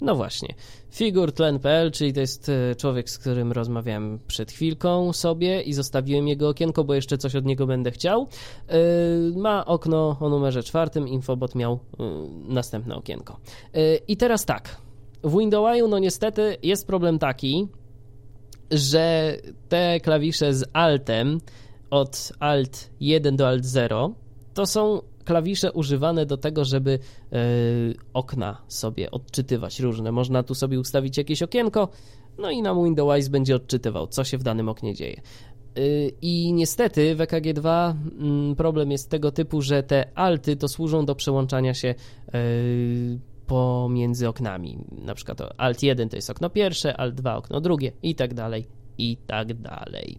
1, 0.00 0.18
1, 0.18 0.28
3, 0.28 0.46
1. 0.46 0.48
Tlem 0.48 0.48
mini 0.48 0.48
tlem. 0.48 0.48
Tel 0.48 0.48
plim. 0.48 0.48
4. 0.48 0.54
Figur 0.54 1.32
tlem. 1.32 1.48
Tel 1.48 1.48
tlem 1.48 1.58
figur 1.58 1.58
tlem. 1.58 1.58
Tel 1.58 1.58
acz. 1.58 1.64
No 1.64 1.74
właśnie. 1.74 1.74
Figurtlen.pl, 1.84 1.90
czyli 1.90 2.12
to 2.12 2.20
jest 2.20 2.48
e, 2.48 2.74
człowiek, 2.74 3.10
z 3.10 3.18
którym 3.18 3.52
rozmawiałem 3.52 4.18
przed 4.26 4.52
chwilką 4.52 5.12
sobie 5.12 5.62
i 5.62 5.72
zostawiłem 5.72 6.28
jego 6.28 6.48
okienko, 6.48 6.84
bo 6.84 6.94
jeszcze 6.94 7.18
coś 7.18 7.36
od 7.36 7.44
niego 7.44 7.66
będę 7.66 7.90
chciał. 7.90 8.28
Yy, 8.68 8.76
Ma 9.36 9.64
okno 9.64 10.16
o 10.20 10.28
numerze 10.28 10.62
czwartym, 10.62 11.08
Infobot 11.08 11.54
miał 11.54 11.78
yy, 11.98 12.06
następne 12.48 12.96
okienko. 12.96 13.36
I 14.08 14.16
teraz 14.16 14.44
tak. 14.44 14.76
W 15.24 15.38
Windowsiu, 15.38 15.88
no 15.88 15.98
niestety, 15.98 16.56
jest 16.62 16.86
problem 16.86 17.18
taki, 17.18 17.68
że 18.70 19.36
te 19.68 20.00
klawisze 20.00 20.54
z 20.54 20.64
Altem 20.72 21.40
od 21.90 22.32
Alt 22.38 22.90
1 23.00 23.36
do 23.36 23.48
Alt 23.48 23.64
0 23.64 24.14
to 24.54 24.66
są 24.66 25.00
klawisze 25.24 25.72
używane 25.72 26.26
do 26.26 26.36
tego, 26.36 26.64
żeby 26.64 26.98
e, 27.32 27.38
okna 28.14 28.62
sobie 28.68 29.10
odczytywać 29.10 29.80
różne. 29.80 30.12
Można 30.12 30.42
tu 30.42 30.54
sobie 30.54 30.80
ustawić 30.80 31.18
jakieś 31.18 31.42
okienko, 31.42 31.88
no 32.38 32.50
i 32.50 32.62
nam 32.62 32.84
Windows 32.84 33.28
będzie 33.28 33.56
odczytywał, 33.56 34.06
co 34.06 34.24
się 34.24 34.38
w 34.38 34.42
danym 34.42 34.68
oknie 34.68 34.94
dzieje. 34.94 35.20
Y, 35.78 36.12
I 36.22 36.52
niestety 36.52 37.14
w 37.14 37.18
EKG2 37.18 37.94
mm, 38.20 38.56
problem 38.56 38.90
jest 38.90 39.10
tego 39.10 39.32
typu, 39.32 39.62
że 39.62 39.82
te 39.82 40.10
alty 40.14 40.56
to 40.56 40.68
służą 40.68 41.04
do 41.04 41.14
przełączania 41.14 41.74
się 41.74 41.94
y, 42.34 43.18
pomiędzy 43.46 44.28
oknami. 44.28 44.78
Na 44.92 45.14
przykład 45.14 45.38
Alt 45.56 45.82
1 45.82 46.08
to 46.08 46.16
jest 46.16 46.30
okno 46.30 46.50
pierwsze, 46.50 46.96
Alt 46.96 47.14
2 47.14 47.36
okno 47.36 47.60
drugie 47.60 47.92
i 48.02 48.14
tak 48.14 48.34
dalej, 48.34 48.66
i 48.98 49.16
tak 49.26 49.54
dalej. 49.54 50.18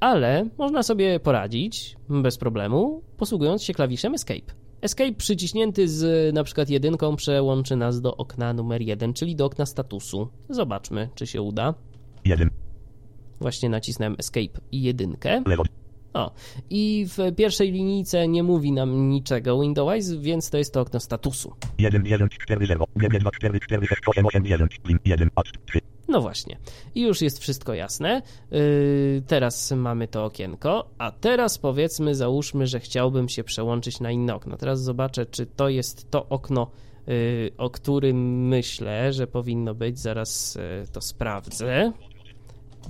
Ale 0.00 0.48
można 0.58 0.82
sobie 0.82 1.20
poradzić 1.20 1.96
bez 2.08 2.38
problemu, 2.38 3.02
posługując 3.16 3.62
się 3.62 3.74
klawiszem 3.74 4.14
Escape. 4.14 4.52
Escape 4.80 5.12
przyciśnięty 5.12 5.88
z 5.88 6.34
na 6.34 6.44
przykład 6.44 6.70
jedynką 6.70 7.16
przełączy 7.16 7.76
nas 7.76 8.00
do 8.00 8.16
okna 8.16 8.52
numer 8.52 8.82
1, 8.82 9.12
czyli 9.12 9.36
do 9.36 9.44
okna 9.44 9.66
statusu. 9.66 10.28
Zobaczmy, 10.48 11.08
czy 11.14 11.26
się 11.26 11.42
uda. 11.42 11.74
1. 12.24 12.50
Właśnie 13.40 13.68
nacisnąłem 13.68 14.16
Escape 14.18 14.60
i 14.72 14.82
jedynkę. 14.82 15.42
Lewo. 15.46 15.62
O, 16.14 16.32
i 16.70 17.06
w 17.08 17.36
pierwszej 17.36 17.72
linijce 17.72 18.28
nie 18.28 18.42
mówi 18.42 18.72
nam 18.72 19.08
niczego 19.08 19.60
Windows, 19.60 20.10
więc 20.12 20.50
to 20.50 20.58
jest 20.58 20.74
to 20.74 20.80
okno 20.80 21.00
statusu. 21.00 21.52
1, 21.78 22.06
1, 22.06 22.28
4, 22.28 22.66
0. 22.66 22.84
GB 22.96 23.18
2, 23.18 23.30
4, 23.30 23.60
4, 23.60 23.86
6, 23.86 24.02
8, 24.06 24.26
8, 24.26 24.46
1. 24.46 24.68
Plim. 24.82 24.98
1, 25.04 25.30
acz. 25.36 25.52
3. 25.66 25.80
No 26.08 26.20
właśnie. 26.20 26.58
I 26.94 27.00
już 27.02 27.22
jest 27.22 27.38
wszystko 27.38 27.74
jasne. 27.74 28.22
Yy, 28.50 29.22
teraz 29.26 29.70
mamy 29.70 30.08
to 30.08 30.24
okienko, 30.24 30.90
a 30.98 31.10
teraz 31.10 31.58
powiedzmy, 31.58 32.14
załóżmy, 32.14 32.66
że 32.66 32.80
chciałbym 32.80 33.28
się 33.28 33.44
przełączyć 33.44 34.00
na 34.00 34.10
inne 34.10 34.34
okno. 34.34 34.56
Teraz 34.56 34.82
zobaczę, 34.82 35.26
czy 35.26 35.46
to 35.46 35.68
jest 35.68 36.10
to 36.10 36.28
okno, 36.28 36.70
yy, 37.06 37.50
o 37.58 37.70
którym 37.70 38.48
myślę, 38.48 39.12
że 39.12 39.26
powinno 39.26 39.74
być. 39.74 39.98
Zaraz 39.98 40.54
yy, 40.54 40.86
to 40.92 41.00
sprawdzę. 41.00 41.92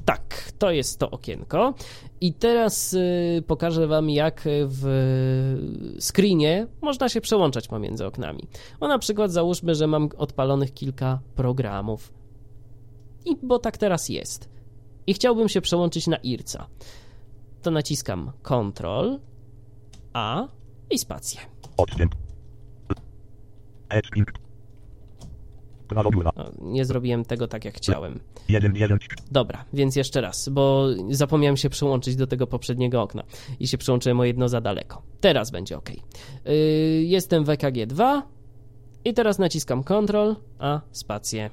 Tak, 0.04 0.52
to 0.58 0.70
jest 0.70 0.98
to 0.98 1.10
okienko. 1.10 1.74
I 2.20 2.32
teraz 2.32 2.94
y, 2.94 3.42
pokażę 3.46 3.86
Wam, 3.86 4.10
jak 4.10 4.42
w 4.46 4.86
screenie 6.00 6.66
można 6.82 7.08
się 7.08 7.20
przełączać 7.20 7.68
pomiędzy 7.68 8.06
oknami. 8.06 8.48
O 8.80 8.88
na 8.88 8.98
przykład 8.98 9.32
załóżmy, 9.32 9.74
że 9.74 9.86
mam 9.86 10.08
odpalonych 10.16 10.74
kilka 10.74 11.20
programów. 11.34 12.12
I 13.24 13.36
bo 13.42 13.58
tak 13.58 13.78
teraz 13.78 14.08
jest. 14.08 14.48
I 15.06 15.14
chciałbym 15.14 15.48
się 15.48 15.60
przełączyć 15.60 16.06
na 16.06 16.16
IRCA. 16.16 16.66
To 17.62 17.70
naciskam 17.70 18.32
Ctrl 18.42 19.18
A 20.12 20.48
i 20.90 20.98
spację. 20.98 21.40
Odstęp. 21.76 22.14
Nie 26.60 26.84
zrobiłem 26.84 27.24
tego 27.24 27.48
tak 27.48 27.64
jak 27.64 27.76
chciałem. 27.76 28.20
1, 28.48 28.76
1, 28.76 28.98
Dobra, 29.30 29.64
więc 29.72 29.96
jeszcze 29.96 30.20
raz, 30.20 30.48
bo 30.48 30.86
zapomniałem 31.10 31.56
się 31.56 31.70
przełączyć 31.70 32.16
do 32.16 32.26
tego 32.26 32.46
poprzedniego 32.46 33.02
okna 33.02 33.22
i 33.60 33.68
się 33.68 33.78
przełączyłem 33.78 34.20
o 34.20 34.24
jedno 34.24 34.48
za 34.48 34.60
daleko. 34.60 35.02
Teraz 35.20 35.50
będzie 35.50 35.76
ok. 35.76 35.90
Yy, 35.90 36.52
jestem 37.02 37.44
w 37.44 37.50
EKG 37.50 37.86
2 37.86 38.22
i 39.04 39.14
teraz 39.14 39.38
naciskam 39.38 39.84
Ctrl 39.84 40.34
A 40.58 40.80
spację. 40.92 41.50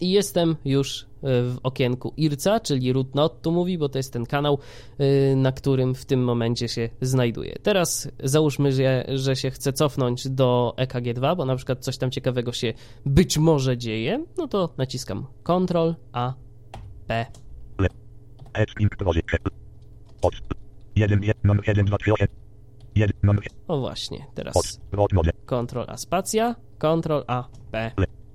I 0.00 0.10
jestem 0.10 0.56
już 0.64 1.06
w 1.24 1.56
okienku 1.62 2.12
IRCA, 2.16 2.60
czyli 2.60 2.92
root 2.92 3.14
not 3.14 3.42
tu 3.42 3.52
mówi, 3.52 3.78
bo 3.78 3.88
to 3.88 3.98
jest 3.98 4.12
ten 4.12 4.26
kanał, 4.26 4.58
y, 5.00 5.36
na 5.36 5.52
którym 5.52 5.94
w 5.94 6.04
tym 6.04 6.24
momencie 6.24 6.68
się 6.68 6.88
znajduję. 7.00 7.54
Teraz 7.62 8.08
załóżmy, 8.22 8.72
że, 8.72 9.04
że 9.14 9.36
się 9.36 9.50
chcę 9.50 9.72
cofnąć 9.72 10.28
do 10.28 10.74
EKG2, 10.76 11.36
bo 11.36 11.44
na 11.44 11.56
przykład 11.56 11.84
coś 11.84 11.98
tam 11.98 12.10
ciekawego 12.10 12.52
się 12.52 12.72
być 13.06 13.38
może 13.38 13.78
dzieje, 13.78 14.24
no 14.38 14.48
to 14.48 14.74
naciskam 14.76 15.26
Ctrl 15.42 15.94
A 16.12 16.34
P. 17.06 17.26
Edge 18.54 18.78
link 18.78 18.96
project. 18.96 19.26
Od. 20.22 20.34
1, 20.96 21.22
1, 21.22 21.34
mam 21.42 21.60
7, 21.62 21.86
2, 21.86 21.98
3, 21.98 22.12
8. 22.12 22.28
1, 22.94 23.16
mam 23.22 23.38
O 23.68 23.80
właśnie, 23.80 24.26
teraz. 24.34 24.54
Ctrl 25.46 25.84
A 25.88 25.96
spacja, 25.96 26.54
Ctrl 26.78 27.22
A 27.26 27.48
P. 27.72 27.92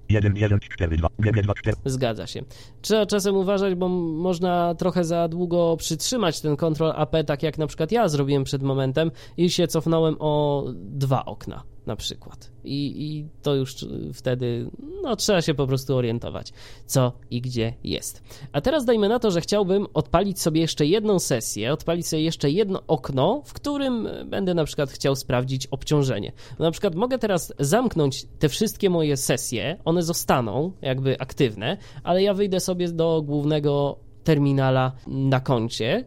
1, 0.09 0.35
1, 0.37 0.59
4, 0.59 0.97
2. 0.97 1.09
GB 1.19 1.41
2, 1.41 1.53
4. 1.53 1.77
Zgadza 1.85 2.27
się. 2.27 2.41
Trzeba 2.81 3.05
czasem 3.05 3.35
uważać, 3.35 3.75
bo 3.75 3.89
można 3.89 4.75
trochę 4.75 5.03
za 5.03 5.27
długo 5.27 5.77
przytrzymać 5.77 6.41
ten 6.41 6.57
Ctrl 6.57 6.91
AP, 6.95 7.15
tak 7.25 7.43
jak 7.43 7.57
na 7.57 7.67
przykład 7.67 7.91
ja 7.91 8.07
zrobiłem 8.07 8.43
przed 8.43 8.63
momentem 8.63 9.11
i 9.37 9.49
się 9.49 9.67
cofnąłem 9.67 10.15
o 10.19 10.63
dwa 10.73 11.25
okna 11.25 11.63
na 11.89 11.95
przykład. 11.95 12.51
I, 12.63 13.05
I 13.05 13.27
to 13.41 13.55
już 13.55 13.75
wtedy, 14.13 14.71
no 15.03 15.15
trzeba 15.15 15.41
się 15.41 15.53
po 15.53 15.67
prostu 15.67 15.95
orientować, 15.95 16.53
co 16.85 17.11
i 17.29 17.41
gdzie 17.41 17.73
jest. 17.83 18.23
A 18.51 18.61
teraz 18.61 18.85
dajmy 18.85 19.09
na 19.09 19.19
to, 19.19 19.31
że 19.31 19.41
chciałbym 19.41 19.87
odpalić 19.93 20.41
sobie 20.41 20.61
jeszcze 20.61 20.85
jedną 20.85 21.19
sesję, 21.19 21.73
odpalić 21.73 22.07
sobie 22.07 22.23
jeszcze 22.23 22.49
jedno 22.49 22.81
okno, 22.87 23.41
w 23.45 23.53
którym 23.53 24.07
będę 24.25 24.53
na 24.53 24.65
przykład 24.65 24.89
chciał 24.89 25.15
sprawdzić 25.15 25.67
obciążenie. 25.67 26.31
Na 26.59 26.71
przykład 26.71 26.95
mogę 26.95 27.17
teraz 27.17 27.53
zamknąć 27.59 28.25
te 28.39 28.49
wszystkie 28.49 28.89
moje 28.89 29.17
sesje, 29.17 29.77
one 29.85 30.03
zostaną 30.03 30.71
jakby 30.81 31.19
aktywne, 31.19 31.77
ale 32.03 32.23
ja 32.23 32.33
wyjdę 32.33 32.59
sobie 32.59 32.87
do 32.87 33.21
głównego 33.21 33.99
terminala 34.23 34.91
na 35.07 35.39
koncie. 35.39 36.05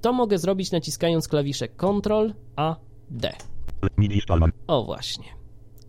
To 0.00 0.12
mogę 0.12 0.38
zrobić 0.38 0.72
naciskając 0.72 1.28
klawisze 1.28 1.68
Ctrl 1.68 2.32
A 2.56 2.76
D. 3.10 3.32
O 4.66 4.84
właśnie. 4.84 5.24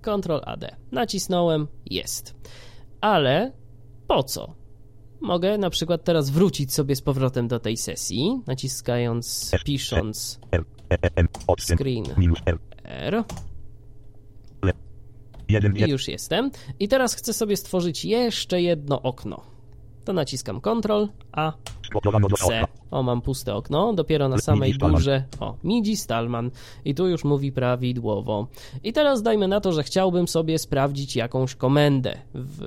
Ctrl 0.01 0.39
AD. 0.45 0.75
Nacisnąłem, 0.91 1.67
jest. 1.85 2.35
Ale 3.01 3.51
po 4.07 4.23
co? 4.23 4.55
Mogę 5.21 5.57
na 5.57 5.69
przykład 5.69 6.03
teraz 6.03 6.29
wrócić 6.29 6.73
sobie 6.73 6.95
z 6.95 7.01
powrotem 7.01 7.47
do 7.47 7.59
tej 7.59 7.77
sesji, 7.77 8.41
naciskając, 8.47 9.51
pisząc. 9.65 10.39
E, 10.53 10.75
E, 10.89 11.27
screen 11.59 12.03
R. 12.45 12.59
R 12.83 13.23
1, 15.49 15.75
i 15.75 15.79
1. 15.79 15.89
już 15.89 16.07
jestem. 16.07 16.51
I 16.79 16.87
teraz 16.87 17.15
chcę 17.15 17.33
sobie 17.33 17.57
stworzyć 17.57 18.05
jeszcze 18.05 18.61
jedno 18.61 19.01
okno. 19.01 19.41
To 20.05 20.13
naciskam 20.13 20.61
Ctrl, 20.61 21.07
A, 21.31 21.51
C. 22.37 22.65
O, 22.91 23.03
mam 23.03 23.21
puste 23.21 23.53
okno. 23.53 23.93
Dopiero 23.93 24.29
na 24.29 24.37
samej 24.37 24.73
górze. 24.77 25.23
O, 25.39 25.57
MIDI 25.63 25.97
Stallman. 25.97 26.51
I 26.85 26.95
tu 26.95 27.07
już 27.07 27.23
mówi 27.23 27.51
prawidłowo. 27.51 28.47
I 28.83 28.93
teraz 28.93 29.21
dajmy 29.21 29.47
na 29.47 29.61
to, 29.61 29.71
że 29.71 29.83
chciałbym 29.83 30.27
sobie 30.27 30.59
sprawdzić 30.59 31.15
jakąś 31.15 31.55
komendę 31.55 32.17
w 32.33 32.61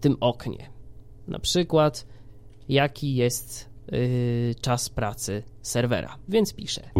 tym 0.00 0.16
oknie. 0.20 0.70
Na 1.28 1.38
przykład, 1.38 2.06
jaki 2.68 3.14
jest 3.14 3.70
yy, 3.92 4.54
czas 4.60 4.88
pracy 4.88 5.42
serwera. 5.62 6.16
Więc 6.28 6.54
piszę. 6.54 6.90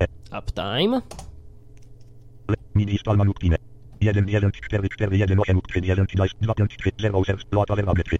E. 0.00 0.38
uptime. 0.38 1.02
Midi 2.74 2.98
Stallman 2.98 3.28
Utkine. 3.28 3.69
1 4.00 4.28
1 4.28 4.50
4 4.52 4.88
4 4.88 5.16
1 5.16 5.40
8 5.40 5.60
3 5.68 5.80
1 5.80 6.06
3 6.06 6.16
2 6.40 6.54
5 6.54 6.76
3 6.78 6.90
0 6.98 7.22
0 7.24 7.38
Loa 7.52 7.64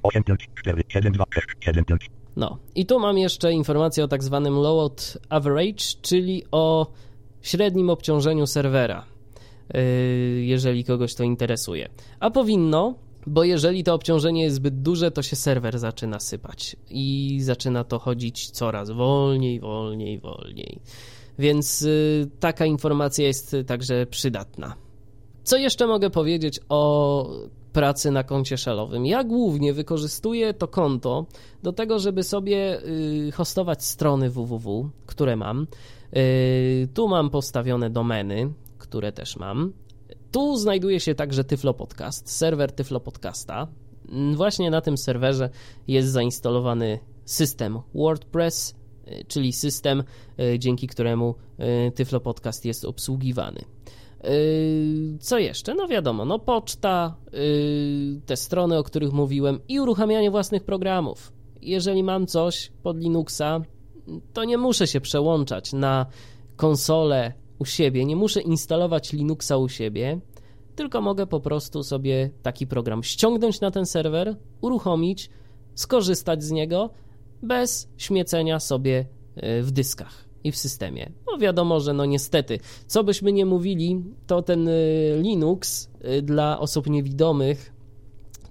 8 0.02 0.24
5 0.24 0.48
4 0.54 0.82
7 0.88 1.12
2 1.12 1.24
6 1.34 1.46
7 1.60 1.84
5 1.84 2.10
No 2.36 2.58
i 2.74 2.86
tu 2.86 3.00
mam 3.00 3.18
jeszcze 3.18 3.52
informację 3.52 4.04
o 4.04 4.08
tak 4.08 4.22
zwanym 4.22 4.54
load 4.54 5.18
average, 5.28 5.84
czyli 6.02 6.44
o 6.50 6.92
średnim 7.42 7.90
obciążeniu 7.90 8.46
serwera, 8.46 9.04
yy, 9.74 9.80
jeżeli 10.44 10.84
kogoś 10.84 11.14
to 11.14 11.24
interesuje. 11.24 11.88
A 12.20 12.30
powinno, 12.30 12.94
bo 13.26 13.44
jeżeli 13.44 13.84
to 13.84 13.94
obciążenie 13.94 14.42
jest 14.42 14.56
zbyt 14.56 14.82
duże, 14.82 15.10
to 15.10 15.22
się 15.22 15.36
serwer 15.36 15.78
zaczyna 15.78 16.20
sypać 16.20 16.76
i 16.90 17.38
zaczyna 17.42 17.84
to 17.84 17.98
chodzić 17.98 18.50
coraz 18.50 18.90
wolniej, 18.90 19.60
wolniej, 19.60 20.18
wolniej. 20.18 20.80
Więc 21.38 21.80
yy, 21.80 22.28
taka 22.40 22.66
informacja 22.66 23.26
jest 23.26 23.56
także 23.66 24.06
przydatna. 24.06 24.74
Co 25.44 25.56
jeszcze 25.56 25.86
mogę 25.86 26.10
powiedzieć 26.10 26.60
o 26.68 27.30
pracy 27.72 28.10
na 28.10 28.24
koncie 28.24 28.56
shellowym? 28.56 29.06
Ja 29.06 29.24
głównie 29.24 29.72
wykorzystuję 29.72 30.54
to 30.54 30.68
konto 30.68 31.26
do 31.62 31.72
tego, 31.72 31.98
żeby 31.98 32.22
sobie 32.22 32.80
y, 32.84 33.32
hostować 33.34 33.84
strony 33.84 34.30
www, 34.30 34.90
które 35.06 35.36
mam. 35.36 35.66
Y, 36.16 36.88
Tu 36.94 37.08
mam 37.08 37.30
postawione 37.30 37.90
domeny, 37.90 38.52
które 38.78 39.12
też 39.12 39.36
mam. 39.36 39.72
Tu 40.32 40.56
znajduje 40.56 41.00
się 41.00 41.14
także 41.14 41.44
Tyflo 41.44 41.74
Podcast, 41.74 42.30
serwer 42.30 42.72
Tyflo 42.72 43.00
Podcasta. 43.00 43.68
Mm, 44.08 44.36
Właśnie 44.36 44.70
na 44.70 44.80
tym 44.80 44.98
serwerze 44.98 45.50
jest 45.88 46.08
zainstalowany 46.08 46.98
system 47.24 47.80
WordPress, 47.94 48.74
y, 49.08 49.24
czyli 49.28 49.52
system, 49.52 50.04
dzięki 50.58 50.86
któremu 50.86 51.34
Tyflo 51.94 52.20
Podcast 52.20 52.64
jest 52.64 52.84
obsługiwany. 52.84 53.60
Yy, 54.24 55.18
Co 55.20 55.38
jeszcze? 55.38 55.74
No 55.74 55.88
wiadomo, 55.88 56.24
no 56.24 56.38
poczta, 56.38 57.16
yy, 57.32 58.20
te 58.26 58.36
strony, 58.36 58.78
o 58.78 58.82
których 58.82 59.12
mówiłem 59.12 59.60
i 59.68 59.80
uruchamianie 59.80 60.30
własnych 60.30 60.64
programów. 60.64 61.32
Jeżeli 61.62 62.02
mam 62.02 62.26
coś 62.26 62.72
pod 62.82 62.98
Linuxa, 62.98 63.60
to 64.32 64.44
nie 64.44 64.58
muszę 64.58 64.86
się 64.86 65.00
przełączać 65.00 65.72
na 65.72 66.06
konsolę 66.56 67.32
u 67.58 67.64
siebie, 67.64 68.04
nie 68.04 68.16
muszę 68.16 68.40
instalować 68.40 69.12
Linuxa 69.12 69.56
u 69.56 69.68
siebie, 69.68 70.20
tylko 70.76 71.00
mogę 71.00 71.26
po 71.26 71.40
prostu 71.40 71.82
sobie 71.82 72.30
taki 72.42 72.66
program 72.66 73.02
ściągnąć 73.02 73.60
na 73.60 73.70
ten 73.70 73.86
serwer, 73.86 74.36
uruchomić, 74.60 75.30
skorzystać 75.74 76.44
z 76.44 76.50
niego 76.50 76.90
bez 77.42 77.88
śmiecenia 77.96 78.60
sobie 78.60 79.06
yy, 79.36 79.62
w 79.62 79.70
dyskach 79.70 80.29
i 80.44 80.52
w 80.52 80.56
systemie. 80.56 81.10
No 81.32 81.38
wiadomo, 81.38 81.80
że 81.80 81.92
no 81.92 82.04
niestety, 82.04 82.58
co 82.86 83.04
byśmy 83.04 83.32
nie 83.32 83.46
mówili, 83.46 84.02
to 84.26 84.42
ten 84.42 84.68
y, 84.68 85.18
Linux 85.22 85.90
y, 86.18 86.22
dla 86.22 86.60
osób 86.60 86.86
niewidomych 86.86 87.72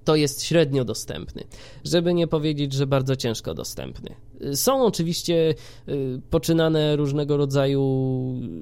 to 0.03 0.15
jest 0.15 0.43
średnio 0.43 0.85
dostępny, 0.85 1.43
żeby 1.83 2.13
nie 2.13 2.27
powiedzieć, 2.27 2.73
że 2.73 2.87
bardzo 2.87 3.15
ciężko 3.15 3.53
dostępny. 3.53 4.15
Y, 4.41 4.55
Są 4.55 4.85
oczywiście 4.85 5.55
poczynane 6.29 6.95
różnego 6.95 7.37
rodzaju 7.37 7.81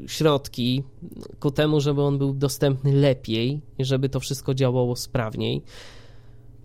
środki 0.08 0.84
ku 1.40 1.52
temu, 1.52 1.80
żeby 1.80 2.02
on 2.02 2.18
był 2.18 2.34
dostępny 2.34 2.94
lepiej, 2.94 3.62
żeby 3.80 4.10
to 4.10 4.20
wszystko 4.20 4.54
działało 4.54 4.96
sprawniej. 4.96 5.64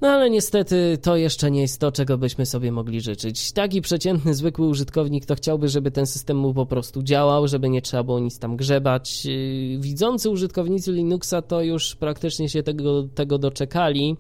No 0.03 0.09
ale 0.09 0.31
niestety 0.31 0.99
to 1.03 1.17
jeszcze 1.17 1.51
nie 1.51 1.61
jest 1.61 1.81
to, 1.81 1.93
czego 1.93 2.19
byśmy 2.19 2.47
sobie 2.47 2.73
mogli 2.73 3.01
życzyć. 3.01 3.53
Taki 3.53 3.81
przeciętny, 3.81 4.35
zwykły 4.35 4.67
użytkownik 4.67 5.27
to 5.27 5.35
chciałby, 5.35 5.69
żeby 5.69 5.91
ten 5.91 6.07
system 6.07 6.37
mu 6.37 6.55
po 6.55 6.67
prostu 6.67 7.03
działał, 7.03 7.49
żeby 7.49 7.69
nie 7.69 7.83
trzeba 7.83 8.03
było 8.03 8.21
nic 8.21 8.39
tam 8.39 8.57
grzebać. 8.57 9.25
Yy, 9.25 9.79
Widzący 9.79 10.31
użytkownicy 10.31 10.93
Linuxa 10.93 11.43
to 11.49 11.63
już 11.63 11.97
praktycznie 11.97 12.49
się 12.49 12.63
tego, 12.63 13.03
tego 13.03 13.39
doczekali. 13.39 14.17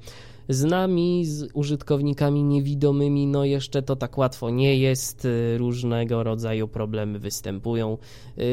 Z 0.48 0.64
nami, 0.64 1.26
z 1.26 1.48
użytkownikami 1.54 2.44
niewidomymi, 2.44 3.26
no 3.26 3.44
jeszcze 3.44 3.82
to 3.82 3.96
tak 3.96 4.18
łatwo 4.18 4.50
nie 4.50 4.78
jest. 4.78 5.24
Yy, 5.24 5.58
Różnego 5.58 6.22
rodzaju 6.22 6.68
problemy 6.68 7.18
występują. 7.18 7.98
Yy, 8.36 8.44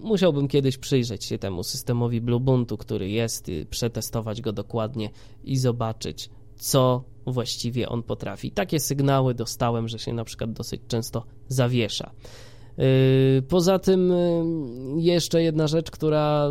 Musiałbym 0.00 0.48
kiedyś 0.48 0.78
przyjrzeć 0.78 1.24
się 1.24 1.38
temu 1.38 1.62
systemowi 1.62 2.20
Bluebuntu, 2.20 2.76
który 2.76 3.10
jest, 3.10 3.50
przetestować 3.70 4.40
go 4.40 4.52
dokładnie 4.52 5.10
i 5.44 5.56
zobaczyć, 5.56 6.30
co 6.56 7.04
właściwie 7.26 7.88
on 7.88 8.02
potrafi. 8.02 8.50
Takie 8.50 8.80
sygnały 8.80 9.34
dostałem, 9.34 9.88
że 9.88 9.98
się 9.98 10.12
na 10.12 10.24
przykład 10.24 10.52
dosyć 10.52 10.80
często 10.88 11.24
zawiesza. 11.48 12.10
Yy, 12.78 13.42
Poza 13.48 13.78
tym 13.78 14.08
yy, 14.96 15.02
jeszcze 15.02 15.42
jedna 15.42 15.66
rzecz, 15.66 15.90
która 15.90 16.50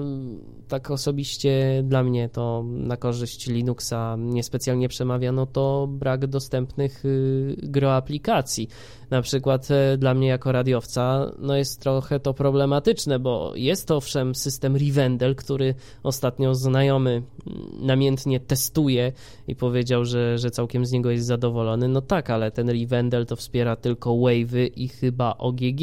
tak 0.68 0.91
osobiście 0.91 1.84
dla 1.84 2.03
mnie 2.03 2.30
to 2.30 2.63
na 2.68 2.97
korzyść 2.97 3.47
Linuxa 3.47 4.16
niespecjalnie 4.18 4.89
przemawia, 4.89 5.32
no 5.32 5.45
to 5.45 5.88
brak 5.89 6.28
dostępnych 6.28 7.03
yy, 7.03 7.55
groaplikacji. 7.63 8.70
Na 9.09 9.22
przykład 9.22 9.72
e, 9.72 9.97
dla 9.97 10.13
mnie 10.13 10.28
jako 10.28 10.51
radiowca 10.51 11.32
no 11.39 11.55
jest 11.55 11.82
trochę 11.82 12.20
to 12.20 12.34
problematyczne, 12.34 13.20
bo 13.20 13.51
jest 13.55 13.88
to 13.88 13.95
owszem 13.95 14.36
system 14.36 14.78
Rivendell, 14.78 15.36
który 15.36 15.76
ostatnio 16.03 16.55
znajomy 16.55 17.11
mm, 17.11 17.26
namiętnie 17.82 18.39
testuje 18.39 19.11
i 19.47 19.55
powiedział, 19.55 20.05
że, 20.05 20.38
że 20.38 20.51
całkiem 20.51 20.86
z 20.86 20.91
niego 20.91 21.11
jest 21.11 21.26
zadowolony. 21.26 21.88
No 21.88 22.01
tak, 22.01 22.30
ale 22.30 22.51
ten 22.51 22.72
Rivendell 22.72 23.26
to 23.26 23.36
wspiera 23.36 23.76
tylko 23.76 24.09
Wave'y 24.09 24.70
i 24.76 24.88
chyba 24.88 25.38
OGG, 25.38 25.82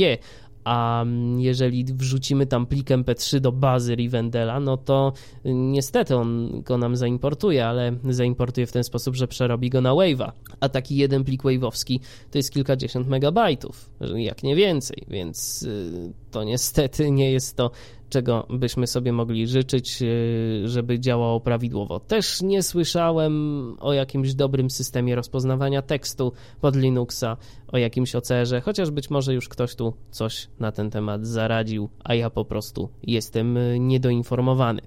a 0.64 1.02
mm, 1.02 1.40
jeżeli 1.40 1.84
wrzucimy 1.84 2.46
tam 2.46 2.66
plik 2.66 2.88
MP3 2.88 3.40
do 3.40 3.52
bazy 3.52 3.94
Rivendella, 3.94 4.60
no 4.60 4.76
to 4.76 5.12
y, 5.46 5.54
niestety 5.54 6.16
on 6.16 6.62
go 6.64 6.78
nam 6.78 6.96
zaimportuje, 6.96 7.66
ale 7.66 7.92
zaimportuje 8.08 8.66
w 8.66 8.72
ten 8.72 8.84
sposób, 8.84 9.16
że 9.16 9.28
przerobi 9.28 9.70
go 9.70 9.80
na 9.80 9.90
Wave'a. 9.90 10.32
A 10.60 10.68
taki 10.68 10.96
jeden 10.96 11.24
plik 11.24 11.42
wave'owski 11.42 12.00
to 12.30 12.38
jest 12.38 12.50
kilkadziesiąt 12.50 13.08
megabajtów, 13.08 13.90
jak 14.16 14.42
nie 14.42 14.56
więcej, 14.56 15.04
więc 15.08 15.62
y, 15.62 16.12
to 16.30 16.44
niestety 16.44 17.10
nie 17.10 17.32
jest 17.32 17.56
to, 17.56 17.70
czego 18.12 18.46
byśmy 18.50 18.86
sobie 18.86 19.12
mogli 19.12 19.46
życzyć, 19.46 20.02
y, 20.02 20.62
żeby 20.64 21.00
działało 21.00 21.40
prawidłowo. 21.40 22.00
Też 22.00 22.42
nie 22.42 22.62
słyszałem 22.62 23.76
o 23.80 23.92
jakimś 23.92 24.34
dobrym 24.34 24.70
systemie 24.70 25.14
rozpoznawania 25.14 25.82
tekstu 25.82 26.32
pod 26.60 26.76
Linuxa, 26.76 27.36
o 27.72 27.78
jakimś 27.78 28.14
OCR-ze, 28.14 28.60
chociaż 28.60 28.90
być 28.90 29.10
może 29.10 29.34
już 29.34 29.48
ktoś 29.48 29.74
tu 29.74 29.92
coś 30.10 30.48
na 30.60 30.72
ten 30.72 30.90
temat 30.90 31.26
zaradził, 31.26 31.88
a 32.04 32.14
ja 32.14 32.30
po 32.30 32.44
prostu 32.44 32.88
jestem 33.02 33.56
y, 33.56 33.78
niedoinformowany. 33.78 34.80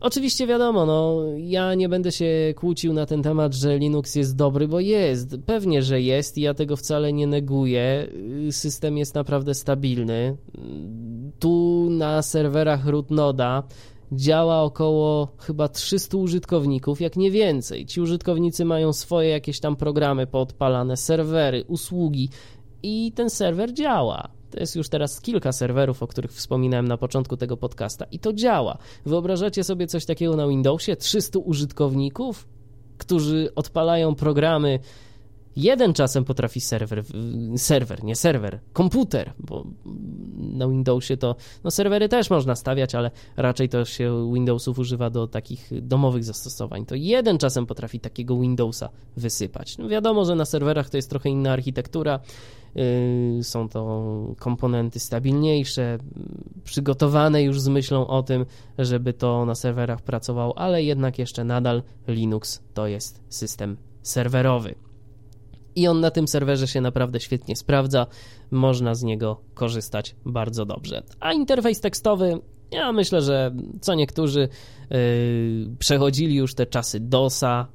Oczywiście 0.00 0.46
wiadomo, 0.46 0.86
no 0.86 1.22
ja 1.38 1.74
nie 1.74 1.88
będę 1.88 2.12
się 2.12 2.54
kłócił 2.56 2.92
na 2.92 3.06
ten 3.06 3.22
temat, 3.22 3.54
że 3.54 3.78
Linux 3.78 4.14
jest 4.14 4.36
dobry, 4.36 4.68
bo 4.68 4.80
jest. 4.80 5.36
Pewnie, 5.46 5.82
że 5.82 6.00
jest 6.00 6.38
i 6.38 6.40
ja 6.40 6.54
tego 6.54 6.76
wcale 6.76 7.12
nie 7.12 7.26
neguję. 7.26 8.08
System 8.50 8.98
jest 8.98 9.14
naprawdę 9.14 9.54
stabilny. 9.54 10.36
Tu 11.38 11.86
na 11.90 12.22
serwerach 12.22 12.86
rootnoda 12.86 13.62
działa 14.12 14.62
około 14.62 15.28
chyba 15.38 15.68
300 15.68 16.16
użytkowników, 16.16 17.00
jak 17.00 17.16
nie 17.16 17.30
więcej. 17.30 17.86
Ci 17.86 18.00
użytkownicy 18.00 18.64
mają 18.64 18.92
swoje 18.92 19.28
jakieś 19.28 19.60
tam 19.60 19.76
programy 19.76 20.26
poodpalane, 20.26 20.96
serwery, 20.96 21.64
usługi 21.64 22.28
i 22.82 23.12
ten 23.12 23.30
serwer 23.30 23.74
działa. 23.74 24.28
To 24.50 24.60
jest 24.60 24.76
już 24.76 24.88
teraz 24.88 25.20
kilka 25.20 25.52
serwerów, 25.52 26.02
o 26.02 26.06
których 26.06 26.32
wspominałem 26.32 26.88
na 26.88 26.96
początku 26.96 27.36
tego 27.36 27.56
podcasta 27.56 28.04
i 28.04 28.18
to 28.18 28.32
działa. 28.32 28.78
Wyobrażacie 29.06 29.64
sobie 29.64 29.86
coś 29.86 30.04
takiego 30.06 30.36
na 30.36 30.48
Windowsie? 30.48 30.96
300 30.96 31.38
użytkowników, 31.38 32.48
którzy 32.98 33.48
odpalają 33.54 34.14
programy 34.14 34.78
Jeden 35.58 35.92
czasem 35.92 36.24
potrafi 36.24 36.60
serwer, 36.60 37.04
serwer, 37.56 38.04
nie 38.04 38.16
serwer, 38.16 38.60
komputer, 38.72 39.32
bo 39.38 39.66
na 40.36 40.68
Windowsie 40.68 41.16
to, 41.16 41.36
no 41.64 41.70
serwery 41.70 42.08
też 42.08 42.30
można 42.30 42.54
stawiać, 42.54 42.94
ale 42.94 43.10
raczej 43.36 43.68
to 43.68 43.84
się 43.84 44.32
Windowsów 44.34 44.78
używa 44.78 45.10
do 45.10 45.26
takich 45.26 45.70
domowych 45.82 46.24
zastosowań. 46.24 46.86
To 46.86 46.94
jeden 46.94 47.38
czasem 47.38 47.66
potrafi 47.66 48.00
takiego 48.00 48.40
Windowsa 48.40 48.88
wysypać. 49.16 49.78
No 49.78 49.88
wiadomo, 49.88 50.24
że 50.24 50.34
na 50.34 50.44
serwerach 50.44 50.90
to 50.90 50.96
jest 50.96 51.10
trochę 51.10 51.28
inna 51.28 51.52
architektura, 51.52 52.20
yy, 52.74 53.44
są 53.44 53.68
to 53.68 54.34
komponenty 54.38 55.00
stabilniejsze, 55.00 55.98
przygotowane 56.64 57.42
już 57.42 57.60
z 57.60 57.68
myślą 57.68 58.06
o 58.06 58.22
tym, 58.22 58.46
żeby 58.78 59.12
to 59.12 59.44
na 59.44 59.54
serwerach 59.54 60.02
pracowało, 60.02 60.58
ale 60.58 60.82
jednak 60.82 61.18
jeszcze 61.18 61.44
nadal 61.44 61.82
Linux 62.08 62.62
to 62.74 62.86
jest 62.86 63.20
system 63.28 63.76
serwerowy 64.02 64.87
i 65.78 65.88
on 65.88 66.00
na 66.00 66.10
tym 66.10 66.28
serwerze 66.28 66.68
się 66.68 66.80
naprawdę 66.80 67.20
świetnie 67.20 67.56
sprawdza. 67.56 68.06
Można 68.50 68.94
z 68.94 69.02
niego 69.02 69.40
korzystać 69.54 70.16
bardzo 70.24 70.66
dobrze. 70.66 71.02
A 71.20 71.32
interfejs 71.32 71.80
tekstowy, 71.80 72.40
ja 72.70 72.92
myślę, 72.92 73.22
że 73.22 73.54
co 73.80 73.94
niektórzy 73.94 74.48
yy, 74.90 74.98
przechodzili 75.78 76.34
już 76.34 76.54
te 76.54 76.66
czasy 76.66 77.00
DOSa, 77.00 77.66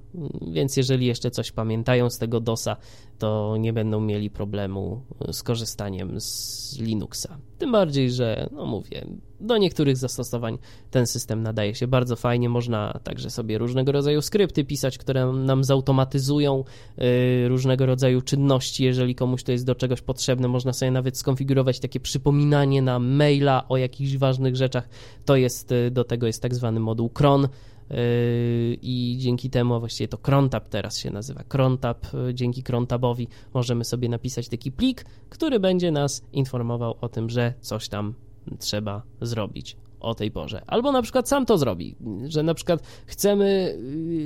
więc 0.54 0.78
jeżeli 0.78 1.06
jeszcze 1.06 1.32
coś 1.32 1.52
pamiętają 1.52 2.10
z 2.10 2.18
tego 2.18 2.40
DOSa, 2.40 2.78
to 3.20 3.58
nie 3.60 3.74
będą 3.74 4.02
mieli 4.02 4.30
problemu 4.30 5.02
z 5.32 5.44
korzystaniem 5.44 6.20
z 6.20 6.80
Linuxa. 6.80 7.38
Tym 7.58 7.72
bardziej, 7.72 8.12
że, 8.12 8.50
no 8.52 8.66
mówię, 8.66 9.06
do 9.44 9.58
niektórych 9.58 9.98
zastosowań 9.98 10.58
ten 10.92 11.08
system 11.08 11.44
nadaje 11.44 11.76
się 11.76 11.88
bardzo 11.88 12.16
fajnie. 12.16 12.50
Można 12.50 13.00
także 13.04 13.30
sobie 13.30 13.58
różnego 13.58 13.92
rodzaju 13.92 14.22
skrypty 14.22 14.64
pisać, 14.64 14.98
które 14.98 15.26
nam 15.26 15.64
zautomatyzują 15.64 16.64
yy, 16.98 17.48
różnego 17.48 17.86
rodzaju 17.86 18.22
czynności. 18.22 18.84
Jeżeli 18.84 19.16
komuś 19.16 19.44
to 19.44 19.52
jest 19.52 19.66
do 19.66 19.76
czegoś 19.76 20.02
potrzebne, 20.02 20.48
można 20.48 20.74
sobie 20.74 20.92
nawet 20.92 21.18
skonfigurować 21.18 21.80
takie 21.80 22.00
przypominanie 22.00 22.82
na 22.82 23.00
maila 23.00 23.68
o 23.70 23.78
jakichś 23.78 24.18
ważnych 24.18 24.56
rzeczach. 24.56 24.90
To 25.26 25.36
jest, 25.36 25.72
yy, 25.72 25.92
do 25.92 26.04
tego 26.04 26.28
jest 26.28 26.42
tak 26.42 26.56
zwany 26.56 26.80
moduł 26.80 27.10
cron 27.10 27.48
Yy, 27.90 28.78
i 28.82 29.18
dzięki 29.20 29.50
temu, 29.50 29.80
właściwie 29.80 30.08
to 30.08 30.18
crontab 30.18 30.70
teraz 30.70 30.98
się 30.98 31.12
nazywa, 31.12 31.44
crontab, 31.44 32.08
dzięki 32.34 32.64
crontabowi 32.64 33.28
możemy 33.54 33.86
sobie 33.86 34.10
napisać 34.10 34.50
taki 34.50 34.72
plik, 34.72 35.06
który 35.30 35.60
będzie 35.60 35.92
nas 35.92 36.24
informował 36.34 36.96
o 37.02 37.10
tym, 37.10 37.30
że 37.30 37.54
coś 37.62 37.90
tam 37.90 38.14
trzeba 38.60 39.02
zrobić 39.22 39.78
o 40.00 40.16
tej 40.16 40.32
porze. 40.32 40.62
Albo 40.68 40.92
na 40.92 41.02
przykład 41.02 41.30
sam 41.30 41.46
to 41.46 41.58
zrobi, 41.58 41.96
że 42.28 42.44
na 42.44 42.54
przykład 42.54 42.84
chcemy, 43.06 43.78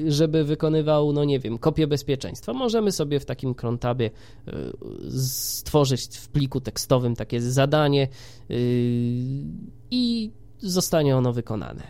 yy, 0.04 0.12
żeby 0.12 0.44
wykonywał, 0.44 1.14
no 1.14 1.24
nie 1.24 1.40
wiem, 1.40 1.58
kopię 1.58 1.88
bezpieczeństwa. 1.88 2.54
Możemy 2.54 2.92
sobie 2.92 3.20
w 3.20 3.26
takim 3.26 3.56
crontabie 3.56 4.12
stworzyć 5.20 6.18
w 6.18 6.30
pliku 6.30 6.62
tekstowym 6.62 7.16
takie 7.16 7.42
zadanie 7.42 8.08
i 9.92 10.32
zostanie 10.60 11.18
ono 11.18 11.34
wykonane. 11.34 11.84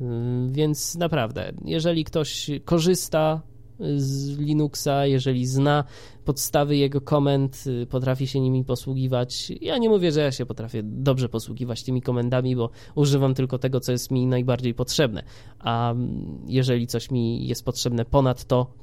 Y, 0.00 0.04
więc 0.50 0.94
naprawdę, 0.94 1.52
jeżeli 1.64 2.04
ktoś 2.04 2.50
korzysta 2.64 3.42
z 3.96 4.38
Linuxa, 4.38 5.06
jeżeli 5.06 5.46
zna 5.46 5.84
podstawy 6.24 6.76
jego 6.76 7.00
komend, 7.00 7.64
y, 7.66 7.86
potrafi 7.86 8.26
się 8.26 8.40
nimi 8.40 8.64
posługiwać. 8.64 9.52
Ja 9.60 9.78
nie 9.78 9.88
mówię, 9.88 10.12
że 10.12 10.20
ja 10.20 10.32
się 10.32 10.46
potrafię 10.46 10.82
dobrze 10.84 11.28
posługiwać 11.28 11.82
tymi 11.82 12.02
komendami, 12.02 12.56
bo 12.56 12.70
używam 12.94 13.34
tylko 13.34 13.58
tego, 13.58 13.80
co 13.80 13.92
jest 13.92 14.10
mi 14.10 14.26
najbardziej 14.26 14.74
potrzebne. 14.74 15.22
A 15.58 15.94
jeżeli 16.46 16.86
coś 16.86 17.10
mi 17.10 17.46
jest 17.46 17.64
potrzebne 17.64 18.04
ponad 18.04 18.44
to, 18.44 18.74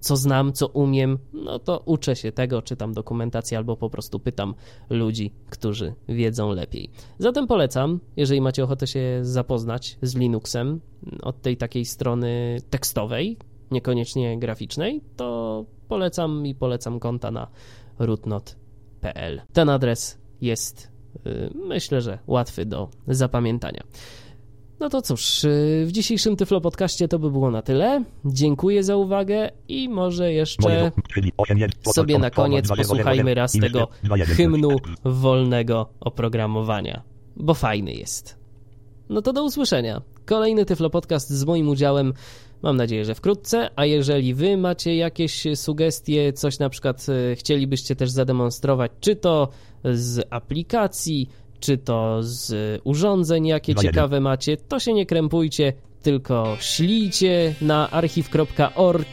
co 0.00 0.16
znam, 0.16 0.52
co 0.52 0.66
umiem, 0.66 1.18
no 1.32 1.58
to 1.58 1.82
uczę 1.84 2.16
się 2.16 2.32
tego, 2.32 2.62
czytam 2.62 2.92
dokumentację 2.92 3.58
albo 3.58 3.76
po 3.76 3.90
prostu 3.90 4.20
pytam 4.20 4.54
ludzi, 4.90 5.32
którzy 5.50 5.94
wiedzą 6.08 6.52
lepiej. 6.52 6.90
Zatem 7.18 7.46
polecam, 7.46 8.00
jeżeli 8.16 8.40
macie 8.40 8.64
ochotę 8.64 8.86
się 8.86 9.20
zapoznać 9.22 9.98
z 10.02 10.16
Linuxem 10.16 10.80
od 11.22 11.42
tej 11.42 11.56
takiej 11.56 11.84
strony 11.84 12.58
tekstowej, 12.70 13.36
niekoniecznie 13.72 14.38
graficznej, 14.38 15.00
to 15.16 15.64
polecam 15.88 16.46
i 16.46 16.54
polecam 16.54 17.00
konta 17.00 17.30
na 17.30 17.46
rootnot.pl. 17.98 19.42
Ten 19.52 19.68
adres 19.68 20.18
jest, 20.40 20.92
y, 21.26 21.50
myślę, 21.54 22.00
że 22.00 22.18
łatwy 22.26 22.66
do 22.66 22.88
zapamiętania. 23.08 23.82
No 24.80 24.88
to 24.88 25.02
cóż, 25.02 25.44
y, 25.44 25.84
w 25.86 25.92
dzisiejszym 25.92 26.36
Tyflo 26.36 26.60
Podcaście 26.60 27.08
to 27.08 27.18
by 27.18 27.30
było 27.30 27.50
na 27.50 27.62
tyle. 27.62 28.04
Dziękuję 28.24 28.84
za 28.84 28.96
uwagę 28.96 29.50
i 29.68 29.88
może 29.88 30.32
jeszcze 30.32 30.92
sobie 31.94 32.18
na 32.18 32.30
koniec 32.30 32.68
posłuchajmy 32.68 33.34
raz 33.34 33.52
tego 33.52 33.88
hymnu 34.26 34.76
wolnego 35.04 35.88
oprogramowania, 36.00 37.02
bo 37.36 37.54
fajny 37.54 37.92
jest. 37.92 38.38
No 39.08 39.22
to 39.22 39.32
do 39.32 39.44
usłyszenia. 39.44 40.02
Kolejny 40.24 40.64
Tyflo 40.64 40.90
Podcast 40.90 41.30
z 41.30 41.44
moim 41.44 41.68
udziałem 41.68 42.12
Mam 42.62 42.76
nadzieję, 42.76 43.04
że 43.04 43.14
wkrótce, 43.14 43.70
a 43.76 43.84
jeżeli 43.84 44.34
wy 44.34 44.56
macie 44.56 44.96
jakieś 44.96 45.44
sugestie, 45.54 46.32
coś 46.32 46.58
na 46.58 46.68
przykład 46.68 47.06
e, 47.08 47.36
chcielibyście 47.36 47.96
też 47.96 48.10
zademonstrować, 48.10 48.92
czy 49.00 49.16
to 49.16 49.48
z 49.84 50.26
aplikacji, 50.30 51.28
czy 51.60 51.78
to 51.78 52.18
z 52.20 52.80
urządzeń, 52.84 53.46
jakie 53.46 53.74
ciekawe 53.74 54.20
macie, 54.20 54.56
to 54.56 54.80
się 54.80 54.92
nie 54.92 55.06
krępujcie, 55.06 55.72
tylko 56.02 56.56
ślijcie 56.60 57.54
na 57.60 57.90
archiw.org, 57.90 59.08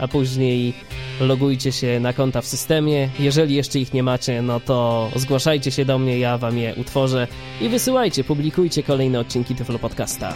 a 0.00 0.08
później 0.08 0.74
logujcie 1.20 1.72
się 1.72 2.00
na 2.00 2.12
konta 2.12 2.40
w 2.40 2.46
systemie. 2.46 3.08
Jeżeli 3.18 3.54
jeszcze 3.54 3.78
ich 3.78 3.94
nie 3.94 4.02
macie, 4.02 4.42
no 4.42 4.60
to 4.60 5.10
zgłaszajcie 5.16 5.70
się 5.70 5.84
do 5.84 5.98
mnie, 5.98 6.18
ja 6.18 6.38
wam 6.38 6.58
je 6.58 6.74
utworzę 6.74 7.28
i 7.60 7.68
wysyłajcie, 7.68 8.24
publikujcie 8.24 8.82
kolejne 8.82 9.20
odcinki 9.20 9.54
Tyflo 9.54 9.78
Podcasta. 9.78 10.34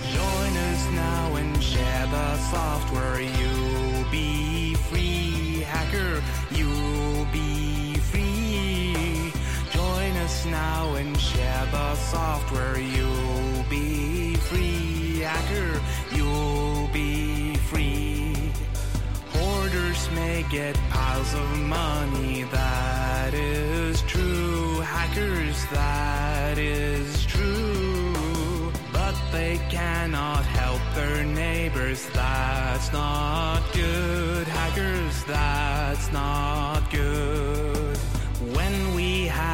Software, 11.97 12.79
you'll 12.79 13.65
be 13.69 14.35
free. 14.37 15.21
Hacker, 15.21 15.81
you'll 16.15 16.89
be 16.93 17.57
free. 17.71 18.35
Hoarders 19.33 20.11
may 20.13 20.45
get 20.51 20.75
piles 20.91 21.35
of 21.35 21.59
money, 21.61 22.45
that 22.45 23.35
is 23.35 24.03
true. 24.03 24.81
Hackers, 24.81 25.67
that 25.73 26.59
is 26.59 27.25
true. 27.27 28.73
But 28.93 29.17
they 29.33 29.59
cannot 29.69 30.45
help 30.45 30.81
their 30.95 31.25
neighbors, 31.25 32.07
that's 32.15 32.93
not 32.93 33.61
good. 33.73 34.47
Hackers, 34.47 35.25
that's 35.25 36.13
not 36.13 36.91
good. 36.91 37.66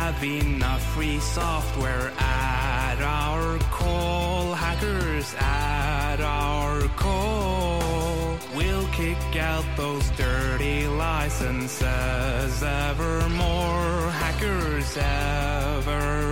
Have 0.02 0.24
enough 0.24 0.82
free 0.94 1.20
software 1.20 2.10
at 2.18 3.00
our 3.00 3.56
call, 3.70 4.52
hackers 4.52 5.32
at 5.38 6.20
our 6.20 6.80
call, 6.96 8.36
we'll 8.52 8.88
kick 8.88 9.36
out 9.36 9.64
those 9.76 10.10
dirty 10.10 10.88
licenses 10.88 12.62
evermore, 12.64 14.10
hackers 14.10 14.96
ever 14.96 16.31